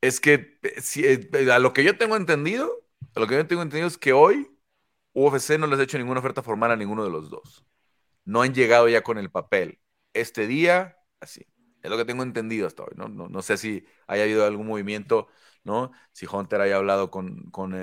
Es 0.00 0.20
que 0.20 0.58
eh, 0.62 1.28
eh, 1.32 1.52
a 1.52 1.58
lo 1.58 1.72
que 1.72 1.84
yo 1.84 1.98
tengo 1.98 2.16
entendido, 2.16 2.84
a 3.14 3.20
lo 3.20 3.26
que 3.26 3.34
yo 3.34 3.46
tengo 3.46 3.62
entendido 3.62 3.88
es 3.88 3.98
que 3.98 4.12
hoy 4.12 4.50
UFC 5.12 5.58
no 5.58 5.66
les 5.66 5.78
ha 5.78 5.82
hecho 5.82 5.98
ninguna 5.98 6.20
oferta 6.20 6.42
formal 6.42 6.70
a 6.70 6.76
ninguno 6.76 7.04
de 7.04 7.10
los 7.10 7.28
dos. 7.28 7.66
No 8.24 8.42
han 8.42 8.54
llegado 8.54 8.88
ya 8.88 9.02
con 9.02 9.18
el 9.18 9.30
papel 9.30 9.80
este 10.14 10.46
día, 10.46 10.96
así. 11.20 11.46
Es 11.82 11.90
lo 11.90 11.96
que 11.96 12.04
tengo 12.04 12.22
entendido 12.22 12.66
hasta 12.66 12.82
hoy, 12.84 12.92
¿no? 12.96 13.08
No, 13.08 13.42
sé 13.42 13.56
si 13.56 13.86
haya 14.06 14.24
habido 14.24 14.44
algún 14.44 14.66
movimiento, 14.66 15.28
¿no? 15.64 15.92
Si 16.12 16.26
Hunter 16.30 16.60
haya 16.60 16.76
hablado 16.76 17.10
con, 17.10 17.50
con, 17.50 17.74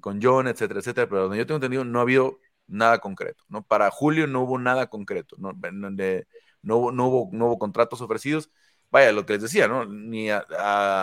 con 0.00 0.20
John, 0.20 0.48
etcétera, 0.48 0.80
etcétera, 0.80 1.08
pero 1.08 1.22
donde 1.22 1.38
yo 1.38 1.46
tengo 1.46 1.56
entendido 1.56 1.84
no 1.84 2.00
ha 2.00 2.02
habido 2.02 2.40
nada 2.66 2.98
concreto, 2.98 3.44
¿no? 3.48 3.62
Para 3.66 3.90
julio 3.90 4.26
no 4.26 4.42
hubo 4.42 4.58
nada 4.58 4.88
concreto, 4.88 5.36
¿no? 5.38 5.52
Donde 5.54 6.26
no, 6.62 6.76
hubo, 6.78 6.92
no, 6.92 7.46
hubo, 7.46 7.58
contratos 7.58 8.00
ofrecidos. 8.00 8.50
Vaya, 8.90 9.12
lo 9.12 9.26
que 9.26 9.34
les 9.34 9.42
decía, 9.42 9.68
¿no? 9.68 9.84
Ni 9.86 10.30
a, 10.30 10.44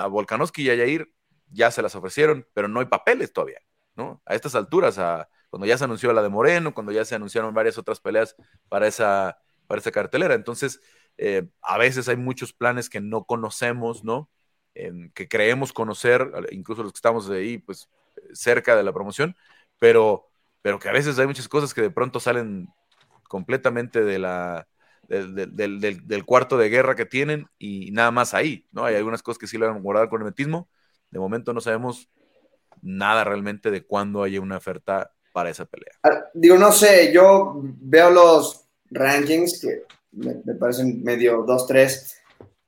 a 0.03 0.07
Volkanovski 0.07 0.64
y 0.64 0.70
a 0.70 0.76
Yair 0.76 1.14
ya 1.49 1.72
se 1.72 1.82
las 1.82 1.95
ofrecieron, 1.95 2.47
pero 2.53 2.68
no 2.68 2.80
hay 2.80 2.86
papeles 2.86 3.34
todavía, 3.34 3.62
¿no? 3.95 4.22
A 4.26 4.36
estas 4.36 4.55
alturas, 4.55 4.97
a, 4.97 5.30
cuando 5.49 5.68
ya 5.68 5.78
se 5.78 5.84
anunció 5.84 6.14
la 6.14 6.22
de 6.24 6.30
Moreno, 6.30 6.74
cuando 6.74 6.91
ya 6.91 7.05
se 7.05 7.16
anunciaron 7.16 7.53
varias 7.53 7.78
otras 7.78 7.99
peleas 7.99 8.36
para 8.70 8.88
esa 8.88 9.38
para 9.72 9.80
esa 9.80 9.91
cartelera. 9.91 10.34
Entonces, 10.34 10.82
eh, 11.18 11.47
a 11.62 11.78
veces 11.78 12.09
hay 12.09 12.18
muchos 12.18 12.51
planes 12.51 12.89
que 12.89 12.99
no 12.99 13.24
conocemos, 13.24 14.03
¿no? 14.03 14.30
que 15.14 15.28
creemos 15.28 15.74
conocer, 15.74 16.30
incluso 16.51 16.82
los 16.84 16.93
que 16.93 16.97
estamos 16.97 17.28
de 17.28 17.39
ahí, 17.39 17.57
pues, 17.57 17.89
cerca 18.34 18.76
de 18.76 18.84
la 18.84 18.93
promoción, 18.93 19.36
pero, 19.80 20.30
pero 20.62 20.80
que 20.80 20.89
a 20.89 20.93
veces 20.93 21.18
hay 21.20 21.28
muchas 21.28 21.47
cosas 21.47 21.74
que 21.74 21.82
de 21.82 21.91
pronto 21.91 22.20
salen 22.20 22.68
completamente 23.28 24.03
de 24.03 24.20
la, 24.20 24.68
del, 25.07 26.26
cuarto 26.26 26.57
de 26.57 26.70
guerra 26.70 26.95
que 26.95 27.05
tienen 27.05 27.47
y 27.57 27.91
nada 27.91 28.12
más 28.12 28.34
ahí, 28.34 28.68
¿no? 28.72 28.86
Hay 28.86 28.95
algunas 28.95 29.24
cosas 29.24 29.39
que 29.39 29.47
sí 29.47 29.57
lo 29.57 29.68
van 29.68 29.97
a 29.97 30.09
con 30.09 30.22
hermetismo. 30.22 30.70
De 31.09 31.20
momento 31.20 31.53
no 31.53 31.62
sabemos 31.62 32.09
nada 32.82 33.24
realmente 33.24 33.72
de 33.72 33.86
cuándo 33.86 34.24
haya 34.24 34.41
una 34.41 34.57
oferta 34.57 35.12
para 35.34 35.49
esa 35.49 35.66
pelea. 35.66 35.93
Ah, 36.03 36.26
digo, 36.34 36.57
no 36.57 36.72
sé, 36.72 37.12
yo 37.14 37.59
veo 37.64 38.09
los 38.09 38.66
rankings 38.89 39.62
que 39.62 39.84
me, 40.12 40.55
parecen 40.55 41.03
medio 41.03 41.45
2-3. 41.45 42.18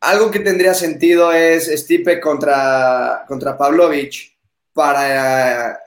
Algo 0.02 0.32
que 0.32 0.40
tendría 0.40 0.74
sentido 0.74 1.32
es 1.32 1.68
Stipe 1.68 2.20
contra, 2.20 3.24
contra 3.28 3.58
Pavlovich 3.58 4.38
para, 4.74 5.80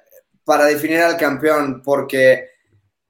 para 0.47 0.67
definir 0.67 1.01
al 1.01 1.17
campeón, 1.17 1.83
porque 1.83 2.51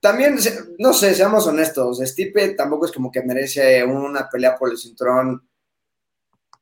también, 0.01 0.39
no 0.79 0.95
sé, 0.95 1.15
seamos 1.15 1.47
honestos, 1.47 2.01
Stipe 2.03 2.55
tampoco 2.55 2.87
es 2.87 2.93
como 2.93 3.13
que 3.13 3.23
merece 3.23 3.85
una 3.85 4.27
pelea 4.27 4.57
por 4.57 4.71
el 4.71 4.79
cinturón. 4.79 5.47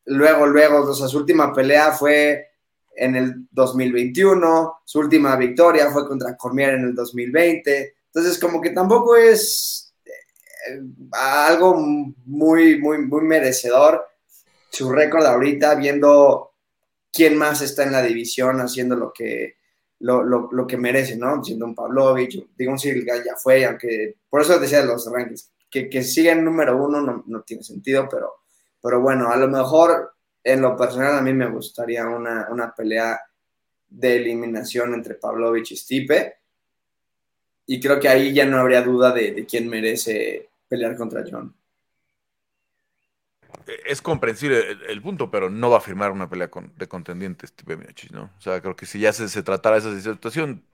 Luego, 0.07 0.49
luego, 0.49 0.81
o 0.81 0.93
sea, 0.93 1.07
su 1.07 1.19
última 1.19 1.53
pelea 1.53 1.93
fue 1.93 2.49
en 2.97 3.15
el 3.15 3.47
2021, 3.53 4.81
su 4.85 4.99
última 4.99 5.37
victoria 5.37 5.93
fue 5.93 6.09
contra 6.09 6.37
Cormier 6.37 6.75
en 6.75 6.87
el 6.87 6.95
2020. 6.95 7.95
Entonces, 8.07 8.37
como 8.41 8.61
que 8.61 8.71
tampoco 8.71 9.15
es 9.15 9.95
algo 11.13 11.77
muy, 11.77 12.81
muy, 12.81 12.99
muy 12.99 13.23
merecedor. 13.23 14.05
Su 14.71 14.91
récord 14.91 15.25
ahorita, 15.25 15.77
viendo 15.77 16.55
quién 17.13 17.37
más 17.37 17.61
está 17.61 17.85
en 17.85 17.93
la 17.93 18.03
división 18.03 18.61
haciendo 18.61 18.97
lo 18.97 19.13
que, 19.13 19.59
lo, 20.05 20.67
que 20.67 20.77
merece, 20.77 21.17
¿no? 21.17 21.43
Siendo 21.43 21.65
un 21.65 21.75
Pavlovich, 21.75 22.47
digo 22.57 22.73
un 22.73 22.79
ya 22.79 23.37
fue, 23.37 23.65
aunque 23.65 24.17
por 24.29 24.43
eso 24.43 24.59
decía 24.59 24.85
los 24.85 25.11
rankings, 25.11 25.51
que, 25.71 25.89
que 25.89 26.03
siga 26.03 26.33
en 26.33 26.45
número 26.45 26.77
uno 26.77 27.25
no, 27.27 27.41
tiene 27.43 27.63
sentido, 27.63 28.07
pero, 28.11 28.35
pero 28.83 29.01
bueno, 29.01 29.31
a 29.31 29.37
lo 29.37 29.49
mejor 29.49 30.13
en 30.43 30.61
lo 30.61 30.77
personal 30.77 31.19
a 31.19 31.23
mí 31.23 31.33
me 31.33 31.49
gustaría 31.49 32.07
una, 32.07 32.49
una 32.51 32.75
pelea 32.75 33.19
de 33.89 34.17
eliminación 34.17 34.93
entre 34.93 35.15
Pavlovich 35.15 35.73
y 35.73 35.77
Stipe. 35.77 36.35
Y 37.67 37.81
creo 37.81 37.99
que 37.99 38.09
ahí 38.09 38.35
ya 38.35 38.45
no 38.45 38.59
habría 38.59 38.83
duda 38.83 39.11
de, 39.11 39.33
de 39.33 39.47
quién 39.47 39.69
merece 39.69 40.51
pelear 40.69 40.97
contra 40.97 41.25
John. 41.29 41.55
Es 43.87 44.03
comprensible 44.03 44.77
el, 44.89 45.03
punto, 45.03 45.31
pero 45.31 45.51
no 45.51 45.71
va 45.71 45.79
a 45.79 45.81
firmar 45.81 46.11
una 46.11 46.29
pelea 46.29 46.51
de 46.77 46.89
contendientes 46.89 47.53
tipo 47.55 47.77
Miocic, 47.77 48.11
¿no? 48.11 48.31
O 48.39 48.41
sea, 48.41 48.61
creo 48.61 48.77
que 48.77 48.87
si 48.87 49.01
ya 49.01 49.13
se, 49.13 49.29
se 49.29 49.43
tratara 49.43 49.77
esa 49.77 49.99
situación, 50.01 50.65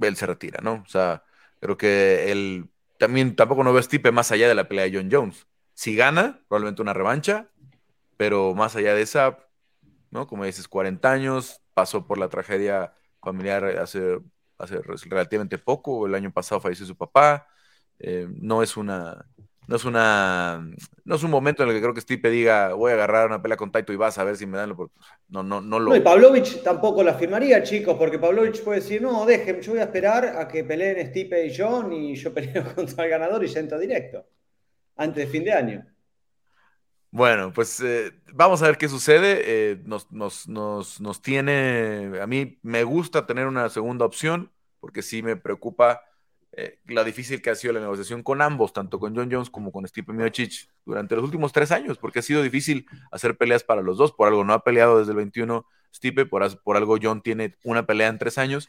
él 0.00 0.16
se 0.16 0.26
retira, 0.26 0.60
¿no? 0.62 0.82
O 0.84 0.88
sea, 0.88 1.24
creo 1.60 1.76
que 1.76 2.30
él 2.32 2.68
también 2.98 3.36
tampoco 3.36 3.64
no 3.64 3.72
ve 3.72 3.80
a 3.80 3.82
Stipe 3.82 4.12
más 4.12 4.32
allá 4.32 4.48
de 4.48 4.54
la 4.54 4.68
pelea 4.68 4.84
de 4.84 4.96
John 4.96 5.08
Jones. 5.10 5.46
Si 5.74 5.96
gana, 5.96 6.40
probablemente 6.48 6.82
una 6.82 6.92
revancha, 6.92 7.50
pero 8.16 8.54
más 8.54 8.76
allá 8.76 8.94
de 8.94 9.02
esa, 9.02 9.38
¿no? 10.10 10.26
Como 10.26 10.44
dices, 10.44 10.68
40 10.68 11.10
años, 11.10 11.60
pasó 11.74 12.06
por 12.06 12.18
la 12.18 12.28
tragedia 12.28 12.94
familiar 13.22 13.64
hace, 13.78 14.20
hace 14.58 14.80
relativamente 14.80 15.58
poco, 15.58 16.06
el 16.06 16.14
año 16.14 16.32
pasado 16.32 16.60
falleció 16.60 16.86
su 16.86 16.96
papá, 16.96 17.48
eh, 17.98 18.26
no 18.30 18.62
es 18.62 18.76
una. 18.76 19.26
No 19.66 19.76
es 19.76 19.84
una. 19.84 20.70
No 21.04 21.14
es 21.14 21.22
un 21.22 21.30
momento 21.30 21.62
en 21.62 21.70
el 21.70 21.74
que 21.74 21.80
creo 21.80 21.94
que 21.94 22.00
Stipe 22.00 22.28
diga 22.28 22.74
voy 22.74 22.90
a 22.90 22.94
agarrar 22.94 23.26
una 23.26 23.40
pelea 23.40 23.56
con 23.56 23.72
Taito 23.72 23.92
y 23.92 23.96
vas 23.96 24.18
a 24.18 24.24
ver 24.24 24.36
si 24.36 24.46
me 24.46 24.58
dan 24.58 24.70
lo. 24.70 24.90
No, 25.28 25.42
no, 25.42 25.60
no 25.60 25.78
lo. 25.78 25.90
No, 25.90 25.96
y 25.96 26.00
Pavlovich 26.00 26.62
tampoco 26.62 27.02
la 27.02 27.14
firmaría, 27.14 27.62
chicos, 27.62 27.96
porque 27.98 28.18
Pavlovich 28.18 28.62
puede 28.62 28.80
decir, 28.80 29.00
no, 29.00 29.24
dejen, 29.24 29.60
yo 29.60 29.72
voy 29.72 29.80
a 29.80 29.84
esperar 29.84 30.36
a 30.38 30.46
que 30.46 30.64
peleen 30.64 31.06
Stipe 31.08 31.46
y 31.46 31.56
John 31.56 31.92
y 31.92 32.14
yo 32.14 32.34
peleo 32.34 32.74
contra 32.74 33.04
el 33.04 33.10
ganador 33.10 33.42
y 33.44 33.48
ya 33.48 33.60
entro 33.60 33.78
directo. 33.78 34.26
Antes 34.96 35.24
de 35.24 35.30
fin 35.30 35.44
de 35.44 35.52
año. 35.52 35.86
Bueno, 37.10 37.52
pues 37.52 37.80
eh, 37.80 38.12
vamos 38.32 38.60
a 38.62 38.66
ver 38.66 38.76
qué 38.76 38.88
sucede. 38.88 39.42
Eh, 39.44 39.80
nos, 39.84 40.10
nos, 40.10 40.48
nos, 40.48 41.00
nos, 41.00 41.22
tiene. 41.22 42.10
A 42.20 42.26
mí 42.26 42.58
me 42.62 42.82
gusta 42.82 43.24
tener 43.24 43.46
una 43.46 43.68
segunda 43.70 44.04
opción, 44.04 44.52
porque 44.80 45.00
sí 45.00 45.22
me 45.22 45.36
preocupa 45.36 46.02
eh, 46.56 46.78
la 46.86 47.04
difícil 47.04 47.42
que 47.42 47.50
ha 47.50 47.54
sido 47.54 47.72
la 47.74 47.80
negociación 47.80 48.22
con 48.22 48.40
ambos, 48.42 48.72
tanto 48.72 48.98
con 49.00 49.14
John 49.14 49.28
Jones 49.30 49.50
como 49.50 49.72
con 49.72 49.86
Stipe 49.86 50.12
Miocic, 50.12 50.68
durante 50.84 51.16
los 51.16 51.24
últimos 51.24 51.52
tres 51.52 51.72
años, 51.72 51.98
porque 51.98 52.20
ha 52.20 52.22
sido 52.22 52.42
difícil 52.42 52.86
hacer 53.10 53.36
peleas 53.36 53.64
para 53.64 53.82
los 53.82 53.96
dos. 53.96 54.12
Por 54.12 54.28
algo 54.28 54.44
no 54.44 54.52
ha 54.52 54.62
peleado 54.62 54.98
desde 54.98 55.12
el 55.12 55.16
21 55.16 55.66
Stipe, 55.92 56.26
por, 56.26 56.62
por 56.62 56.76
algo 56.76 56.98
John 57.02 57.22
tiene 57.22 57.56
una 57.64 57.86
pelea 57.86 58.08
en 58.08 58.18
tres 58.18 58.38
años, 58.38 58.68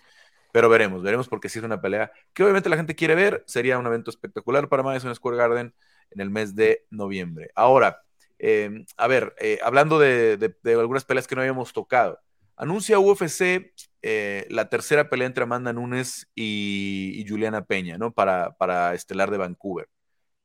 pero 0.51 0.69
veremos, 0.69 1.03
veremos 1.03 1.27
porque 1.27 1.49
si 1.49 1.59
es 1.59 1.65
una 1.65 1.81
pelea 1.81 2.11
que 2.33 2.43
obviamente 2.43 2.69
la 2.69 2.77
gente 2.77 2.95
quiere 2.95 3.15
ver. 3.15 3.43
Sería 3.47 3.77
un 3.77 3.85
evento 3.85 4.09
espectacular 4.09 4.69
para 4.69 4.83
Madison 4.83 5.13
Square 5.13 5.37
Garden 5.37 5.73
en 6.11 6.21
el 6.21 6.29
mes 6.29 6.55
de 6.55 6.85
noviembre. 6.89 7.51
Ahora, 7.55 8.01
eh, 8.39 8.85
a 8.97 9.07
ver, 9.07 9.35
eh, 9.39 9.59
hablando 9.63 9.99
de, 9.99 10.37
de 10.37 10.73
algunas 10.73 11.05
peleas 11.05 11.27
que 11.27 11.35
no 11.35 11.41
habíamos 11.41 11.73
tocado, 11.73 12.19
Anuncia 12.57 12.99
UFC 12.99 13.73
eh, 14.07 14.45
la 14.51 14.69
tercera 14.69 15.09
pelea 15.09 15.25
entre 15.25 15.45
Amanda 15.45 15.73
Nunes 15.73 16.29
y, 16.35 17.25
Juliana 17.27 17.65
Peña, 17.65 17.97
¿no? 17.97 18.13
Para, 18.13 18.55
para 18.57 18.93
Estelar 18.93 19.31
de 19.31 19.37
Vancouver. 19.39 19.89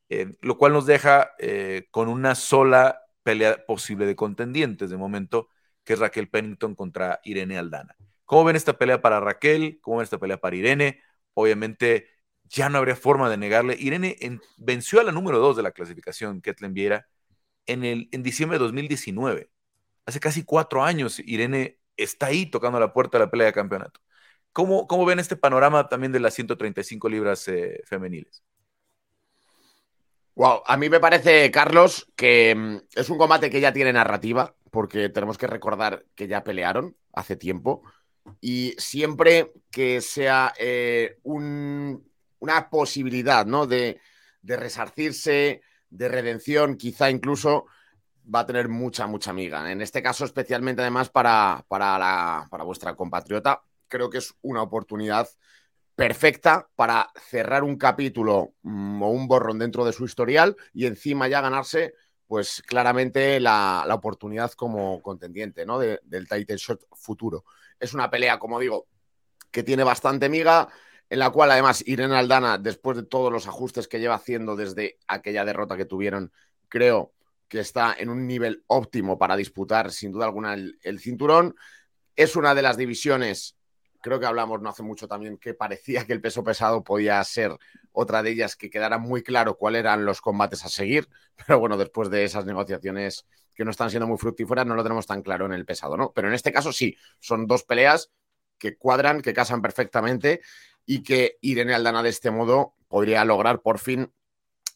Eh, 0.09 0.35
lo 0.41 0.57
cual 0.57 0.73
nos 0.73 0.87
deja 0.87 1.31
eh, 1.39 1.87
con 1.91 2.09
una 2.09 2.35
sola 2.35 3.01
pelea 3.23 3.65
posible 3.67 4.07
de 4.07 4.15
contendientes 4.15 4.89
de 4.89 4.97
momento, 4.97 5.49
que 5.83 5.93
es 5.93 5.99
Raquel 5.99 6.29
Pennington 6.29 6.75
contra 6.75 7.19
Irene 7.23 7.57
Aldana. 7.59 7.95
¿Cómo 8.25 8.45
ven 8.45 8.55
esta 8.55 8.77
pelea 8.79 9.01
para 9.01 9.19
Raquel? 9.19 9.79
¿Cómo 9.81 9.97
ven 9.97 10.05
esta 10.05 10.17
pelea 10.17 10.37
para 10.37 10.55
Irene? 10.55 11.01
Obviamente 11.35 12.07
ya 12.45 12.69
no 12.69 12.79
habría 12.79 12.95
forma 12.95 13.29
de 13.29 13.37
negarle. 13.37 13.77
Irene 13.79 14.17
venció 14.57 15.01
a 15.01 15.03
la 15.03 15.11
número 15.11 15.39
2 15.39 15.57
de 15.57 15.63
la 15.63 15.71
clasificación, 15.71 16.41
Ketlen 16.41 16.73
Viera, 16.73 17.07
en, 17.67 17.83
el, 17.85 18.09
en 18.11 18.23
diciembre 18.23 18.57
de 18.57 18.65
2019. 18.65 19.51
Hace 20.05 20.19
casi 20.19 20.43
cuatro 20.43 20.83
años 20.83 21.19
Irene 21.19 21.80
está 21.97 22.27
ahí 22.27 22.45
tocando 22.45 22.79
la 22.79 22.93
puerta 22.93 23.17
de 23.17 23.25
la 23.25 23.31
pelea 23.31 23.47
de 23.47 23.53
campeonato. 23.53 23.99
¿Cómo, 24.53 24.87
cómo 24.87 25.05
ven 25.05 25.19
este 25.19 25.35
panorama 25.35 25.87
también 25.87 26.11
de 26.11 26.19
las 26.19 26.33
135 26.33 27.09
libras 27.09 27.47
eh, 27.47 27.81
femeniles? 27.85 28.43
Wow, 30.35 30.63
a 30.65 30.77
mí 30.77 30.89
me 30.89 30.99
parece, 30.99 31.51
Carlos, 31.51 32.11
que 32.15 32.55
mm, 32.55 32.77
es 32.95 33.09
un 33.09 33.17
combate 33.17 33.49
que 33.49 33.61
ya 33.61 33.73
tiene 33.73 33.93
narrativa, 33.93 34.55
porque 34.71 35.09
tenemos 35.09 35.37
que 35.37 35.47
recordar 35.47 36.05
que 36.15 36.27
ya 36.27 36.43
pelearon 36.43 36.95
hace 37.13 37.35
tiempo. 37.35 37.83
Y 38.39 38.75
siempre 38.77 39.51
que 39.69 40.01
sea 40.01 40.53
eh, 40.57 41.19
una 41.23 42.69
posibilidad 42.69 43.45
¿no? 43.45 43.67
de, 43.67 43.99
resarcirse, 44.43 45.61
de 45.89 46.07
redención, 46.07 46.77
quizá 46.77 47.09
incluso 47.09 47.65
va 48.33 48.41
a 48.41 48.45
tener 48.45 48.69
mucha, 48.69 49.07
mucha 49.07 49.31
amiga. 49.31 49.71
En 49.71 49.81
este 49.81 50.01
caso, 50.01 50.25
especialmente 50.25 50.81
además 50.81 51.09
para, 51.09 51.65
para, 51.67 52.47
para 52.49 52.63
vuestra 52.63 52.95
compatriota, 52.95 53.61
creo 53.87 54.09
que 54.09 54.19
es 54.19 54.33
una 54.41 54.61
oportunidad 54.61 55.29
perfecta 55.95 56.67
para 56.75 57.11
cerrar 57.29 57.63
un 57.63 57.77
capítulo 57.77 58.55
mm, 58.63 59.03
o 59.03 59.09
un 59.09 59.27
borrón 59.27 59.59
dentro 59.59 59.85
de 59.85 59.93
su 59.93 60.05
historial 60.05 60.55
y 60.73 60.85
encima 60.85 61.27
ya 61.27 61.41
ganarse, 61.41 61.93
pues 62.27 62.63
claramente 62.65 63.39
la, 63.39 63.85
oportunidad 63.91 64.51
como 64.53 65.01
contendiente 65.01 65.65
¿no? 65.65 65.79
del 65.79 66.27
title 66.27 66.57
shot 66.57 66.81
futuro. 66.93 67.43
Es 67.79 67.93
una 67.93 68.09
pelea, 68.09 68.39
como 68.39 68.59
digo, 68.59 68.87
que 69.51 69.63
tiene 69.63 69.83
bastante 69.83 70.29
miga, 70.29 70.69
en 71.09 71.19
la 71.19 71.29
cual 71.29 71.51
además 71.51 71.83
Irene 71.85 72.15
Aldana, 72.15 72.57
después 72.57 72.95
de 72.97 73.03
todos 73.03 73.31
los 73.31 73.47
ajustes 73.47 73.87
que 73.87 73.99
lleva 73.99 74.15
haciendo 74.15 74.55
desde 74.55 74.97
aquella 75.07 75.43
derrota 75.43 75.75
que 75.75 75.85
tuvieron, 75.85 76.31
creo 76.69 77.11
que 77.51 77.59
está 77.59 77.93
en 77.99 78.07
un 78.07 78.25
nivel 78.25 78.63
óptimo 78.67 79.19
para 79.19 79.35
disputar 79.35 79.91
sin 79.91 80.13
duda 80.13 80.23
alguna 80.23 80.53
el 80.53 80.99
cinturón. 81.01 81.53
Es 82.15 82.37
una 82.37 82.55
de 82.55 82.61
las 82.61 82.77
divisiones 82.77 83.57
creo 84.01 84.19
que 84.19 84.25
hablamos 84.25 84.61
no 84.61 84.69
hace 84.69 84.83
mucho 84.83 85.07
también 85.07 85.37
que 85.37 85.53
parecía 85.53 86.05
que 86.05 86.13
el 86.13 86.21
peso 86.21 86.43
pesado 86.43 86.83
podía 86.83 87.23
ser 87.23 87.55
otra 87.91 88.23
de 88.23 88.31
ellas 88.31 88.55
que 88.55 88.69
quedara 88.69 88.97
muy 88.97 89.23
claro 89.23 89.57
cuáles 89.57 89.81
eran 89.81 90.05
los 90.05 90.21
combates 90.21 90.65
a 90.65 90.69
seguir, 90.69 91.07
pero 91.45 91.59
bueno, 91.59 91.77
después 91.77 92.09
de 92.09 92.23
esas 92.23 92.45
negociaciones 92.45 93.25
que 93.55 93.63
no 93.63 93.71
están 93.71 93.89
siendo 93.89 94.07
muy 94.07 94.17
fructíferas, 94.17 94.65
no 94.65 94.75
lo 94.75 94.83
tenemos 94.83 95.05
tan 95.05 95.21
claro 95.21 95.45
en 95.45 95.53
el 95.53 95.65
pesado, 95.65 95.95
¿no? 95.97 96.11
Pero 96.13 96.27
en 96.27 96.33
este 96.33 96.51
caso 96.51 96.73
sí, 96.73 96.97
son 97.19 97.47
dos 97.47 97.63
peleas 97.63 98.11
que 98.57 98.75
cuadran, 98.77 99.21
que 99.21 99.33
casan 99.33 99.61
perfectamente 99.61 100.41
y 100.85 101.03
que 101.03 101.37
Irene 101.41 101.73
Aldana 101.73 102.01
de 102.03 102.09
este 102.09 102.31
modo 102.31 102.75
podría 102.87 103.23
lograr 103.23 103.61
por 103.61 103.77
fin 103.79 104.11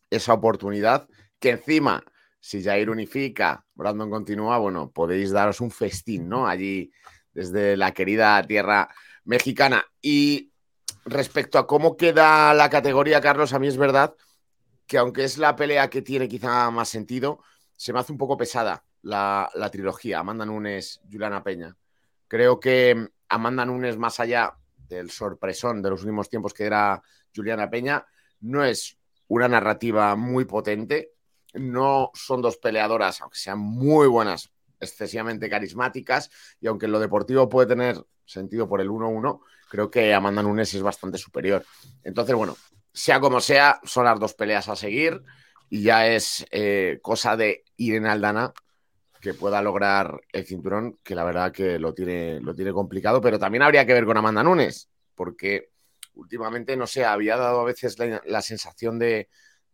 esa 0.09 0.34
oportunidad 0.34 1.07
que 1.39 1.51
encima, 1.51 2.03
si 2.46 2.62
Jair 2.62 2.91
unifica, 2.91 3.66
Brandon 3.74 4.08
continúa, 4.08 4.60
bueno, 4.60 4.91
podéis 4.91 5.32
daros 5.32 5.62
un 5.62 5.72
festín, 5.72 6.30
¿no? 6.30 6.48
Allí 6.48 6.91
desde 7.34 7.76
la 7.76 7.91
querida 7.91 8.39
tierra 8.43 8.88
mexicana. 9.24 9.84
Y 10.00 10.52
respecto 11.06 11.58
a 11.58 11.66
cómo 11.66 11.98
queda 11.98 12.54
la 12.54 12.70
categoría, 12.70 13.20
Carlos, 13.20 13.52
a 13.54 13.58
mí 13.58 13.66
es 13.66 13.78
verdad 13.78 14.14
que 14.86 15.00
aunque 15.00 15.24
es 15.24 15.39
la 15.39 15.56
pelea 15.56 15.89
que 15.89 16.04
tiene 16.04 16.28
quizá 16.28 16.70
más 16.70 16.88
sentido, 16.88 17.39
se 17.76 17.91
me 17.91 17.98
hace 17.98 18.12
un 18.12 18.20
poco 18.20 18.38
pesada 18.38 18.86
la, 19.02 19.50
trilogía. 19.72 20.20
Amanda 20.20 20.46
Nunes, 20.46 21.02
Juliana 21.12 21.43
Peña. 21.43 21.76
Creo 22.28 22.60
que 22.60 23.10
Amanda 23.28 23.66
Nunes, 23.66 23.98
más 23.98 24.20
allá 24.20 24.56
del 24.88 25.10
sorpresón 25.10 25.82
de 25.82 25.89
los 25.89 26.02
últimos 26.02 26.30
tiempos 26.30 26.54
que 26.54 26.66
era 26.66 27.02
Juliana 27.36 27.72
Peña, 27.72 28.06
no 28.41 28.64
es 28.64 29.00
una 29.30 29.48
narrativa 29.48 30.16
muy 30.16 30.46
potente. 30.46 31.14
No 31.56 32.12
son 32.14 32.41
dos 32.41 32.58
peleadoras, 32.58 33.22
aunque 33.22 33.38
sean 33.38 33.60
muy 33.60 34.08
buenas, 34.08 34.51
excesivamente 34.80 35.49
carismáticas. 35.49 36.30
Y 36.60 36.68
aunque 36.68 36.86
en 36.86 36.91
lo 36.91 36.99
deportivo 36.99 37.49
puede 37.49 37.68
tener 37.68 38.03
sentido 38.26 38.68
por 38.68 38.82
el 38.82 38.89
1-1, 38.89 39.39
creo 39.70 39.89
que 39.89 40.14
Amanda 40.14 40.43
Nunes 40.43 40.74
es 40.74 40.82
bastante 40.82 41.18
superior. 41.18 41.66
Entonces, 42.03 42.36
bueno, 42.36 42.56
sea 42.93 43.20
como 43.20 43.41
sea, 43.41 43.80
son 43.84 44.06
las 44.06 44.20
dos 44.20 44.34
peleas 44.34 44.70
a 44.70 44.76
seguir 44.76 45.22
y 45.70 45.84
ya 45.84 46.08
es 46.08 46.45
eh, 46.51 46.99
cosa 47.01 47.36
de 47.36 47.64
Irene 47.78 48.10
Aldana 48.10 48.53
que 49.20 49.34
pueda 49.34 49.62
lograr 49.62 50.22
el 50.32 50.45
cinturón, 50.45 50.99
que 51.03 51.16
la 51.16 51.24
verdad 51.24 51.51
que 51.51 51.80
lo 51.80 51.93
tiene, 51.95 52.39
lo 52.41 52.53
tiene 52.53 52.72
complicado, 52.72 53.22
pero 53.22 53.39
también 53.39 53.64
habría 53.64 53.86
que 53.86 53.93
ver 53.93 54.06
con 54.06 54.18
Amanda 54.18 54.43
Nunes, 54.43 54.88
porque 55.16 55.72
últimamente, 56.14 56.78
no 56.78 56.86
sé, 56.86 57.06
había 57.06 57.36
dado 57.36 57.62
a 57.62 57.66
veces 57.66 57.97
la, 58.26 58.41
sensación 58.43 58.99
de, 58.99 59.30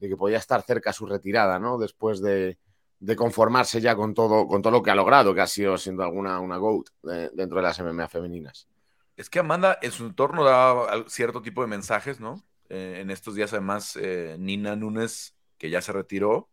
que 0.09 0.17
podía 0.17 0.37
estar 0.37 0.61
cerca 0.63 0.93
su 0.93 1.05
retirada, 1.05 1.59
¿no? 1.59 1.77
Después 1.77 2.21
de, 2.21 2.57
de 2.99 3.15
conformarse 3.15 3.81
ya 3.81 3.95
con 3.95 4.13
todo, 4.13 4.47
con 4.47 4.61
todo 4.61 4.71
lo 4.71 4.83
que 4.83 4.91
ha 4.91 4.95
logrado, 4.95 5.33
que 5.33 5.41
ha 5.41 5.47
sido 5.47 5.77
siendo 5.77 6.03
alguna 6.03 6.39
una 6.39 6.57
GOAT 6.57 6.87
dentro 7.33 7.57
de 7.57 7.63
las 7.63 7.79
MMA 7.79 8.07
femeninas. 8.07 8.67
Es 9.17 9.29
que 9.29 9.39
Amanda 9.39 9.77
en 9.81 9.91
su 9.91 10.05
entorno 10.05 10.43
da 10.43 11.05
cierto 11.07 11.41
tipo 11.41 11.61
de 11.61 11.67
mensajes, 11.67 12.19
¿no? 12.19 12.43
Eh, 12.69 12.99
en 13.01 13.11
estos 13.11 13.35
días, 13.35 13.51
además, 13.53 13.97
eh, 14.01 14.37
Nina 14.39 14.75
Núñez, 14.75 15.35
que 15.57 15.69
ya 15.69 15.81
se 15.81 15.91
retiró, 15.91 16.49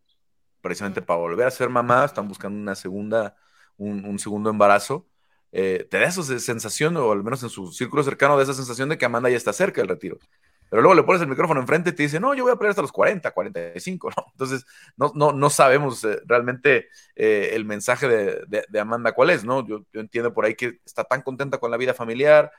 precisamente 0.61 1.03
para 1.03 1.21
volver 1.21 1.47
a 1.47 1.51
ser 1.51 1.69
mamá, 1.69 2.05
están 2.05 2.29
buscando 2.29 2.59
una 2.59 2.75
segunda, 2.75 3.37
un, 3.77 4.19
segundo 4.19 4.51
embarazo. 4.51 5.07
Eh, 5.53 5.87
te 5.91 5.99
da 5.99 6.07
esa 6.07 6.23
sensación, 6.41 6.97
o 6.97 7.13
al 7.13 7.23
menos 7.23 7.43
en 7.43 7.51
su 7.51 7.73
círculo 7.73 8.03
cercano, 8.03 8.37
de 8.37 8.45
esa 8.45 8.55
sensación 8.55 8.89
de 8.89 8.99
que 8.99 9.05
Amanda 9.05 9.31
ya 9.31 9.37
está 9.37 9.53
cerca 9.53 9.81
del 9.81 9.89
retiro. 9.89 10.19
Pero 10.71 10.83
luego 10.83 10.95
le 10.95 11.03
pones 11.03 11.23
el 11.23 11.29
micrófono 11.29 11.61
enfrente 11.61 11.91
y 11.91 11.93
te 11.93 12.03
dice, 12.03 12.21
no, 12.21 12.35
yo 12.35 12.45
voy 12.45 12.53
a 12.53 12.57
pelear 12.57 12.71
hasta 12.71 12.83
los 12.83 12.93
40, 12.93 13.31
45, 13.31 14.11
¿no? 14.17 14.27
Entonces, 14.33 14.67
no, 14.97 15.13
no, 15.15 15.33
no 15.33 15.51
sabemos 15.51 16.05
eh, 16.05 16.21
realmente 16.27 16.89
eh, 17.17 17.51
el 17.55 17.65
mensaje 17.65 18.09
de, 18.09 18.81
Amanda 18.81 19.13
cuál 19.13 19.31
es, 19.31 19.45
¿no? 19.45 19.67
Yo, 19.67 19.85
entiendo 19.95 20.33
por 20.33 20.45
ahí 20.45 20.55
que 20.55 20.81
está 20.85 21.05
tan 21.05 21.23
contenta 21.23 21.59
con 21.59 21.71
la 21.71 21.77
vida 21.77 21.95
familiar, 21.95 22.53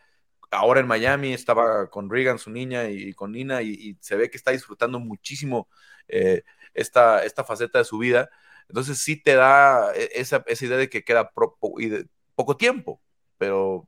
ahora 0.51 0.79
en 0.79 0.87
Miami 0.87 1.33
estaba 1.33 1.89
con 1.89 2.09
Regan, 2.09 2.39
su 2.39 2.49
niña, 2.49 2.89
y, 2.89 3.13
con 3.13 3.31
Nina, 3.31 3.61
y, 3.61 3.97
se 3.99 4.15
ve 4.15 4.29
que 4.29 4.37
está 4.37 4.51
disfrutando 4.51 4.99
muchísimo 4.99 5.67
eh, 6.07 6.43
esta, 6.73 7.23
esta 7.23 7.43
faceta 7.43 7.79
de 7.79 7.85
su 7.85 7.99
vida. 7.99 8.29
Entonces 8.67 8.99
sí 8.99 9.15
te 9.21 9.35
da 9.35 9.93
esa, 9.93 10.43
idea 10.61 10.77
de 10.77 10.89
que 10.89 11.03
queda 11.03 11.31
poco 11.31 12.57
tiempo, 12.57 13.01
pero 13.37 13.87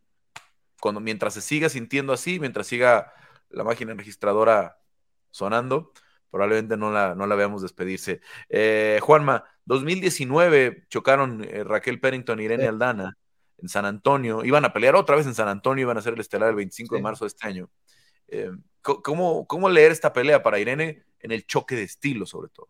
cuando, 0.80 0.99
mientras 0.99 1.36
se 1.36 1.41
siga 1.41 1.69
sintiendo 1.69 2.13
así, 2.13 2.39
mientras 2.39 2.67
siga 2.67 3.13
la 3.51 3.63
máquina 3.63 3.93
registradora 3.93 4.77
sonando, 5.29 5.91
probablemente 6.29 6.77
no 6.77 6.91
la, 6.91 7.15
no 7.15 7.27
la 7.27 7.35
veamos 7.35 7.61
despedirse. 7.61 8.21
Eh, 8.49 8.99
Juanma, 9.01 9.43
2019 9.65 10.87
chocaron 10.89 11.43
eh, 11.43 11.63
Raquel 11.63 11.99
Pennington 11.99 12.39
y 12.39 12.43
Irene 12.45 12.67
Aldana 12.67 13.17
en 13.57 13.69
San 13.69 13.85
Antonio, 13.85 14.43
iban 14.43 14.65
a 14.65 14.73
pelear 14.73 14.95
otra 14.95 15.15
vez 15.15 15.27
en 15.27 15.35
San 15.35 15.47
Antonio, 15.47 15.83
iban 15.83 15.97
a 15.97 16.01
ser 16.01 16.13
el 16.13 16.19
estelar 16.19 16.49
el 16.49 16.55
25 16.55 16.95
de 16.95 17.01
marzo 17.01 17.25
de 17.25 17.27
este 17.27 17.47
año. 17.47 17.69
Eh, 18.27 18.51
¿cómo, 18.81 19.45
¿Cómo 19.45 19.69
leer 19.69 19.91
esta 19.91 20.11
pelea 20.11 20.41
para 20.41 20.59
Irene 20.59 21.03
en 21.19 21.31
el 21.31 21.45
choque 21.45 21.75
de 21.75 21.83
estilo, 21.83 22.25
sobre 22.25 22.49
todo? 22.49 22.69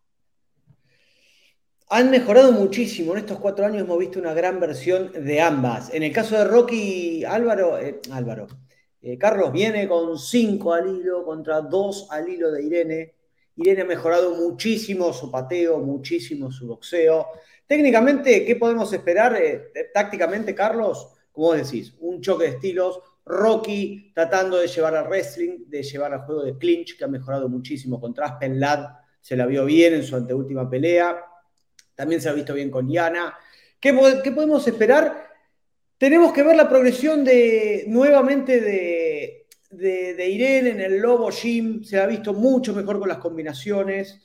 Han 1.88 2.10
mejorado 2.10 2.52
muchísimo. 2.52 3.12
En 3.12 3.18
estos 3.18 3.38
cuatro 3.38 3.66
años 3.66 3.82
hemos 3.82 3.98
visto 3.98 4.18
una 4.18 4.32
gran 4.32 4.58
versión 4.60 5.12
de 5.12 5.40
ambas. 5.40 5.92
En 5.92 6.02
el 6.02 6.12
caso 6.12 6.36
de 6.36 6.44
Rocky 6.44 7.24
Álvaro, 7.24 7.78
Álvaro, 8.10 8.46
eh, 9.02 9.18
Carlos 9.18 9.50
viene 9.50 9.88
con 9.88 10.16
5 10.16 10.72
al 10.72 10.96
hilo 10.96 11.24
contra 11.24 11.60
2 11.60 12.06
al 12.10 12.28
hilo 12.28 12.52
de 12.52 12.62
Irene. 12.62 13.14
Irene 13.56 13.82
ha 13.82 13.84
mejorado 13.84 14.36
muchísimo 14.36 15.12
su 15.12 15.28
pateo, 15.28 15.78
muchísimo 15.80 16.52
su 16.52 16.68
boxeo. 16.68 17.26
Técnicamente, 17.66 18.44
¿qué 18.44 18.54
podemos 18.54 18.92
esperar? 18.92 19.36
Eh, 19.36 19.72
tácticamente, 19.92 20.54
Carlos, 20.54 21.08
como 21.32 21.52
decís, 21.52 21.94
un 21.98 22.20
choque 22.20 22.44
de 22.44 22.50
estilos. 22.50 23.00
Rocky 23.24 24.12
tratando 24.14 24.56
de 24.58 24.66
llevar 24.68 24.94
al 24.96 25.08
wrestling, 25.08 25.64
de 25.66 25.82
llevar 25.82 26.12
al 26.12 26.24
juego 26.24 26.42
de 26.44 26.56
clinch, 26.56 26.96
que 26.96 27.04
ha 27.04 27.08
mejorado 27.08 27.48
muchísimo 27.48 28.00
contra 28.00 28.26
Aspen. 28.26 28.60
Se 29.20 29.36
la 29.36 29.46
vio 29.46 29.64
bien 29.64 29.94
en 29.94 30.04
su 30.04 30.14
anteúltima 30.14 30.68
pelea. 30.68 31.24
También 31.94 32.20
se 32.20 32.28
ha 32.28 32.32
visto 32.32 32.54
bien 32.54 32.70
con. 32.70 32.88
¿Qué, 32.88 34.20
¿Qué 34.22 34.32
podemos 34.32 34.66
esperar? 34.66 35.31
Tenemos 36.02 36.32
que 36.32 36.42
ver 36.42 36.56
la 36.56 36.68
progresión 36.68 37.22
de 37.22 37.84
nuevamente 37.86 38.60
de, 38.60 39.46
de, 39.70 40.28
Irene 40.28 40.70
en 40.70 40.80
el 40.80 40.98
Lobo 40.98 41.30
Gym. 41.30 41.84
Se 41.84 42.00
ha 42.00 42.06
visto 42.06 42.34
mucho 42.34 42.74
mejor 42.74 42.98
con 42.98 43.08
las 43.08 43.18
combinaciones. 43.18 44.20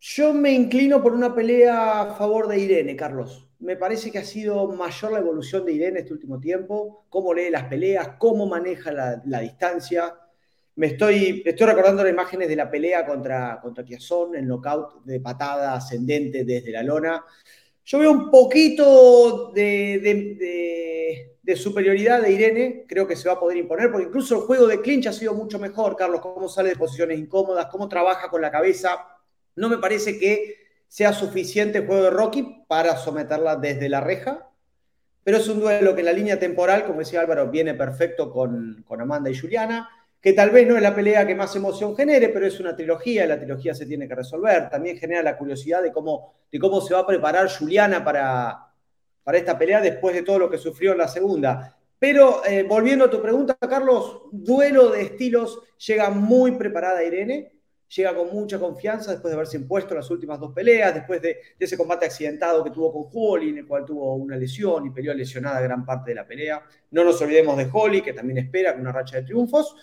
Yo 0.00 0.34
me 0.34 0.50
inclino 0.50 1.00
por 1.00 1.12
una 1.12 1.32
pelea 1.32 2.00
a 2.00 2.14
favor 2.16 2.48
de 2.48 2.58
Irene, 2.58 2.96
Carlos. 2.96 3.48
me 3.60 3.76
parece 3.76 4.10
que 4.10 4.18
ha 4.18 4.24
sido 4.24 4.66
mayor 4.72 5.12
la 5.12 5.20
evolución 5.20 5.64
de 5.64 5.72
Irene 5.72 6.00
este 6.00 6.14
último 6.14 6.40
tiempo, 6.40 7.06
cómo 7.08 7.32
lee 7.32 7.48
las 7.48 7.66
peleas, 7.66 8.16
cómo 8.18 8.46
maneja 8.46 8.90
la, 8.90 9.40
distancia. 9.40 10.16
Me 10.74 10.88
estoy, 10.88 11.44
estoy 11.46 11.66
recordando 11.68 12.02
las 12.02 12.12
imágenes 12.12 12.48
de 12.48 12.56
la 12.56 12.68
pelea 12.68 13.06
contra, 13.06 13.60
contra 13.62 13.84
Tiazón, 13.84 14.34
el 14.34 14.48
knockout 14.48 15.04
de 15.04 15.20
patada 15.20 15.74
ascendente 15.74 16.44
desde 16.44 16.72
la 16.72 16.82
lona. 16.82 17.24
Yo 17.90 17.98
veo 17.98 18.12
un 18.12 18.30
poquito 18.30 19.50
de, 19.52 20.06
superioridad 21.56 22.22
de 22.22 22.30
Irene, 22.30 22.84
creo 22.86 23.04
que 23.04 23.16
se 23.16 23.28
va 23.28 23.34
a 23.34 23.40
poder 23.40 23.56
imponer, 23.56 23.90
porque 23.90 24.06
incluso 24.06 24.36
el 24.36 24.42
juego 24.42 24.68
de 24.68 24.80
clinch 24.80 25.08
ha 25.08 25.12
sido 25.12 25.34
mucho 25.34 25.58
mejor, 25.58 25.96
Carlos, 25.96 26.20
cómo 26.20 26.48
sale 26.48 26.68
de 26.68 26.76
posiciones 26.76 27.18
incómodas, 27.18 27.66
cómo 27.66 27.88
trabaja 27.88 28.28
con 28.28 28.42
la 28.42 28.52
cabeza. 28.52 29.08
No 29.56 29.68
me 29.68 29.78
parece 29.78 30.20
que 30.20 30.54
sea 30.86 31.12
suficiente 31.12 31.78
el 31.78 31.86
juego 31.88 32.04
de 32.04 32.10
Rocky 32.10 32.64
para 32.68 32.96
someterla 32.96 33.56
desde 33.56 33.88
la 33.88 34.00
reja, 34.00 34.52
pero 35.24 35.38
es 35.38 35.48
un 35.48 35.58
duelo 35.58 35.92
que 35.92 36.02
en 36.02 36.06
la 36.06 36.12
línea 36.12 36.38
temporal, 36.38 36.84
como 36.84 37.00
decía 37.00 37.22
Álvaro, 37.22 37.50
viene 37.50 37.74
perfecto 37.74 38.30
con, 38.30 38.84
Amanda 38.88 39.30
y 39.30 39.36
Juliana, 39.36 39.90
que 40.20 40.32
tal 40.32 40.50
vez 40.50 40.66
no 40.68 40.76
es 40.76 40.82
la 40.82 40.94
pelea 40.94 41.26
que 41.26 41.34
más 41.34 41.54
emoción 41.56 41.96
genere, 41.96 42.28
pero 42.28 42.46
es 42.46 42.60
una 42.60 42.76
trilogía 42.76 43.24
y 43.24 43.28
la 43.28 43.38
trilogía 43.38 43.74
se 43.74 43.86
tiene 43.86 44.06
que 44.06 44.14
resolver. 44.14 44.68
También 44.68 44.98
genera 44.98 45.22
la 45.22 45.38
curiosidad 45.38 45.82
de 45.82 45.92
cómo, 45.92 46.34
de 46.52 46.58
cómo 46.58 46.80
se 46.80 46.92
va 46.94 47.00
a 47.00 47.06
preparar 47.06 47.50
Juliana 47.50 48.04
para, 48.04 48.70
para 49.22 49.38
esta 49.38 49.58
pelea 49.58 49.80
después 49.80 50.14
de 50.14 50.22
todo 50.22 50.38
lo 50.38 50.50
que 50.50 50.58
sufrió 50.58 50.92
en 50.92 50.98
la 50.98 51.08
segunda. 51.08 51.76
Pero 51.98 52.44
eh, 52.46 52.62
volviendo 52.62 53.04
a 53.04 53.10
tu 53.10 53.20
pregunta, 53.20 53.56
Carlos, 53.60 54.22
duelo 54.32 54.90
de 54.90 55.02
estilos, 55.02 55.60
llega 55.86 56.08
muy 56.10 56.52
preparada 56.52 57.04
Irene, 57.04 57.52
llega 57.94 58.14
con 58.14 58.32
mucha 58.32 58.58
confianza 58.58 59.10
después 59.10 59.30
de 59.30 59.36
haberse 59.36 59.56
impuesto 59.56 59.94
las 59.94 60.10
últimas 60.10 60.40
dos 60.40 60.52
peleas, 60.54 60.94
después 60.94 61.20
de, 61.20 61.38
ese 61.58 61.76
combate 61.76 62.06
accidentado 62.06 62.64
que 62.64 62.70
tuvo 62.70 62.92
con 62.92 63.10
Holly, 63.12 63.50
en 63.50 63.58
el 63.58 63.66
cual 63.66 63.84
tuvo 63.84 64.14
una 64.14 64.36
lesión 64.36 64.86
y 64.86 64.90
peleó 64.90 65.12
lesionada 65.12 65.60
gran 65.60 65.84
parte 65.84 66.12
de 66.12 66.14
la 66.14 66.26
pelea. 66.26 66.62
No 66.90 67.04
nos 67.04 67.20
olvidemos 67.20 67.56
de 67.58 67.68
Holly, 67.70 68.00
que 68.00 68.12
también 68.12 68.38
espera 68.38 68.72
con 68.72 68.80
una 68.80 68.92
racha 68.92 69.16
de 69.16 69.24
triunfos, 69.24 69.76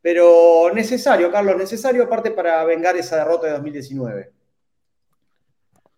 pero 0.00 0.70
necesario, 0.72 1.30
Carlos, 1.30 1.56
necesario 1.56 2.04
aparte 2.04 2.30
para 2.30 2.64
vengar 2.64 2.96
esa 2.96 3.16
derrota 3.16 3.46
de 3.46 3.52
2019. 3.54 4.32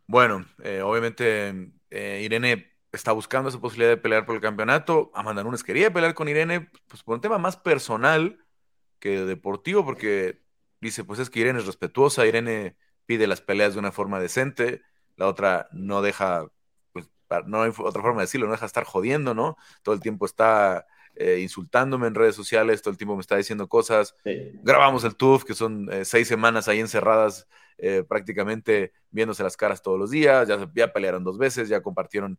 Bueno, 0.07 0.45
eh, 0.63 0.83
obviamente 0.83 1.73
eh, 1.91 2.21
Irene 2.25 2.73
está 2.93 3.13
buscando 3.13 3.49
esa 3.49 3.61
posibilidad 3.61 3.91
de 3.91 3.97
pelear 3.97 4.27
por 4.27 4.35
el 4.35 4.41
campeonato. 4.41 5.11
Amanda 5.15 5.45
Nunes 5.45 5.63
quería 5.63 5.93
pelear 5.93 6.15
con 6.15 6.29
Irene, 6.29 6.71
pues 6.89 7.03
por 7.03 7.15
un 7.15 7.21
tema 7.21 7.39
más 7.39 7.57
personal 7.57 8.45
que 8.99 9.25
deportivo, 9.25 9.85
porque 9.85 10.43
dice, 10.81 11.05
pues 11.05 11.21
es 11.21 11.31
que 11.31 11.41
Irene 11.41 11.61
es 11.61 11.67
respetuosa, 11.67 12.27
Irene 12.27 12.77
pide 13.07 13.27
las 13.27 13.41
peleas 13.41 13.75
de 13.75 13.81
una 13.81 13.93
forma 13.93 14.21
decente, 14.21 14.83
la 15.17 15.27
otra 15.27 15.69
no 15.73 16.03
deja, 16.03 16.47
pues 16.93 17.09
no 17.47 17.63
hay 17.63 17.73
otra 17.77 18.03
forma 18.03 18.21
de 18.21 18.25
decirlo, 18.27 18.47
no 18.47 18.53
deja 18.53 18.67
estar 18.67 18.85
jodiendo, 18.85 19.35
¿no? 19.35 19.57
Todo 19.83 19.95
el 19.95 20.01
tiempo 20.01 20.27
está 20.27 20.87
eh, 21.17 21.39
insultándome 21.41 22.07
en 22.07 22.15
redes 22.15 22.35
sociales, 22.35 22.83
todo 22.83 22.93
el 22.93 22.99
tiempo 22.99 23.15
me 23.15 23.21
está 23.21 23.37
diciendo 23.37 23.69
cosas. 23.69 24.15
Grabamos 24.63 25.05
el 25.05 25.17
TUF, 25.17 25.45
que 25.45 25.55
son 25.55 25.93
eh, 25.93 26.05
seis 26.05 26.29
semanas 26.29 26.69
ahí 26.69 26.81
encerradas, 26.81 27.47
eh, 27.79 28.05
prácticamente 28.07 28.93
viéndose 29.11 29.43
las 29.43 29.57
caras 29.57 29.83
todos 29.83 29.99
los 29.99 30.11
días, 30.11 30.49
ya, 30.49 30.71
ya 30.75 30.93
pelearon 30.93 31.25
dos 31.25 31.39
veces, 31.39 31.69
ya 31.69 31.83
compartieron 31.83 32.39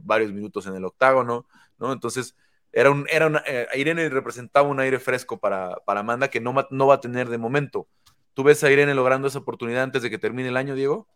varios 0.00 0.32
minutos 0.32 0.66
en 0.66 0.74
el 0.74 0.86
octágono, 0.86 1.46
¿no? 1.78 1.92
Entonces, 1.92 2.34
era 2.72 2.90
un, 2.90 3.06
era 3.10 3.42
eh, 3.46 3.66
Irene 3.74 4.08
representaba 4.08 4.68
un 4.68 4.78
aire 4.80 4.98
fresco 4.98 5.38
para, 5.38 5.76
para 5.84 6.00
Amanda 6.00 6.28
que 6.28 6.40
no, 6.40 6.54
no 6.70 6.86
va 6.86 6.94
a 6.94 7.00
tener 7.00 7.28
de 7.28 7.38
momento. 7.38 7.88
¿Tú 8.34 8.44
ves 8.44 8.62
a 8.62 8.70
Irene 8.70 8.94
logrando 8.94 9.26
esa 9.28 9.40
oportunidad 9.40 9.82
antes 9.82 10.02
de 10.02 10.10
que 10.10 10.18
termine 10.18 10.48
el 10.48 10.56
año, 10.56 10.74
Diego? 10.74 11.08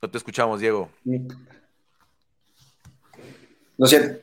No 0.00 0.10
te 0.10 0.18
escuchamos, 0.18 0.60
Diego. 0.60 0.90
No 3.78 3.86
sé. 3.86 4.22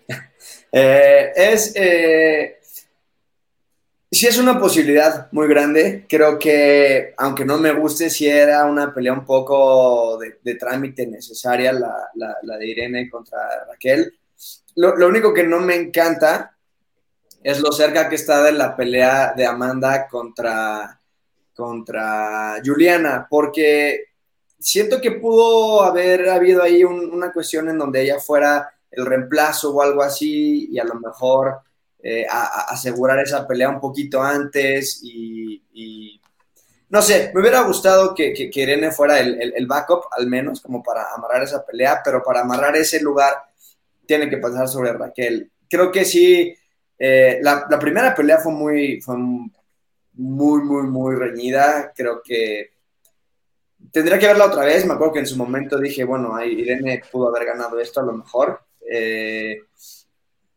Eh, 0.72 1.32
es, 1.36 1.74
eh, 1.76 2.60
sí 4.12 4.28
es 4.28 4.38
una 4.38 4.60
posibilidad 4.60 5.28
muy 5.32 5.48
grande. 5.48 6.06
Creo 6.08 6.38
que, 6.38 7.14
aunque 7.18 7.44
no 7.44 7.58
me 7.58 7.74
guste, 7.74 8.10
si 8.10 8.28
era 8.28 8.66
una 8.66 8.94
pelea 8.94 9.14
un 9.14 9.26
poco 9.26 10.20
de, 10.20 10.56
trámite 10.56 11.08
necesaria 11.08 11.74
la, 11.74 12.10
la, 12.16 12.58
de 12.58 12.68
Irene 12.68 13.10
contra 13.10 13.66
Raquel. 13.68 14.14
Lo, 14.76 14.96
lo, 14.96 15.08
único 15.08 15.34
que 15.34 15.44
no 15.44 15.60
me 15.60 15.76
encanta 15.76 16.56
es 17.44 17.60
lo 17.62 17.72
cerca 17.72 18.08
que 18.08 18.16
está 18.16 18.44
de 18.44 18.52
la 18.52 18.76
pelea 18.76 19.34
de 19.36 19.46
Amanda 19.46 20.08
contra, 20.08 21.02
contra 21.56 22.62
Juliana, 22.64 23.28
porque 23.30 24.06
siento 24.60 25.00
que 25.02 25.12
pudo 25.12 25.82
haber 25.82 26.30
habido 26.30 26.62
ahí 26.62 26.84
una 26.84 27.32
cuestión 27.32 27.70
en 27.70 27.78
donde 27.78 28.02
ella 28.02 28.20
fuera 28.20 28.74
el 28.92 29.06
reemplazo 29.06 29.74
o 29.74 29.82
algo 29.82 30.02
así, 30.02 30.70
y 30.72 30.80
a 30.80 30.84
lo 30.84 30.96
mejor 30.96 31.62
eh, 32.02 32.26
asegurar 32.30 33.20
esa 33.20 33.46
pelea 33.46 33.70
un 33.70 33.82
poquito 33.82 34.22
antes 34.22 35.02
y, 35.04 36.20
no 36.90 37.02
sé, 37.02 37.32
me 37.34 37.42
hubiera 37.42 37.62
gustado 37.62 38.16
que, 38.16 38.50
Irene 38.54 38.92
fuera 38.92 39.20
el, 39.20 39.68
backup 39.68 40.06
al 40.12 40.28
menos 40.28 40.62
como 40.62 40.82
para 40.82 41.14
amarrar 41.14 41.44
esa 41.44 41.66
pelea, 41.66 42.02
pero 42.04 42.24
para 42.24 42.42
amarrar 42.42 42.76
ese 42.78 43.02
lugar 43.02 43.34
tiene 44.06 44.30
que 44.30 44.38
pasar 44.38 44.68
sobre 44.68 44.94
Raquel. 44.94 45.52
Creo 45.70 45.92
que 45.92 46.04
sí, 46.06 46.56
eh, 46.98 47.40
la, 47.42 47.68
primera 47.80 48.16
pelea 48.16 48.40
fue 48.40 48.54
muy, 48.54 49.02
fue 49.02 49.18
muy, 49.18 49.52
muy, 50.64 50.84
muy 50.84 51.16
reñida, 51.16 51.94
creo 51.96 52.22
que 52.24 52.72
tendría 53.92 54.18
que 54.18 54.28
verla 54.28 54.46
otra 54.46 54.66
vez, 54.66 54.86
me 54.86 54.94
acuerdo 54.94 55.14
que 55.14 55.20
en 55.20 55.28
su 55.28 55.38
momento 55.38 55.78
dije, 55.80 56.04
bueno, 56.06 56.42
Irene 56.44 57.02
pudo 57.12 57.28
haber 57.28 57.46
ganado 57.46 57.80
esto 57.80 58.00
a 58.00 58.04
lo 58.04 58.14
mejor. 58.14 58.62
Eh, 58.88 59.58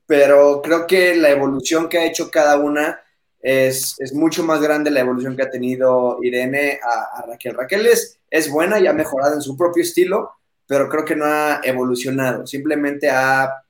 pero 0.07 0.61
creo 0.63 0.87
que 0.87 1.15
la 1.15 1.31
evolución 1.31 1.89
que 1.89 1.99
ha 1.99 2.07
hecho 2.07 2.31
cada 2.31 2.59
una 2.59 3.01
es, 3.41 3.97
mucho 4.15 4.45
más 4.45 4.61
grande 4.61 4.91
la 4.91 5.01
evolución 5.01 5.37
que 5.37 5.43
ha 5.43 5.51
tenido 5.51 6.19
Irene 6.23 6.81
a, 6.83 7.25
Raquel. 7.27 7.55
Raquel 7.55 7.87
es, 7.87 8.19
es, 8.31 8.51
buena 8.51 8.79
y 8.79 8.87
ha 8.87 8.93
mejorado 8.93 9.35
en 9.35 9.43
su 9.43 9.57
propio 9.57 9.83
estilo, 9.83 10.33
pero 10.67 10.89
creo 10.89 11.05
que 11.05 11.17
no 11.17 11.25
ha 11.25 11.61
evolucionado, 11.65 12.47
simplemente 12.47 13.11
ha 13.11 13.63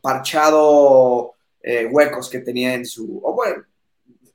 parchado 0.00 1.34
eh, 1.62 1.86
huecos 1.86 2.28
que 2.30 2.40
tenía 2.40 2.74
en 2.74 2.86
su, 2.86 3.20
o 3.22 3.34
bueno, 3.34 3.64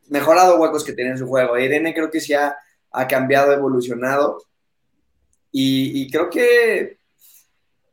mejorado 0.09 0.59
huecos 0.59 0.83
que 0.83 0.93
tenía 0.93 1.11
en 1.11 1.17
su 1.17 1.27
juego. 1.27 1.57
Irene 1.57 1.93
creo 1.93 2.09
que 2.09 2.19
sí 2.19 2.33
ha, 2.33 2.55
ha 2.91 3.07
cambiado, 3.07 3.53
evolucionado 3.53 4.43
y, 5.51 6.09
creo 6.11 6.29
que 6.29 6.96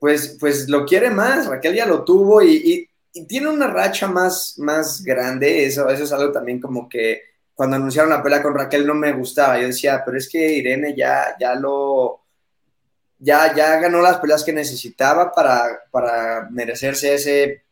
pues, 0.04 0.36
pues 0.38 0.68
lo 0.68 0.84
quiere 0.84 1.08
más, 1.08 1.46
Raquel 1.46 1.76
ya 1.76 1.86
lo 1.86 2.04
tuvo 2.04 2.42
y, 2.42 2.86
tiene 3.26 3.48
una 3.48 3.68
racha 3.68 4.06
más, 4.06 4.58
más 4.58 5.02
grande, 5.02 5.64
eso, 5.64 5.88
es 5.88 6.12
algo 6.12 6.30
también 6.30 6.60
como 6.60 6.90
que 6.90 7.22
cuando 7.54 7.76
anunciaron 7.76 8.10
la 8.10 8.22
pelea 8.22 8.42
con 8.42 8.54
Raquel 8.54 8.86
no 8.86 8.92
me 8.92 9.14
gustaba, 9.14 9.58
yo 9.58 9.68
decía, 9.68 10.02
pero 10.04 10.18
es 10.18 10.28
que 10.28 10.58
Irene 10.58 10.94
ya, 10.94 11.34
ya 11.40 11.54
lo, 11.54 12.20
ya, 13.18 13.54
ya 13.54 13.80
ganó 13.80 14.02
las 14.02 14.18
peleas 14.18 14.44
que 14.44 14.52
necesitaba 14.52 15.32
para, 15.32 15.84
para 15.90 16.50
merecerse 16.50 17.14
ese, 17.14 17.62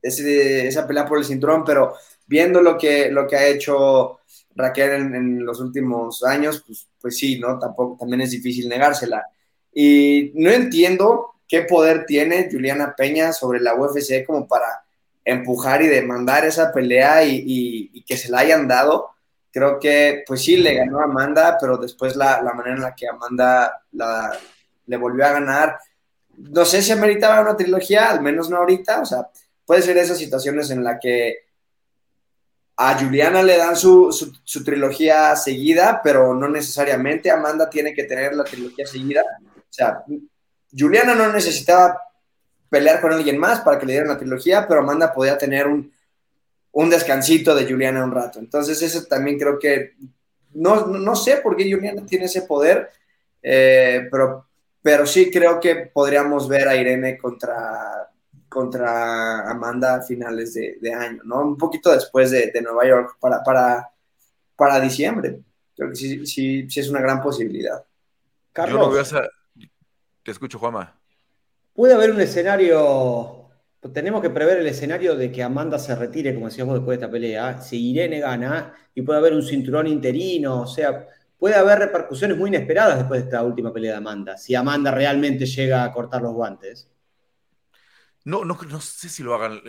ese, 0.00 0.68
esa 0.68 0.86
pelea 0.86 1.04
por 1.04 1.18
el 1.18 1.24
cinturón, 1.24 1.64
pero 1.64 1.96
viendo 2.28 2.62
lo 2.62 2.78
que, 2.78 3.10
lo 3.10 3.26
que 3.26 3.34
ha 3.34 3.48
hecho 3.48 4.20
Raquel 4.54 4.92
en, 4.92 5.14
en, 5.16 5.44
los 5.44 5.58
últimos 5.58 6.22
años, 6.22 6.62
pues, 6.64 6.86
pues 7.00 7.18
sí, 7.18 7.40
¿no? 7.40 7.58
Tampoco, 7.58 7.96
también 7.98 8.20
es 8.20 8.30
difícil 8.30 8.68
negársela. 8.68 9.26
Y 9.72 10.30
no 10.34 10.50
entiendo 10.50 11.30
qué 11.50 11.62
poder 11.62 12.06
tiene 12.06 12.48
Juliana 12.50 12.94
Peña 12.96 13.32
sobre 13.32 13.58
la 13.58 13.74
UFC 13.74 14.24
como 14.24 14.46
para 14.46 14.84
empujar 15.24 15.82
y 15.82 15.88
demandar 15.88 16.44
esa 16.44 16.72
pelea 16.72 17.24
y, 17.24 18.04
que 18.06 18.16
se 18.16 18.30
la 18.30 18.38
hayan 18.38 18.68
dado. 18.68 19.10
Creo 19.50 19.80
que, 19.80 20.22
pues 20.28 20.44
sí, 20.44 20.56
le 20.56 20.74
ganó 20.74 21.00
a 21.00 21.04
Amanda, 21.04 21.58
pero 21.60 21.76
después 21.76 22.14
la, 22.14 22.40
manera 22.54 22.76
en 22.76 22.82
la 22.82 22.94
que 22.94 23.08
Amanda 23.08 23.82
le 24.86 24.96
volvió 24.96 25.26
a 25.26 25.32
ganar, 25.32 25.76
no 26.36 26.64
sé 26.64 26.82
si 26.82 26.92
ameritaba 26.92 27.40
una 27.40 27.56
trilogía, 27.56 28.10
al 28.10 28.22
menos 28.22 28.48
no 28.48 28.58
ahorita, 28.58 29.00
o 29.00 29.04
sea, 29.04 29.28
puede 29.66 29.82
ser 29.82 29.98
esas 29.98 30.18
situaciones 30.18 30.70
en 30.70 30.84
la 30.84 31.00
que 31.00 31.46
a 32.76 32.96
Juliana 32.96 33.42
le 33.42 33.56
dan 33.56 33.76
su, 33.76 34.12
su, 34.44 34.64
trilogía 34.64 35.34
seguida, 35.34 36.00
pero 36.02 36.32
no 36.32 36.48
necesariamente 36.48 37.30
Amanda 37.30 37.68
tiene 37.68 37.92
que 37.92 38.04
tener 38.04 38.34
la 38.34 38.44
trilogía 38.44 38.86
seguida. 38.86 39.22
O 39.56 39.72
sea, 39.72 40.02
Juliana 40.76 41.14
no 41.14 41.32
necesitaba 41.32 42.00
pelear 42.68 43.00
con 43.00 43.12
alguien 43.12 43.38
más 43.38 43.60
para 43.60 43.78
que 43.78 43.86
le 43.86 43.92
dieran 43.92 44.10
la 44.10 44.18
trilogía, 44.18 44.66
pero 44.66 44.80
Amanda 44.80 45.12
podía 45.12 45.36
tener 45.36 45.66
un, 45.66 45.92
descansito 46.88 47.54
de 47.54 47.68
Juliana 47.68 48.04
un 48.04 48.12
rato. 48.12 48.38
Entonces, 48.38 48.80
eso 48.80 49.04
también 49.04 49.38
creo 49.38 49.58
que, 49.58 49.94
no, 50.52 50.86
no 50.86 51.16
sé 51.16 51.38
por 51.38 51.56
qué 51.56 51.70
Juliana 51.70 52.06
tiene 52.06 52.26
ese 52.26 52.42
poder, 52.42 52.90
eh, 53.42 54.08
pero, 54.10 54.46
pero 54.80 55.06
sí 55.06 55.30
creo 55.30 55.58
que 55.58 55.90
podríamos 55.92 56.48
ver 56.48 56.68
a 56.68 56.76
Irene 56.76 57.18
contra, 57.18 58.08
contra 58.48 59.50
Amanda 59.50 59.96
a 59.96 60.02
finales 60.02 60.54
de, 60.54 60.94
año, 60.94 61.22
¿no? 61.24 61.40
Un 61.40 61.58
poquito 61.58 61.90
después 61.92 62.30
de, 62.30 62.52
Nueva 62.62 62.86
York 62.86 63.16
para, 63.18 63.42
para, 63.42 63.90
para 64.54 64.80
diciembre. 64.80 65.40
Creo 65.76 65.90
que 65.90 65.96
sí, 65.96 66.26
sí, 66.26 66.70
sí 66.70 66.80
es 66.80 66.88
una 66.88 67.00
gran 67.00 67.20
posibilidad. 67.20 67.84
Carlos, 68.52 68.80
Yo 68.80 68.86
no 68.86 68.92
veo 68.92 69.02
esa... 69.02 69.22
Te 70.22 70.30
escucho, 70.30 70.58
Juama. 70.58 70.98
Puede 71.74 71.94
haber 71.94 72.10
un 72.10 72.20
escenario, 72.20 73.48
tenemos 73.92 74.20
que 74.20 74.30
prever 74.30 74.58
el 74.58 74.66
escenario 74.66 75.16
de 75.16 75.32
que 75.32 75.42
Amanda 75.42 75.78
se 75.78 75.94
retire, 75.94 76.34
como 76.34 76.46
decíamos 76.46 76.74
después 76.74 76.98
de 76.98 77.04
esta 77.04 77.12
pelea, 77.12 77.60
si 77.62 77.90
Irene 77.90 78.20
gana, 78.20 78.74
y 78.94 79.02
puede 79.02 79.18
haber 79.18 79.34
un 79.34 79.42
cinturón 79.42 79.86
interino, 79.86 80.62
o 80.62 80.66
sea, 80.66 81.06
puede 81.38 81.54
haber 81.54 81.78
repercusiones 81.78 82.36
muy 82.36 82.48
inesperadas 82.48 82.98
después 82.98 83.20
de 83.20 83.26
esta 83.26 83.42
última 83.42 83.72
pelea 83.72 83.92
de 83.92 83.98
Amanda, 83.98 84.36
si 84.36 84.54
Amanda 84.54 84.90
realmente 84.90 85.46
llega 85.46 85.84
a 85.84 85.92
cortar 85.92 86.22
los 86.22 86.34
guantes. 86.34 86.90
No, 88.24 88.44
no, 88.44 88.58
no 88.68 88.80
sé 88.80 89.08
si 89.08 89.22
lo 89.22 89.34
hagan 89.34 89.62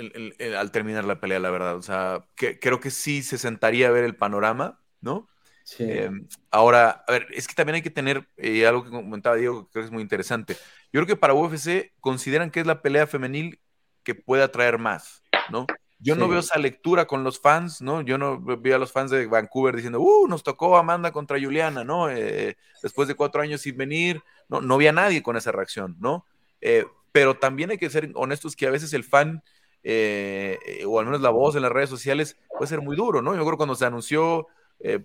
al 0.58 0.72
terminar 0.72 1.06
la 1.06 1.22
pelea, 1.22 1.40
la 1.40 1.52
verdad. 1.52 1.78
O 1.78 1.82
sea, 1.82 2.28
que, 2.36 2.60
creo 2.60 2.80
que 2.82 2.92
sí 2.92 3.24
se 3.24 3.38
sentaría 3.38 3.88
a 3.88 3.92
ver 3.92 4.04
el 4.04 4.18
panorama, 4.18 4.82
¿no? 5.00 5.30
Sí. 5.72 5.86
Em, 5.88 6.28
ahora, 6.50 7.06
a 7.08 7.12
ver, 7.14 7.28
es 7.34 7.48
que 7.48 7.54
también 7.54 7.76
hay 7.76 7.82
que 7.82 7.90
tener 7.90 8.28
eh, 8.36 8.68
algo 8.68 8.84
que 8.84 8.90
comentaba 8.90 9.38
Diego, 9.38 9.66
que 9.66 9.72
creo 9.72 9.84
que 9.84 9.86
es 9.86 9.92
muy 9.92 10.02
interesante. 10.02 10.56
Yo 10.92 11.00
creo 11.00 11.08
que 11.08 11.16
para 11.16 11.34
UFC 11.34 11.94
consideran 12.02 12.52
que 12.52 12.60
es 12.60 12.68
la 12.68 12.82
pelea 12.82 13.08
femenil 13.08 13.62
que 14.04 14.14
puede 14.14 14.44
atraer 14.44 14.80
más, 14.80 15.24
¿no? 15.50 15.66
Yo 15.98 16.16
no 16.16 16.28
veo 16.28 16.40
esa 16.40 16.60
lectura 16.60 17.06
con 17.06 17.24
los 17.24 17.40
fans, 17.40 17.82
¿no? 17.82 18.02
Yo 18.02 18.18
no 18.18 18.42
veo 18.42 18.76
a 18.76 18.80
los 18.80 18.92
fans 18.92 19.12
de 19.12 19.28
Vancouver 19.28 19.76
diciendo, 19.76 20.02
uh, 20.02 20.28
nos 20.28 20.44
tocó 20.44 20.76
Amanda 20.76 21.12
contra 21.12 21.40
Juliana, 21.40 21.86
¿no? 21.86 22.10
Eh, 22.10 22.58
después 22.84 23.08
de 23.08 23.16
cuatro 23.16 23.42
años 23.42 23.62
sin 23.62 23.78
venir, 23.78 24.22
no, 24.50 24.60
no 24.60 24.74
había 24.74 24.92
nadie 24.92 25.24
con 25.24 25.38
esa 25.38 25.54
reacción, 25.54 25.96
¿no? 26.00 26.26
Eh, 26.60 26.86
pero 27.14 27.38
también 27.38 27.70
hay 27.70 27.78
que 27.78 27.90
ser 27.90 28.12
honestos 28.16 28.58
que 28.58 28.68
a 28.68 28.72
veces 28.72 28.92
el 28.94 29.06
fan, 29.06 29.42
eh, 29.84 30.84
o 30.86 31.00
al 31.00 31.06
menos 31.06 31.22
la 31.22 31.30
voz 31.30 31.56
en 31.56 31.62
las 31.62 31.72
redes 31.72 31.90
sociales, 31.90 32.38
puede 32.50 32.68
ser 32.68 32.82
muy 32.82 32.98
duro, 32.98 33.22
¿no? 33.22 33.36
Yo 33.36 33.46
creo 33.46 33.58
cuando 33.58 33.76
se 33.76 33.86
anunció 33.86 34.48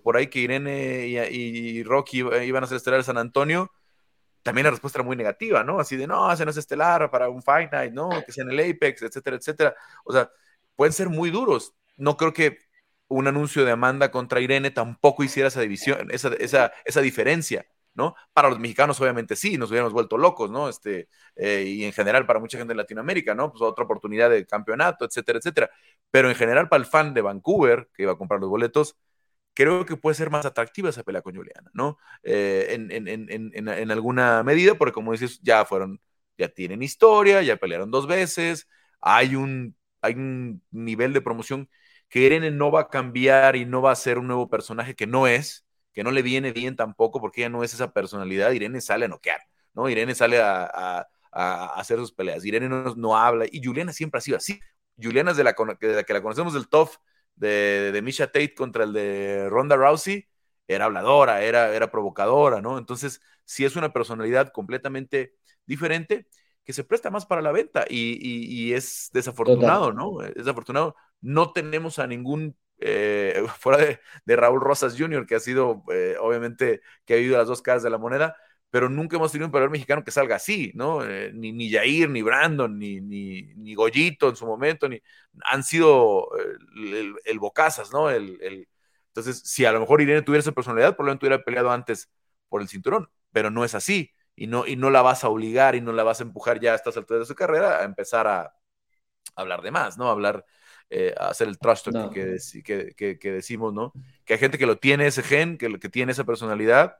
por 0.01 0.17
ahí 0.17 0.27
que 0.27 0.39
Irene 0.39 1.07
y, 1.07 1.83
Rocky 1.83 2.19
iban 2.19 2.63
a 2.63 2.67
ser 2.67 2.77
estelar 2.77 3.03
San 3.03 3.17
Antonio, 3.17 3.71
también 4.47 4.63
la 4.63 4.71
respuesta 4.71 4.99
era 4.99 5.05
muy 5.05 5.17
negativa, 5.17 5.63
¿no? 5.63 5.79
Así 5.79 5.97
de, 5.97 6.07
no, 6.07 6.31
ese 6.31 6.59
estelar 6.59 7.11
para 7.11 7.27
un 7.29 7.43
Fight 7.43 7.69
Night, 7.71 7.91
no, 7.91 8.09
que 8.25 8.31
sea 8.31 8.45
en 8.45 8.51
el 8.51 8.59
Apex, 8.59 9.01
etcétera, 9.01 9.35
etcétera. 9.35 9.75
O 10.05 10.13
sea, 10.13 10.31
pueden 10.75 10.93
ser 10.93 11.09
muy 11.09 11.31
duros. 11.31 11.75
No 11.97 12.15
creo 12.15 12.31
que 12.31 12.59
un 13.09 13.27
anuncio 13.27 13.65
de 13.65 13.71
Amanda 13.71 14.09
contra 14.09 14.39
Irene 14.39 14.71
tampoco 14.71 15.23
hiciera 15.25 15.49
esa 15.49 15.59
división, 15.59 16.07
esa, 16.11 16.29
esa, 16.35 16.71
esa 16.85 17.01
diferencia, 17.01 17.65
¿no? 17.93 18.15
Para 18.31 18.49
los 18.49 18.57
mexicanos, 18.59 19.01
obviamente 19.01 19.35
sí, 19.35 19.57
nos 19.57 19.69
hubiéramos 19.69 19.93
vuelto 19.93 20.17
locos, 20.17 20.49
¿no? 20.49 20.69
Este, 20.69 21.09
eh, 21.35 21.63
y 21.67 21.83
en 21.83 21.91
general 21.91 22.25
para 22.25 22.39
mucha 22.39 22.57
gente 22.57 22.71
de 22.71 22.77
Latinoamérica, 22.77 23.35
¿no? 23.35 23.51
Pues 23.51 23.61
otra 23.61 23.83
oportunidad 23.85 24.29
de 24.29 24.45
campeonato, 24.45 25.03
etcétera, 25.03 25.39
etcétera. 25.39 25.69
Pero 26.09 26.29
en 26.29 26.35
general 26.35 26.69
para 26.69 26.81
el 26.81 26.85
fan 26.89 27.13
de 27.13 27.21
Vancouver, 27.21 27.89
que 27.93 28.03
iba 28.03 28.13
a 28.13 28.17
comprar 28.17 28.39
los 28.39 28.49
boletos, 28.49 28.95
creo 29.57 29.87
que 29.87 29.97
puede 29.97 30.13
ser 30.13 30.29
más 30.29 30.45
atractiva 30.45 30.89
esa 30.91 31.01
pelea 31.01 31.23
con 31.23 31.35
Juliana, 31.35 31.71
¿no? 31.73 31.97
Eh, 32.21 32.67
en, 32.69 32.91
en, 32.91 33.07
en, 33.07 33.51
en, 33.55 33.91
alguna 33.91 34.43
medida, 34.43 34.75
porque 34.75 34.93
como 34.93 35.13
dices, 35.13 35.39
ya 35.41 35.65
fueron, 35.65 35.99
ya 36.37 36.47
tienen 36.49 36.83
historia, 36.83 37.41
ya 37.41 37.57
pelearon 37.57 37.89
dos 37.89 38.05
veces, 38.05 38.67
hay 39.01 39.35
un 39.35 39.75
hay 40.01 40.13
un 40.13 40.63
nivel 40.69 41.11
de 41.11 41.21
promoción 41.21 41.69
que 42.07 42.19
Irene 42.19 42.51
no 42.51 42.71
va 42.71 42.81
a 42.81 42.89
cambiar 42.89 43.55
y 43.55 43.65
no 43.65 43.81
va 43.81 43.91
a 43.91 43.95
ser 43.95 44.19
un 44.19 44.27
nuevo 44.27 44.47
personaje 44.47 44.93
que 44.95 45.07
no 45.07 45.25
es, 45.25 45.65
que 45.91 46.03
no 46.03 46.11
le 46.11 46.21
viene 46.21 46.51
bien 46.51 46.75
tampoco 46.75 47.19
porque 47.19 47.41
ella 47.41 47.49
no 47.49 47.63
es 47.63 47.73
esa 47.73 47.91
personalidad. 47.91 48.51
Irene 48.51 48.79
sale 48.79 49.05
a 49.05 49.07
noquear, 49.07 49.41
¿no? 49.73 49.89
Irene 49.89 50.13
sale 50.13 50.39
a, 50.39 51.07
hacer 51.31 51.97
sus 51.97 52.11
peleas. 52.13 52.45
Irene 52.45 52.69
no, 52.69 53.17
habla 53.17 53.45
y 53.51 53.63
Juliana 53.63 53.91
siempre 53.91 54.19
ha 54.19 54.21
sido 54.21 54.37
así. 54.37 54.59
Juliana 55.01 55.31
es 55.31 55.37
de 55.37 55.43
la, 55.43 55.55
de 55.79 55.95
la 55.95 56.03
que 56.03 56.13
la 56.13 56.21
conocemos 56.21 56.53
del 56.53 56.67
top 56.69 56.89
de, 57.37 57.91
de 57.93 58.01
Misha 58.01 58.27
Tate 58.27 58.53
contra 58.53 58.83
el 58.83 58.93
de 58.93 59.47
Ronda 59.49 59.75
Rousey, 59.75 60.27
era 60.67 60.85
habladora, 60.85 61.41
era, 61.41 61.73
era 61.73 61.89
provocadora, 61.89 62.61
¿no? 62.61 62.77
Entonces, 62.77 63.21
si 63.45 63.65
es 63.65 63.75
una 63.75 63.93
personalidad 63.93 64.51
completamente 64.51 65.35
diferente 65.65 66.27
que 66.67 66.73
se 66.73 66.83
presta 66.83 67.09
más 67.09 67.25
para 67.25 67.41
la 67.41 67.53
venta 67.53 67.85
y, 67.89 68.73
es 68.73 69.09
desafortunado, 69.13 69.93
¿no? 69.93 70.21
Es 70.21 70.35
desafortunado. 70.35 70.97
No 71.21 71.53
tenemos 71.53 71.97
a 71.97 72.07
ningún, 72.07 72.57
eh, 72.79 73.41
fuera 73.59 73.97
de, 74.25 74.35
Raúl 74.35 74.59
Rosas 74.59 74.95
Jr., 74.97 75.25
que 75.25 75.35
ha 75.35 75.39
sido, 75.39 75.83
eh, 75.93 76.17
obviamente, 76.19 76.81
que 77.05 77.13
ha 77.13 77.17
vivido 77.17 77.37
las 77.37 77.47
dos 77.47 77.61
caras 77.61 77.83
de 77.83 77.89
la 77.89 77.97
moneda, 77.97 78.35
pero 78.77 78.89
nunca 78.89 79.15
hemos 79.15 79.31
tenido 79.31 79.47
un 79.47 79.51
peleador 79.51 79.71
mexicano 79.71 80.03
que 80.03 80.11
salga 80.11 80.35
así, 80.35 80.71
¿no? 80.75 81.03
Eh, 81.03 81.31
ni, 81.33 81.51
ni 81.51 81.71
Jair, 81.71 82.11
ni 82.11 82.21
Brandon, 82.21 82.77
ni, 82.77 83.01
ni, 83.01 83.41
ni, 83.55 83.73
Goyito 83.73 84.29
en 84.29 84.35
su 84.35 84.45
momento, 84.45 84.87
ni, 84.87 85.01
han 85.45 85.63
sido 85.63 86.27
el, 86.75 87.15
el, 87.25 87.39
Bocazas, 87.39 87.91
¿no? 87.91 88.11
El, 88.11 88.67
entonces, 89.07 89.41
si 89.43 89.65
a 89.65 89.71
lo 89.71 89.79
mejor 89.79 89.99
Irene 89.99 90.21
tuviera 90.21 90.41
esa 90.41 90.51
personalidad, 90.51 90.95
probablemente 90.95 91.25
hubiera 91.25 91.43
peleado 91.43 91.71
antes 91.71 92.11
por 92.49 92.61
el 92.61 92.67
cinturón, 92.67 93.09
pero 93.31 93.49
no 93.49 93.65
es 93.65 93.73
así 93.73 94.11
y 94.35 94.45
no, 94.45 94.67
y 94.67 94.75
no 94.75 94.91
la 94.91 95.01
vas 95.01 95.23
a 95.23 95.29
obligar 95.29 95.73
y 95.73 95.81
no 95.81 95.91
la 95.91 96.03
vas 96.03 96.19
a 96.19 96.23
empujar 96.25 96.59
ya 96.59 96.73
a 96.73 96.75
estas 96.75 96.97
alturas 96.97 97.21
de 97.21 97.25
su 97.25 97.33
carrera 97.33 97.79
a 97.79 97.83
empezar 97.83 98.27
a, 98.27 98.53
hablar 99.35 99.63
de 99.63 99.71
más, 99.71 99.97
¿no? 99.97 100.07
A 100.07 100.11
hablar, 100.11 100.45
eh, 100.91 101.15
a 101.17 101.29
hacer 101.29 101.47
el 101.47 101.57
trust 101.57 101.87
que, 102.13 103.17
que, 103.17 103.31
decimos, 103.31 103.73
¿no? 103.73 103.91
Que 104.23 104.33
hay 104.33 104.39
gente 104.39 104.59
que 104.59 104.67
lo 104.67 104.77
tiene 104.77 105.07
ese 105.07 105.23
gen, 105.23 105.57
que, 105.57 105.79
que 105.79 105.89
tiene 105.89 106.11
esa 106.11 106.25
personalidad, 106.25 106.97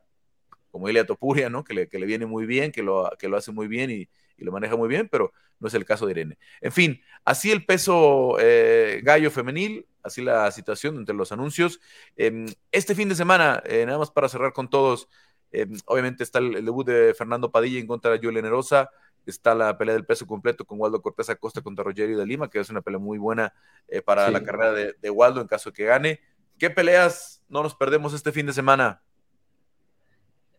como 0.72 0.90
Elia 0.90 1.06
Topuria, 1.06 1.50
¿no? 1.50 1.64
Que 1.64 1.74
le, 1.74 1.88
que 1.88 2.00
le 2.00 2.06
viene 2.06 2.26
muy 2.26 2.46
bien, 2.46 2.72
que 2.72 2.84
lo, 2.84 3.10
que 3.20 3.28
lo 3.30 3.38
hace 3.38 3.52
muy 3.52 3.68
bien 3.68 3.90
y, 3.90 4.10
y, 4.38 4.46
lo 4.46 4.52
maneja 4.52 4.76
muy 4.76 4.90
bien, 4.90 5.08
pero 5.10 5.34
no 5.60 5.68
es 5.68 5.74
el 5.74 5.86
caso 5.86 6.06
de 6.06 6.12
Irene. 6.12 6.38
En 6.62 6.72
fin, 6.72 7.02
así 7.26 7.52
el 7.52 7.66
peso 7.66 8.38
eh, 8.40 9.02
gallo 9.04 9.32
femenil, 9.32 9.88
así 10.04 10.22
la 10.22 10.52
situación 10.52 10.98
entre 10.98 11.16
los 11.16 11.32
anuncios. 11.32 11.80
Em, 12.16 12.48
este 12.72 12.96
fin 12.96 13.10
de 13.10 13.16
semana, 13.16 13.62
eh, 13.66 13.86
nada 13.86 13.98
más 13.98 14.12
para 14.12 14.30
cerrar 14.30 14.54
con 14.54 14.70
todos, 14.70 15.10
eh, 15.52 15.68
obviamente 15.86 16.24
está 16.24 16.40
el, 16.40 16.66
debut 16.66 16.86
de 16.86 17.14
Fernando 17.14 17.52
Padilla 17.52 17.80
en 17.80 17.88
contra 17.88 18.12
de 18.12 18.20
Julio 18.20 18.42
Nerosa. 18.42 18.90
Está 19.26 19.54
la 19.56 19.78
pelea 19.78 19.94
del 19.94 20.06
peso 20.06 20.26
completo 20.26 20.66
con 20.66 20.80
Waldo 20.80 21.02
Cortés 21.02 21.30
Acosta 21.30 21.62
contra 21.62 21.84
Rogerio 21.84 22.18
de 22.18 22.26
Lima, 22.26 22.50
que 22.50 22.60
es 22.60 22.70
una 22.70 22.82
pelea 22.82 23.00
muy 23.00 23.18
buena 23.18 23.54
eh, 23.88 24.02
para 24.02 24.32
la 24.32 24.42
carrera 24.42 24.72
de, 24.72 25.10
Waldo 25.10 25.42
en 25.42 25.48
caso 25.48 25.72
de 25.72 25.76
que 25.76 25.86
gane. 25.86 26.22
¿Qué 26.58 26.70
peleas 26.70 27.44
no 27.50 27.62
nos 27.62 27.76
perdemos 27.76 28.14
este 28.14 28.32
fin 28.32 28.46
de 28.46 28.54
semana? 28.54 29.04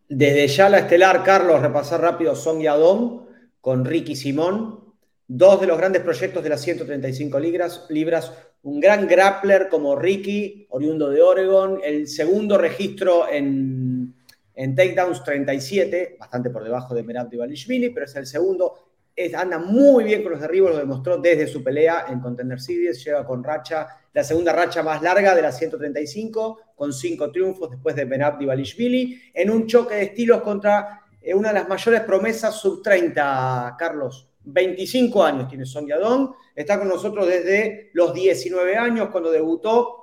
Desde 0.09 0.47
ya 0.47 0.69
la 0.69 0.79
estelar, 0.79 1.23
Carlos, 1.23 1.61
repasar 1.61 2.01
rápido 2.01 2.35
Song 2.35 2.61
Yadong 2.61 3.27
con 3.61 3.85
Ricky 3.85 4.15
Simón. 4.15 4.95
Dos 5.27 5.61
de 5.61 5.67
los 5.67 5.77
grandes 5.77 6.01
proyectos 6.01 6.43
de 6.43 6.49
las 6.49 6.61
135 6.61 7.39
libras, 7.39 7.85
libras. 7.89 8.33
Un 8.63 8.79
gran 8.79 9.07
grappler 9.07 9.69
como 9.69 9.95
Ricky, 9.95 10.65
oriundo 10.71 11.09
de 11.09 11.21
Oregon. 11.21 11.79
El 11.83 12.07
segundo 12.07 12.57
registro 12.57 13.29
en 13.31 14.15
en 14.59 14.75
takedowns 14.75 15.23
37, 15.23 16.17
bastante 16.19 16.49
por 16.49 16.65
debajo 16.65 16.93
de 16.93 17.01
Merab 17.01 17.29
Divalishvili, 17.29 17.91
pero 17.91 18.05
es 18.05 18.15
el 18.17 18.25
segundo. 18.27 18.88
Anda 19.35 19.57
muy 19.57 20.03
bien 20.03 20.23
con 20.23 20.31
los 20.31 20.41
derribos, 20.41 20.71
lo 20.71 20.77
demostró 20.77 21.17
desde 21.17 21.47
su 21.47 21.63
pelea 21.63 22.05
en 22.09 22.19
Contender 22.19 22.59
Series. 22.59 23.03
Llega 23.03 23.25
con 23.25 23.43
racha, 23.43 23.87
la 24.13 24.23
segunda 24.23 24.53
racha 24.53 24.83
más 24.83 25.01
larga 25.01 25.35
de 25.35 25.41
las 25.41 25.57
135, 25.57 26.59
con 26.75 26.93
cinco 26.93 27.31
triunfos 27.31 27.71
después 27.71 27.95
de 27.95 28.05
Merab 28.05 28.39
Divalishvili, 28.39 29.21
en 29.33 29.49
un 29.49 29.67
choque 29.67 29.95
de 29.95 30.03
estilos 30.03 30.41
contra 30.41 31.01
eh, 31.21 31.33
una 31.33 31.49
de 31.49 31.55
las 31.55 31.67
mayores 31.67 32.01
promesas 32.01 32.55
sub-30, 32.55 33.75
Carlos. 33.77 34.27
25 34.41 35.23
años 35.23 35.47
tiene 35.47 35.65
Sonia 35.65 35.97
Don, 35.97 36.33
está 36.55 36.79
con 36.79 36.87
nosotros 36.87 37.27
desde 37.27 37.91
los 37.93 38.13
19 38.13 38.77
años 38.77 39.09
cuando 39.09 39.29
debutó 39.29 39.99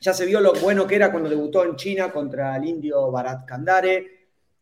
ya 0.00 0.14
se 0.14 0.24
vio 0.24 0.40
lo 0.40 0.54
bueno 0.54 0.86
que 0.86 0.96
era 0.96 1.10
cuando 1.10 1.28
debutó 1.28 1.64
en 1.64 1.76
China 1.76 2.10
contra 2.10 2.56
el 2.56 2.64
indio 2.64 3.10
Bharat 3.10 3.46
Kandare. 3.46 4.20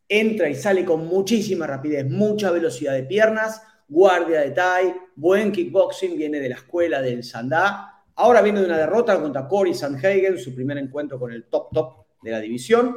Entra 0.09 0.49
y 0.49 0.55
sale 0.55 0.85
con 0.85 1.07
muchísima 1.07 1.67
rapidez, 1.67 2.09
mucha 2.09 2.51
velocidad 2.51 2.95
de 2.95 3.05
piernas, 3.05 3.63
guardia 3.89 4.41
de 4.41 4.51
Thai, 4.51 4.95
buen 5.17 5.51
kickboxing, 5.51 6.17
viene 6.17 6.41
de 6.41 6.51
la 6.51 6.57
escuela 6.57 7.01
del 7.01 7.25
Sandá. 7.25 8.05
Ahora 8.17 8.43
viene 8.43 8.61
de 8.61 8.67
una 8.67 8.79
derrota 8.79 9.21
contra 9.21 9.49
Cory 9.49 9.75
Sanhagen, 9.75 10.39
su 10.39 10.55
primer 10.55 10.79
encuentro 10.79 11.19
con 11.19 11.33
el 11.33 11.45
top 11.45 11.73
top 11.73 12.07
de 12.23 12.31
la 12.31 12.41
división. 12.41 12.97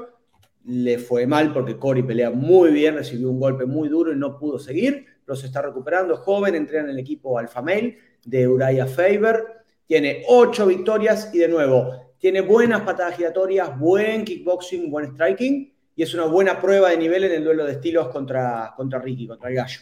Le 0.65 0.99
fue 0.99 1.25
mal 1.25 1.53
porque 1.53 1.77
Cory 1.77 2.03
pelea 2.03 2.29
muy 2.29 2.71
bien, 2.71 2.95
recibió 2.95 3.29
un 3.29 3.39
golpe 3.39 3.65
muy 3.65 3.89
duro 3.89 4.11
y 4.11 4.15
no 4.15 4.37
pudo 4.37 4.59
seguir, 4.59 5.05
pero 5.25 5.35
se 5.35 5.47
está 5.47 5.61
recuperando. 5.61 6.17
Joven, 6.17 6.55
entrena 6.55 6.85
en 6.85 6.91
el 6.91 6.99
equipo 6.99 7.37
Alpha 7.39 7.61
Male 7.61 7.97
de 8.25 8.47
Uriah 8.47 8.85
Faber. 8.85 9.63
Tiene 9.85 10.23
ocho 10.27 10.65
victorias 10.67 11.33
y 11.33 11.39
de 11.39 11.47
nuevo 11.47 12.11
tiene 12.21 12.41
buenas 12.41 12.81
patadas 12.81 13.17
giratorias, 13.17 13.77
buen 13.79 14.23
kickboxing, 14.23 14.91
buen 14.91 15.13
striking 15.13 15.73
y 15.95 16.03
es 16.03 16.13
una 16.13 16.25
buena 16.25 16.61
prueba 16.61 16.91
de 16.91 16.97
nivel 16.97 17.23
en 17.23 17.31
el 17.31 17.43
duelo 17.43 17.65
de 17.65 17.73
estilos 17.73 18.09
contra, 18.09 18.73
contra 18.77 18.99
Ricky, 18.99 19.27
contra 19.27 19.49
el 19.49 19.55
gallo. 19.55 19.79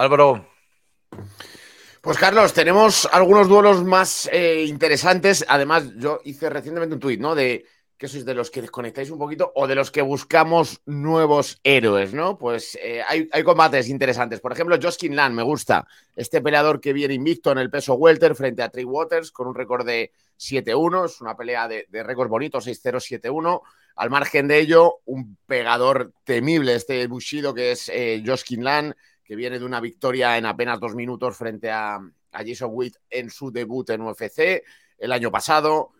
Álvaro. 0.00 0.46
Pues 2.00 2.16
Carlos, 2.16 2.54
tenemos 2.54 3.06
algunos 3.12 3.48
duelos 3.48 3.84
más 3.84 4.30
eh, 4.32 4.64
interesantes. 4.66 5.44
Además, 5.46 5.90
yo 5.96 6.20
hice 6.24 6.48
recientemente 6.48 6.94
un 6.94 7.00
tuit, 7.00 7.20
¿no? 7.20 7.34
De 7.34 7.66
que 7.98 8.08
sois 8.08 8.24
de 8.24 8.32
los 8.32 8.50
que 8.50 8.62
desconectáis 8.62 9.10
un 9.10 9.18
poquito 9.18 9.52
o 9.54 9.66
de 9.66 9.74
los 9.74 9.90
que 9.90 10.00
buscamos 10.00 10.80
nuevos 10.86 11.60
héroes, 11.62 12.14
¿no? 12.14 12.38
Pues 12.38 12.78
eh, 12.82 13.02
hay, 13.06 13.28
combates 13.44 13.90
interesantes. 13.90 14.40
Por 14.40 14.52
ejemplo, 14.52 14.78
Joskin 14.80 15.14
Land, 15.14 15.34
me 15.34 15.42
gusta. 15.42 15.86
Este 16.16 16.40
peleador 16.40 16.80
que 16.80 16.94
viene 16.94 17.12
invicto 17.12 17.52
en 17.52 17.58
el 17.58 17.68
peso 17.68 17.92
welter 17.96 18.34
frente 18.34 18.62
a 18.62 18.70
Trey 18.70 18.86
Waters 18.86 19.30
con 19.30 19.48
un 19.48 19.54
récord 19.54 19.84
de 19.84 20.12
7-1. 20.38 21.04
Es 21.04 21.20
una 21.20 21.36
pelea 21.36 21.68
de, 21.68 21.86
récord 21.92 22.30
bonito, 22.30 22.58
6-0, 22.58 23.20
7-1. 23.20 23.60
Al 23.96 24.08
margen 24.08 24.48
de 24.48 24.60
ello, 24.60 25.00
un 25.04 25.36
pegador 25.44 26.14
temible, 26.24 26.76
este 26.76 27.06
Bushido 27.06 27.52
que 27.52 27.72
es 27.72 27.90
eh, 27.90 28.22
Joskin 28.24 28.64
Land, 28.64 28.94
que 29.30 29.36
viene 29.36 29.60
de 29.60 29.64
una 29.64 29.78
victoria 29.78 30.36
en 30.36 30.44
apenas 30.44 30.80
dos 30.80 30.96
minutos 30.96 31.36
frente 31.36 31.70
a, 31.70 32.00
Jason 32.32 32.70
Witt 32.72 32.96
en 33.08 33.30
su 33.30 33.52
debut 33.52 33.88
en 33.90 34.00
UFC 34.00 34.64
el 34.98 35.12
año 35.12 35.30
pasado. 35.30 35.92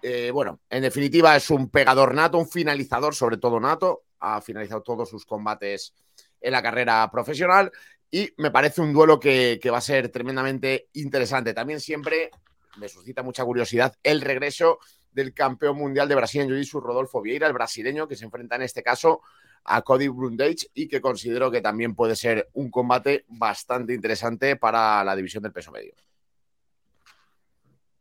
Eh, 0.00 0.30
bueno, 0.32 0.60
en 0.70 0.82
definitiva 0.82 1.34
es 1.34 1.50
un 1.50 1.70
pegador 1.70 2.14
nato, 2.14 2.38
un 2.38 2.48
finalizador 2.48 3.16
sobre 3.16 3.38
todo 3.38 3.58
nato. 3.58 4.04
Ha 4.20 4.40
finalizado 4.40 4.82
todos 4.82 5.10
sus 5.10 5.26
combates 5.26 5.92
en 6.40 6.52
la 6.52 6.62
carrera 6.62 7.10
profesional 7.10 7.72
y 8.12 8.32
me 8.36 8.52
parece 8.52 8.80
un 8.80 8.92
duelo 8.92 9.18
que, 9.18 9.58
va 9.72 9.78
a 9.78 9.80
ser 9.80 10.10
tremendamente 10.10 10.88
interesante. 10.92 11.54
También 11.54 11.80
siempre 11.80 12.30
me 12.76 12.88
suscita 12.88 13.24
mucha 13.24 13.44
curiosidad 13.44 13.96
el 14.04 14.20
regreso 14.20 14.78
del 15.10 15.34
campeón 15.34 15.78
mundial 15.78 16.08
de 16.08 16.14
Brasil 16.14 16.42
en 16.42 16.50
Jiu-Jitsu, 16.50 16.80
Rodolfo 16.80 17.20
Vieira, 17.20 17.48
el 17.48 17.54
brasileño, 17.54 18.06
que 18.06 18.14
se 18.14 18.24
enfrenta 18.24 18.54
en 18.54 18.62
este 18.62 18.84
caso 18.84 19.22
a 19.64 19.82
Cody 19.82 20.08
Brundage 20.08 20.68
y 20.74 20.88
que 20.88 21.00
considero 21.00 21.50
que 21.50 21.60
también 21.60 21.94
puede 21.94 22.16
ser 22.16 22.48
un 22.54 22.70
combate 22.70 23.24
bastante 23.28 23.94
interesante 23.94 24.56
para 24.56 25.04
la 25.04 25.14
división 25.14 25.42
del 25.42 25.52
peso 25.52 25.70
medio. 25.70 25.94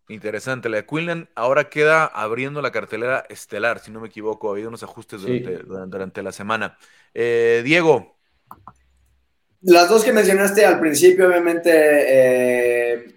Interesante. 0.10 0.70
La 0.70 0.78
de 0.78 0.86
Quinlan 0.86 1.30
ahora 1.36 1.70
queda 1.70 2.06
abriendo 2.06 2.62
la 2.62 2.72
cartelera 2.72 3.26
estelar, 3.30 3.80
si 3.80 3.92
no 3.92 4.00
me 4.00 4.08
equivoco. 4.08 4.48
Ha 4.48 4.54
habido 4.54 4.70
unos 4.70 4.84
ajustes 4.84 5.22
durante, 5.22 6.24
la 6.24 6.32
semana. 6.32 6.78
Eh, 7.14 7.62
Diego. 7.66 8.18
Las 9.62 9.90
dos 9.90 10.06
que 10.06 10.14
mencionaste 10.14 10.66
al 10.66 10.80
principio, 10.80 11.28
obviamente, 11.28 11.72
eh, 11.74 13.16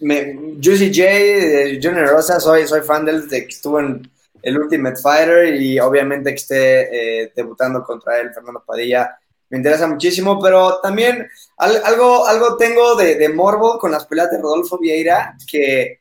Juicy 0.00 0.92
J, 0.94 1.80
Junior 1.82 2.08
Rosa, 2.08 2.38
soy, 2.38 2.66
soy 2.66 2.82
fan 2.82 3.04
del 3.04 3.28
de 3.28 3.46
que 3.46 3.52
estuvo 3.54 3.80
en 3.80 4.10
el 4.42 4.58
Ultimate 4.58 5.00
Fighter 5.00 5.54
y 5.54 5.78
obviamente 5.80 6.30
que 6.30 6.36
esté 6.36 7.22
eh, 7.22 7.32
debutando 7.34 7.82
contra 7.82 8.18
él, 8.18 8.32
Fernando 8.32 8.62
Padilla, 8.66 9.18
me 9.48 9.58
interesa 9.58 9.86
muchísimo, 9.86 10.40
pero 10.40 10.80
también 10.80 11.28
algo, 11.56 12.26
algo 12.26 12.56
tengo 12.56 12.94
de, 12.94 13.16
de 13.16 13.28
morbo 13.28 13.78
con 13.78 13.90
las 13.90 14.06
peleas 14.06 14.30
de 14.30 14.38
Rodolfo 14.38 14.78
Vieira 14.78 15.36
que 15.50 16.00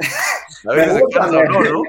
a 0.68 0.74
ver 0.74 0.90
si 0.90 0.96
se 0.96 1.02
cansa 1.12 1.38
o 1.38 1.44
no, 1.44 1.60
¿no? 1.62 1.82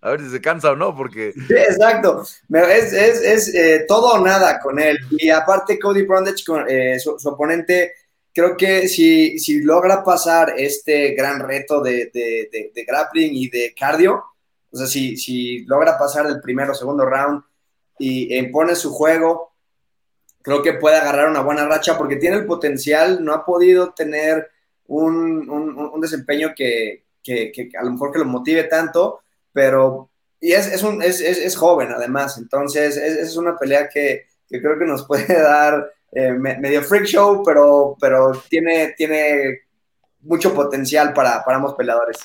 A 0.00 0.10
ver 0.10 0.20
si 0.20 0.30
se 0.30 0.40
cansa 0.40 0.72
o 0.72 0.76
no, 0.76 0.94
porque. 0.94 1.28
exacto. 1.48 2.22
Es, 2.52 2.92
es, 2.92 3.54
eh, 3.54 3.84
todo 3.88 4.14
o 4.14 4.24
nada 4.24 4.60
con 4.60 4.78
él. 4.78 4.98
Y 5.10 5.30
aparte, 5.30 5.78
Cody 5.78 6.02
Brundage, 6.02 6.44
eh, 6.68 7.00
su, 7.00 7.16
oponente, 7.24 7.94
creo 8.34 8.56
que 8.56 8.86
si, 8.88 9.38
si 9.38 9.62
logra 9.62 10.04
pasar 10.04 10.54
este 10.56 11.12
gran 11.14 11.40
reto 11.40 11.80
de, 11.80 12.10
de, 12.12 12.84
grappling 12.86 13.34
y 13.34 13.48
de 13.48 13.74
cardio, 13.78 14.22
o 14.72 14.76
sea, 14.76 14.86
si, 14.86 15.16
si 15.16 15.64
logra 15.66 15.98
pasar 15.98 16.26
el 16.26 16.40
primero 16.40 16.72
o 16.72 16.74
segundo 16.74 17.04
round 17.04 17.42
y 17.98 18.36
impone 18.36 18.74
su 18.74 18.90
juego, 18.92 19.52
creo 20.40 20.62
que 20.62 20.74
puede 20.74 20.96
agarrar 20.96 21.28
una 21.28 21.42
buena 21.42 21.66
racha 21.66 21.98
porque 21.98 22.16
tiene 22.16 22.36
el 22.36 22.46
potencial, 22.46 23.24
no 23.24 23.32
ha 23.34 23.44
podido 23.44 23.92
tener 23.92 24.50
un, 24.86 25.48
un 25.48 26.00
desempeño 26.00 26.52
que, 26.56 27.04
que, 27.22 27.70
a 27.78 27.84
lo 27.84 27.92
mejor 27.92 28.12
que 28.12 28.18
lo 28.18 28.24
motive 28.24 28.64
tanto, 28.64 29.20
pero 29.52 30.10
y 30.40 30.52
es, 30.52 30.66
es, 30.66 30.82
un, 30.82 31.02
es, 31.02 31.20
es, 31.20 31.56
joven 31.56 31.92
además, 31.92 32.36
entonces 32.36 32.96
es, 32.96 33.36
una 33.36 33.56
pelea 33.56 33.88
que, 33.88 34.26
creo 34.48 34.78
que 34.78 34.84
nos 34.84 35.06
puede 35.06 35.40
dar 35.40 35.92
eh, 36.10 36.32
medio 36.32 36.82
freak 36.82 37.04
show, 37.04 37.42
pero, 37.44 37.96
pero 38.00 38.32
tiene, 38.48 38.94
tiene 38.96 39.60
mucho 40.20 40.52
potencial 40.52 41.12
para, 41.12 41.44
para 41.44 41.58
ambos 41.58 41.74
peleadores. 41.74 42.18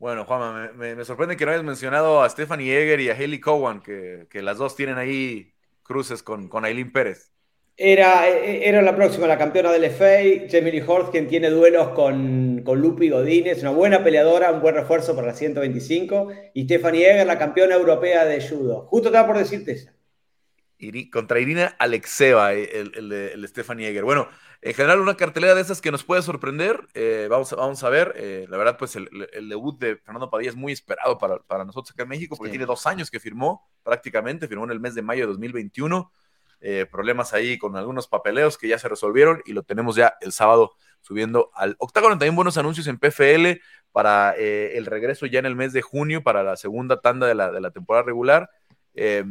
Bueno, 0.00 0.24
Juanma, 0.24 0.72
me, 0.72 1.04
sorprende 1.04 1.36
que 1.36 1.44
no 1.44 1.50
hayas 1.50 1.62
mencionado 1.62 2.22
a 2.22 2.30
Stephanie 2.30 2.74
Eger 2.74 3.00
y 3.00 3.10
a 3.10 3.14
Haley 3.14 3.38
Cowan, 3.38 3.82
que, 3.82 4.26
que 4.30 4.40
las 4.40 4.56
dos 4.56 4.74
tienen 4.74 4.96
ahí 4.96 5.52
cruces 5.82 6.22
con, 6.22 6.48
con 6.48 6.64
Aileen 6.64 6.90
Pérez. 6.90 7.30
Era, 7.76 8.26
era 8.26 8.80
la 8.80 8.96
próxima, 8.96 9.26
la 9.26 9.36
campeona 9.36 9.70
del 9.70 9.84
FA, 9.84 10.48
Jamie 10.50 10.82
Horst, 10.86 11.10
quien 11.10 11.28
tiene 11.28 11.50
duelos 11.50 11.90
con, 11.90 12.62
con 12.64 12.80
Lupi 12.80 13.10
Godínez, 13.10 13.60
una 13.60 13.72
buena 13.72 14.02
peleadora, 14.02 14.52
un 14.52 14.62
buen 14.62 14.74
refuerzo 14.74 15.14
para 15.14 15.28
la 15.28 15.34
125, 15.34 16.28
y 16.54 16.64
Stephanie 16.64 17.10
Eger, 17.10 17.26
la 17.26 17.38
campeona 17.38 17.74
europea 17.74 18.24
de 18.24 18.40
judo. 18.40 18.86
Justo 18.86 19.08
estaba 19.08 19.26
por 19.26 19.36
decirte 19.36 19.72
esa. 19.72 19.92
Contra 21.10 21.40
Irina 21.40 21.76
Alexeva, 21.78 22.54
eh, 22.54 22.70
el, 22.72 23.12
el, 23.12 23.48
Stephanie 23.48 23.88
Eger. 23.88 24.04
Bueno, 24.04 24.28
en 24.62 24.74
general 24.74 25.00
una 25.00 25.16
cartelera 25.16 25.54
de 25.54 25.60
esas 25.60 25.80
que 25.80 25.90
nos 25.90 26.04
puede 26.04 26.22
sorprender. 26.22 26.88
Eh, 26.94 27.28
vamos, 27.30 27.52
a, 27.52 27.56
vamos 27.56 27.82
a 27.84 27.88
ver. 27.88 28.14
Eh, 28.16 28.46
la 28.48 28.56
verdad, 28.56 28.76
pues 28.78 28.96
el, 28.96 29.08
debut 29.48 29.78
de 29.78 29.96
Fernando 29.96 30.30
Padilla 30.30 30.50
es 30.50 30.56
muy 30.56 30.72
esperado 30.72 31.18
para, 31.18 31.38
para 31.38 31.64
nosotros 31.64 31.92
acá 31.92 32.02
en 32.02 32.10
México, 32.10 32.36
porque 32.36 32.50
tiene 32.50 32.66
dos 32.66 32.86
años 32.86 33.10
que 33.10 33.20
firmó 33.20 33.68
prácticamente, 33.82 34.48
firmó 34.48 34.64
en 34.64 34.70
el 34.70 34.80
mes 34.80 34.94
de 34.94 35.02
mayo 35.02 35.22
de 35.22 35.28
2021. 35.28 36.12
Eh, 36.62 36.86
problemas 36.90 37.32
ahí 37.32 37.56
con 37.56 37.74
algunos 37.76 38.06
papeleos 38.06 38.58
que 38.58 38.68
ya 38.68 38.78
se 38.78 38.86
resolvieron 38.86 39.42
y 39.46 39.54
lo 39.54 39.62
tenemos 39.62 39.96
ya 39.96 40.16
el 40.20 40.32
sábado 40.32 40.72
subiendo 41.00 41.50
al 41.54 41.74
octágono. 41.78 42.16
También 42.16 42.36
buenos 42.36 42.58
anuncios 42.58 42.86
en 42.86 42.98
PFL 42.98 43.62
para 43.92 44.34
eh, 44.36 44.76
el 44.76 44.84
regreso 44.84 45.24
ya 45.24 45.38
en 45.38 45.46
el 45.46 45.56
mes 45.56 45.72
de 45.72 45.80
junio 45.80 46.22
para 46.22 46.42
la 46.42 46.56
segunda 46.56 47.00
tanda 47.00 47.26
de 47.26 47.34
la, 47.34 47.50
de 47.50 47.60
la 47.62 47.70
temporada 47.70 48.04
regular. 48.04 48.50
Eh, 48.94 49.24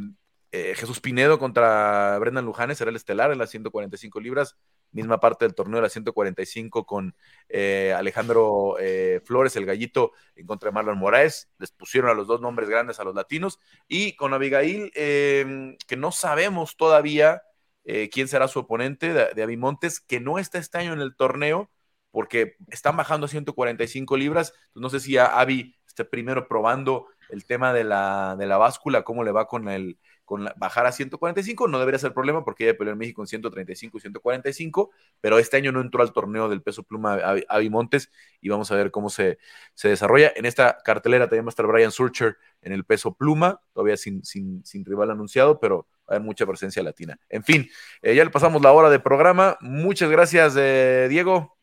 Jesús 0.51 0.99
Pinedo 0.99 1.37
contra 1.37 2.17
Brendan 2.19 2.45
Luján 2.45 2.75
será 2.75 2.89
el 2.89 2.95
estelar 2.95 3.31
en 3.31 3.37
las 3.37 3.51
145 3.51 4.19
libras 4.19 4.55
misma 4.91 5.19
parte 5.19 5.45
del 5.45 5.55
torneo 5.55 5.77
de 5.77 5.83
la 5.83 5.89
145 5.89 6.85
con 6.85 7.15
eh, 7.47 7.93
Alejandro 7.95 8.77
eh, 8.79 9.21
Flores, 9.25 9.55
el 9.55 9.65
gallito, 9.65 10.13
en 10.35 10.45
contra 10.45 10.69
de 10.69 10.73
Marlon 10.73 10.97
Moraes. 10.97 11.49
Les 11.57 11.71
pusieron 11.71 12.09
a 12.09 12.13
los 12.13 12.27
dos 12.27 12.41
nombres 12.41 12.69
grandes 12.69 12.99
a 12.99 13.03
los 13.03 13.15
latinos. 13.15 13.59
Y 13.87 14.15
con 14.15 14.33
Abigail, 14.33 14.91
em, 14.95 15.77
que 15.87 15.97
no 15.97 16.11
sabemos 16.11 16.77
todavía 16.77 17.43
eh, 17.85 18.09
quién 18.11 18.27
será 18.27 18.47
su 18.47 18.59
oponente 18.59 19.13
de, 19.13 19.33
de 19.33 19.43
Abimontes, 19.43 19.99
que 19.99 20.19
no 20.19 20.39
está 20.39 20.57
este 20.57 20.77
año 20.77 20.93
en 20.93 21.01
el 21.01 21.15
torneo 21.15 21.69
porque 22.11 22.55
están 22.69 22.97
bajando 22.97 23.25
a 23.25 23.29
145 23.29 24.17
libras. 24.17 24.53
no 24.73 24.89
sé 24.89 24.99
si 24.99 25.17
Avi 25.17 25.75
esté 25.87 26.05
primero 26.05 26.47
probando 26.47 27.07
el 27.29 27.45
tema 27.45 27.71
de 27.73 27.83
la, 27.83 28.35
de 28.37 28.47
la 28.47 28.57
báscula, 28.57 29.03
cómo 29.03 29.23
le 29.23 29.31
va 29.31 29.47
con 29.47 29.69
el, 29.69 29.99
con 30.29 30.47
bajar 30.57 30.85
a 30.85 30.91
145, 30.91 31.67
no 31.67 31.79
debería 31.79 31.97
ser 31.97 32.13
problema 32.13 32.45
porque 32.45 32.65
ella 32.65 32.77
peleó 32.77 32.93
en 32.93 32.99
México 32.99 33.23
en 33.23 33.27
135 33.27 33.97
y 33.97 34.01
145, 34.01 34.91
pero 35.19 35.39
este 35.39 35.57
año 35.57 35.71
no 35.71 35.81
entró 35.81 36.03
al 36.03 36.13
torneo 36.13 36.47
del 36.49 36.61
peso 36.61 36.83
pluma 36.83 37.15
Avi 37.49 37.69
Montes 37.71 38.11
y 38.39 38.49
vamos 38.49 38.71
a 38.71 38.75
ver 38.75 38.91
cómo 38.91 39.09
se, 39.09 39.39
se, 39.73 39.89
desarrolla. 39.89 40.31
En 40.35 40.45
esta 40.45 40.77
cartelera 40.85 41.25
también 41.25 41.45
va 41.45 41.47
a 41.47 41.49
estar 41.49 41.65
Brian 41.65 41.91
Surcher 41.91 42.37
en 42.61 42.73
el 42.73 42.83
peso 42.85 43.15
pluma, 43.15 43.59
todavía 43.73 43.97
sin, 43.97 44.23
sin, 44.23 44.63
sin 44.63 44.85
rival 44.85 45.09
anunciado, 45.09 45.59
pero 45.59 45.87
va 46.07 46.13
a 46.13 46.15
haber 46.17 46.21
mucha 46.21 46.45
presencia 46.45 46.83
latina. 46.83 47.19
En 47.27 47.43
fin, 47.43 47.67
eh, 48.03 48.13
ya 48.13 48.23
le 48.23 48.29
pasamos 48.29 48.61
la 48.61 48.71
hora 48.71 48.91
de 48.91 48.99
programa. 48.99 49.57
Muchas 49.61 50.11
gracias, 50.11 50.53
eh, 50.59 51.07
Diego. 51.09 51.57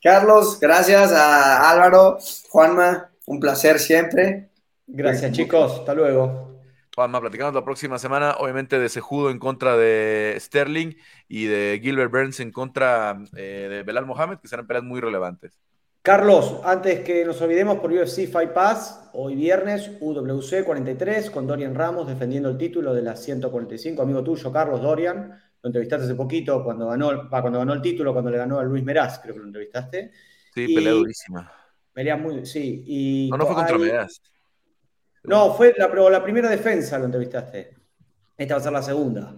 Carlos, 0.00 0.60
gracias 0.60 1.10
a 1.10 1.68
Álvaro, 1.68 2.18
Juanma, 2.48 3.10
un 3.26 3.40
placer 3.40 3.80
siempre. 3.80 4.50
Gracias, 4.86 5.32
chicos. 5.32 5.80
Hasta 5.80 5.94
luego. 5.94 6.55
Juanma, 6.96 7.20
platicamos 7.20 7.52
la 7.52 7.62
próxima 7.62 7.98
semana, 7.98 8.36
obviamente 8.38 8.78
de 8.78 8.88
Sejudo 8.88 9.28
en 9.28 9.38
contra 9.38 9.76
de 9.76 10.34
Sterling 10.40 10.94
y 11.28 11.44
de 11.44 11.78
Gilbert 11.82 12.10
Burns 12.10 12.40
en 12.40 12.50
contra 12.50 13.22
eh, 13.36 13.68
de 13.70 13.82
Belal 13.82 14.06
Mohamed, 14.06 14.38
que 14.38 14.48
serán 14.48 14.66
peleas 14.66 14.82
muy 14.82 15.02
relevantes. 15.02 15.60
Carlos, 16.00 16.58
antes 16.64 17.00
que 17.00 17.22
nos 17.26 17.38
olvidemos 17.42 17.80
por 17.80 17.92
UFC 17.92 18.26
Fight 18.26 18.52
Pass, 18.52 19.10
hoy 19.12 19.34
viernes 19.34 19.90
UWC 20.00 20.64
43 20.64 21.28
con 21.28 21.46
Dorian 21.46 21.74
Ramos 21.74 22.08
defendiendo 22.08 22.48
el 22.48 22.56
título 22.56 22.94
de 22.94 23.02
las 23.02 23.22
145, 23.22 24.00
amigo 24.00 24.24
tuyo, 24.24 24.50
Carlos 24.50 24.80
Dorian. 24.80 25.38
Lo 25.62 25.68
entrevistaste 25.68 26.06
hace 26.06 26.14
poquito 26.14 26.64
cuando 26.64 26.88
ganó, 26.88 27.28
cuando 27.28 27.58
ganó 27.58 27.74
el 27.74 27.82
título, 27.82 28.14
cuando 28.14 28.30
le 28.30 28.38
ganó 28.38 28.58
a 28.58 28.64
Luis 28.64 28.82
Meraz, 28.82 29.18
creo 29.18 29.34
que 29.34 29.40
lo 29.40 29.46
entrevistaste. 29.48 30.12
Sí, 30.54 30.74
pelea 30.74 30.92
durísima. 30.92 31.52
Pelea 31.92 32.16
muy, 32.16 32.46
sí. 32.46 32.84
Y 32.86 33.28
no, 33.30 33.36
no 33.36 33.44
fue 33.44 33.54
contra 33.54 33.76
Meraz. 33.76 34.22
No, 35.26 35.54
fue 35.54 35.74
la, 35.76 35.88
la 35.88 36.22
primera 36.22 36.48
defensa 36.48 36.98
lo 36.98 37.06
entrevistaste. 37.06 37.74
Esta 38.36 38.54
va 38.54 38.60
a 38.60 38.62
ser 38.62 38.72
la 38.72 38.82
segunda. 38.82 39.34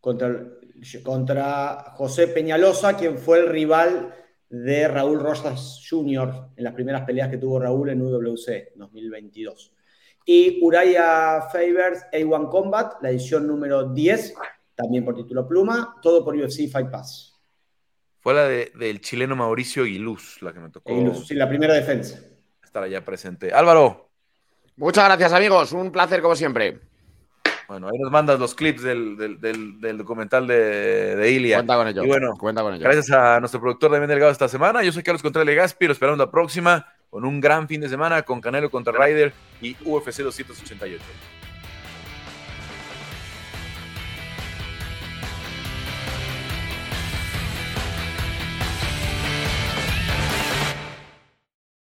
Contra, 0.00 0.44
contra 1.02 1.92
José 1.96 2.28
Peñalosa, 2.28 2.96
quien 2.96 3.18
fue 3.18 3.40
el 3.40 3.48
rival 3.48 4.14
de 4.48 4.88
Raúl 4.88 5.20
Rosas 5.20 5.84
Jr. 5.88 6.50
en 6.56 6.64
las 6.64 6.74
primeras 6.74 7.02
peleas 7.02 7.28
que 7.28 7.38
tuvo 7.38 7.60
Raúl 7.60 7.90
en 7.90 8.00
UWC 8.00 8.74
2022. 8.76 9.72
Y 10.24 10.58
Uraya 10.62 11.42
Favors 11.52 12.04
A1 12.12 12.50
Combat, 12.50 13.02
la 13.02 13.10
edición 13.10 13.46
número 13.46 13.88
10, 13.88 14.34
también 14.74 15.04
por 15.04 15.14
título 15.14 15.48
pluma, 15.48 15.96
todo 16.02 16.24
por 16.24 16.36
UFC 16.36 16.68
Fight 16.70 16.90
Pass. 16.90 17.34
Fue 18.20 18.34
la 18.34 18.46
del 18.46 19.00
chileno 19.00 19.36
Mauricio 19.36 19.84
Aguiluz, 19.84 20.42
la 20.42 20.52
que 20.52 20.60
me 20.60 20.70
tocó. 20.70 20.92
Aguiluz, 20.92 21.26
sí, 21.26 21.34
la 21.34 21.48
primera 21.48 21.74
defensa. 21.74 22.20
Estar 22.62 22.82
allá 22.82 23.04
presente. 23.04 23.52
Álvaro. 23.52 24.07
Muchas 24.78 25.04
gracias, 25.04 25.32
amigos. 25.32 25.72
Un 25.72 25.90
placer, 25.90 26.22
como 26.22 26.36
siempre. 26.36 26.78
Bueno, 27.66 27.88
ahí 27.88 27.98
nos 27.98 28.10
mandas 28.10 28.38
los 28.38 28.54
clips 28.54 28.82
del, 28.82 29.98
documental 29.98 30.46
de, 30.46 31.16
de, 31.16 31.30
Ilia. 31.30 31.56
Cuenta 31.56 31.76
con 31.76 31.88
ello. 31.88 32.04
Y 32.04 32.06
bueno, 32.06 32.34
cuenta 32.38 32.62
con 32.62 32.74
ello. 32.74 32.84
gracias 32.84 33.10
a 33.10 33.40
nuestro 33.40 33.60
productor 33.60 33.90
Damián 33.90 34.08
Delgado 34.08 34.30
esta 34.30 34.48
semana. 34.48 34.82
Yo 34.84 34.92
soy 34.92 35.02
Carlos 35.02 35.22
Contreras 35.22 35.54
Gaspi. 35.54 35.86
Lo 35.86 35.92
esperamos 35.92 36.18
la 36.18 36.30
próxima 36.30 36.86
con 37.10 37.24
un 37.24 37.40
gran 37.40 37.66
fin 37.66 37.80
de 37.80 37.88
semana 37.88 38.22
con 38.22 38.40
Canelo 38.40 38.70
contra 38.70 38.92
Ryder 38.92 39.32
y 39.60 39.76
UFC 39.84 40.22
288. 40.22 41.02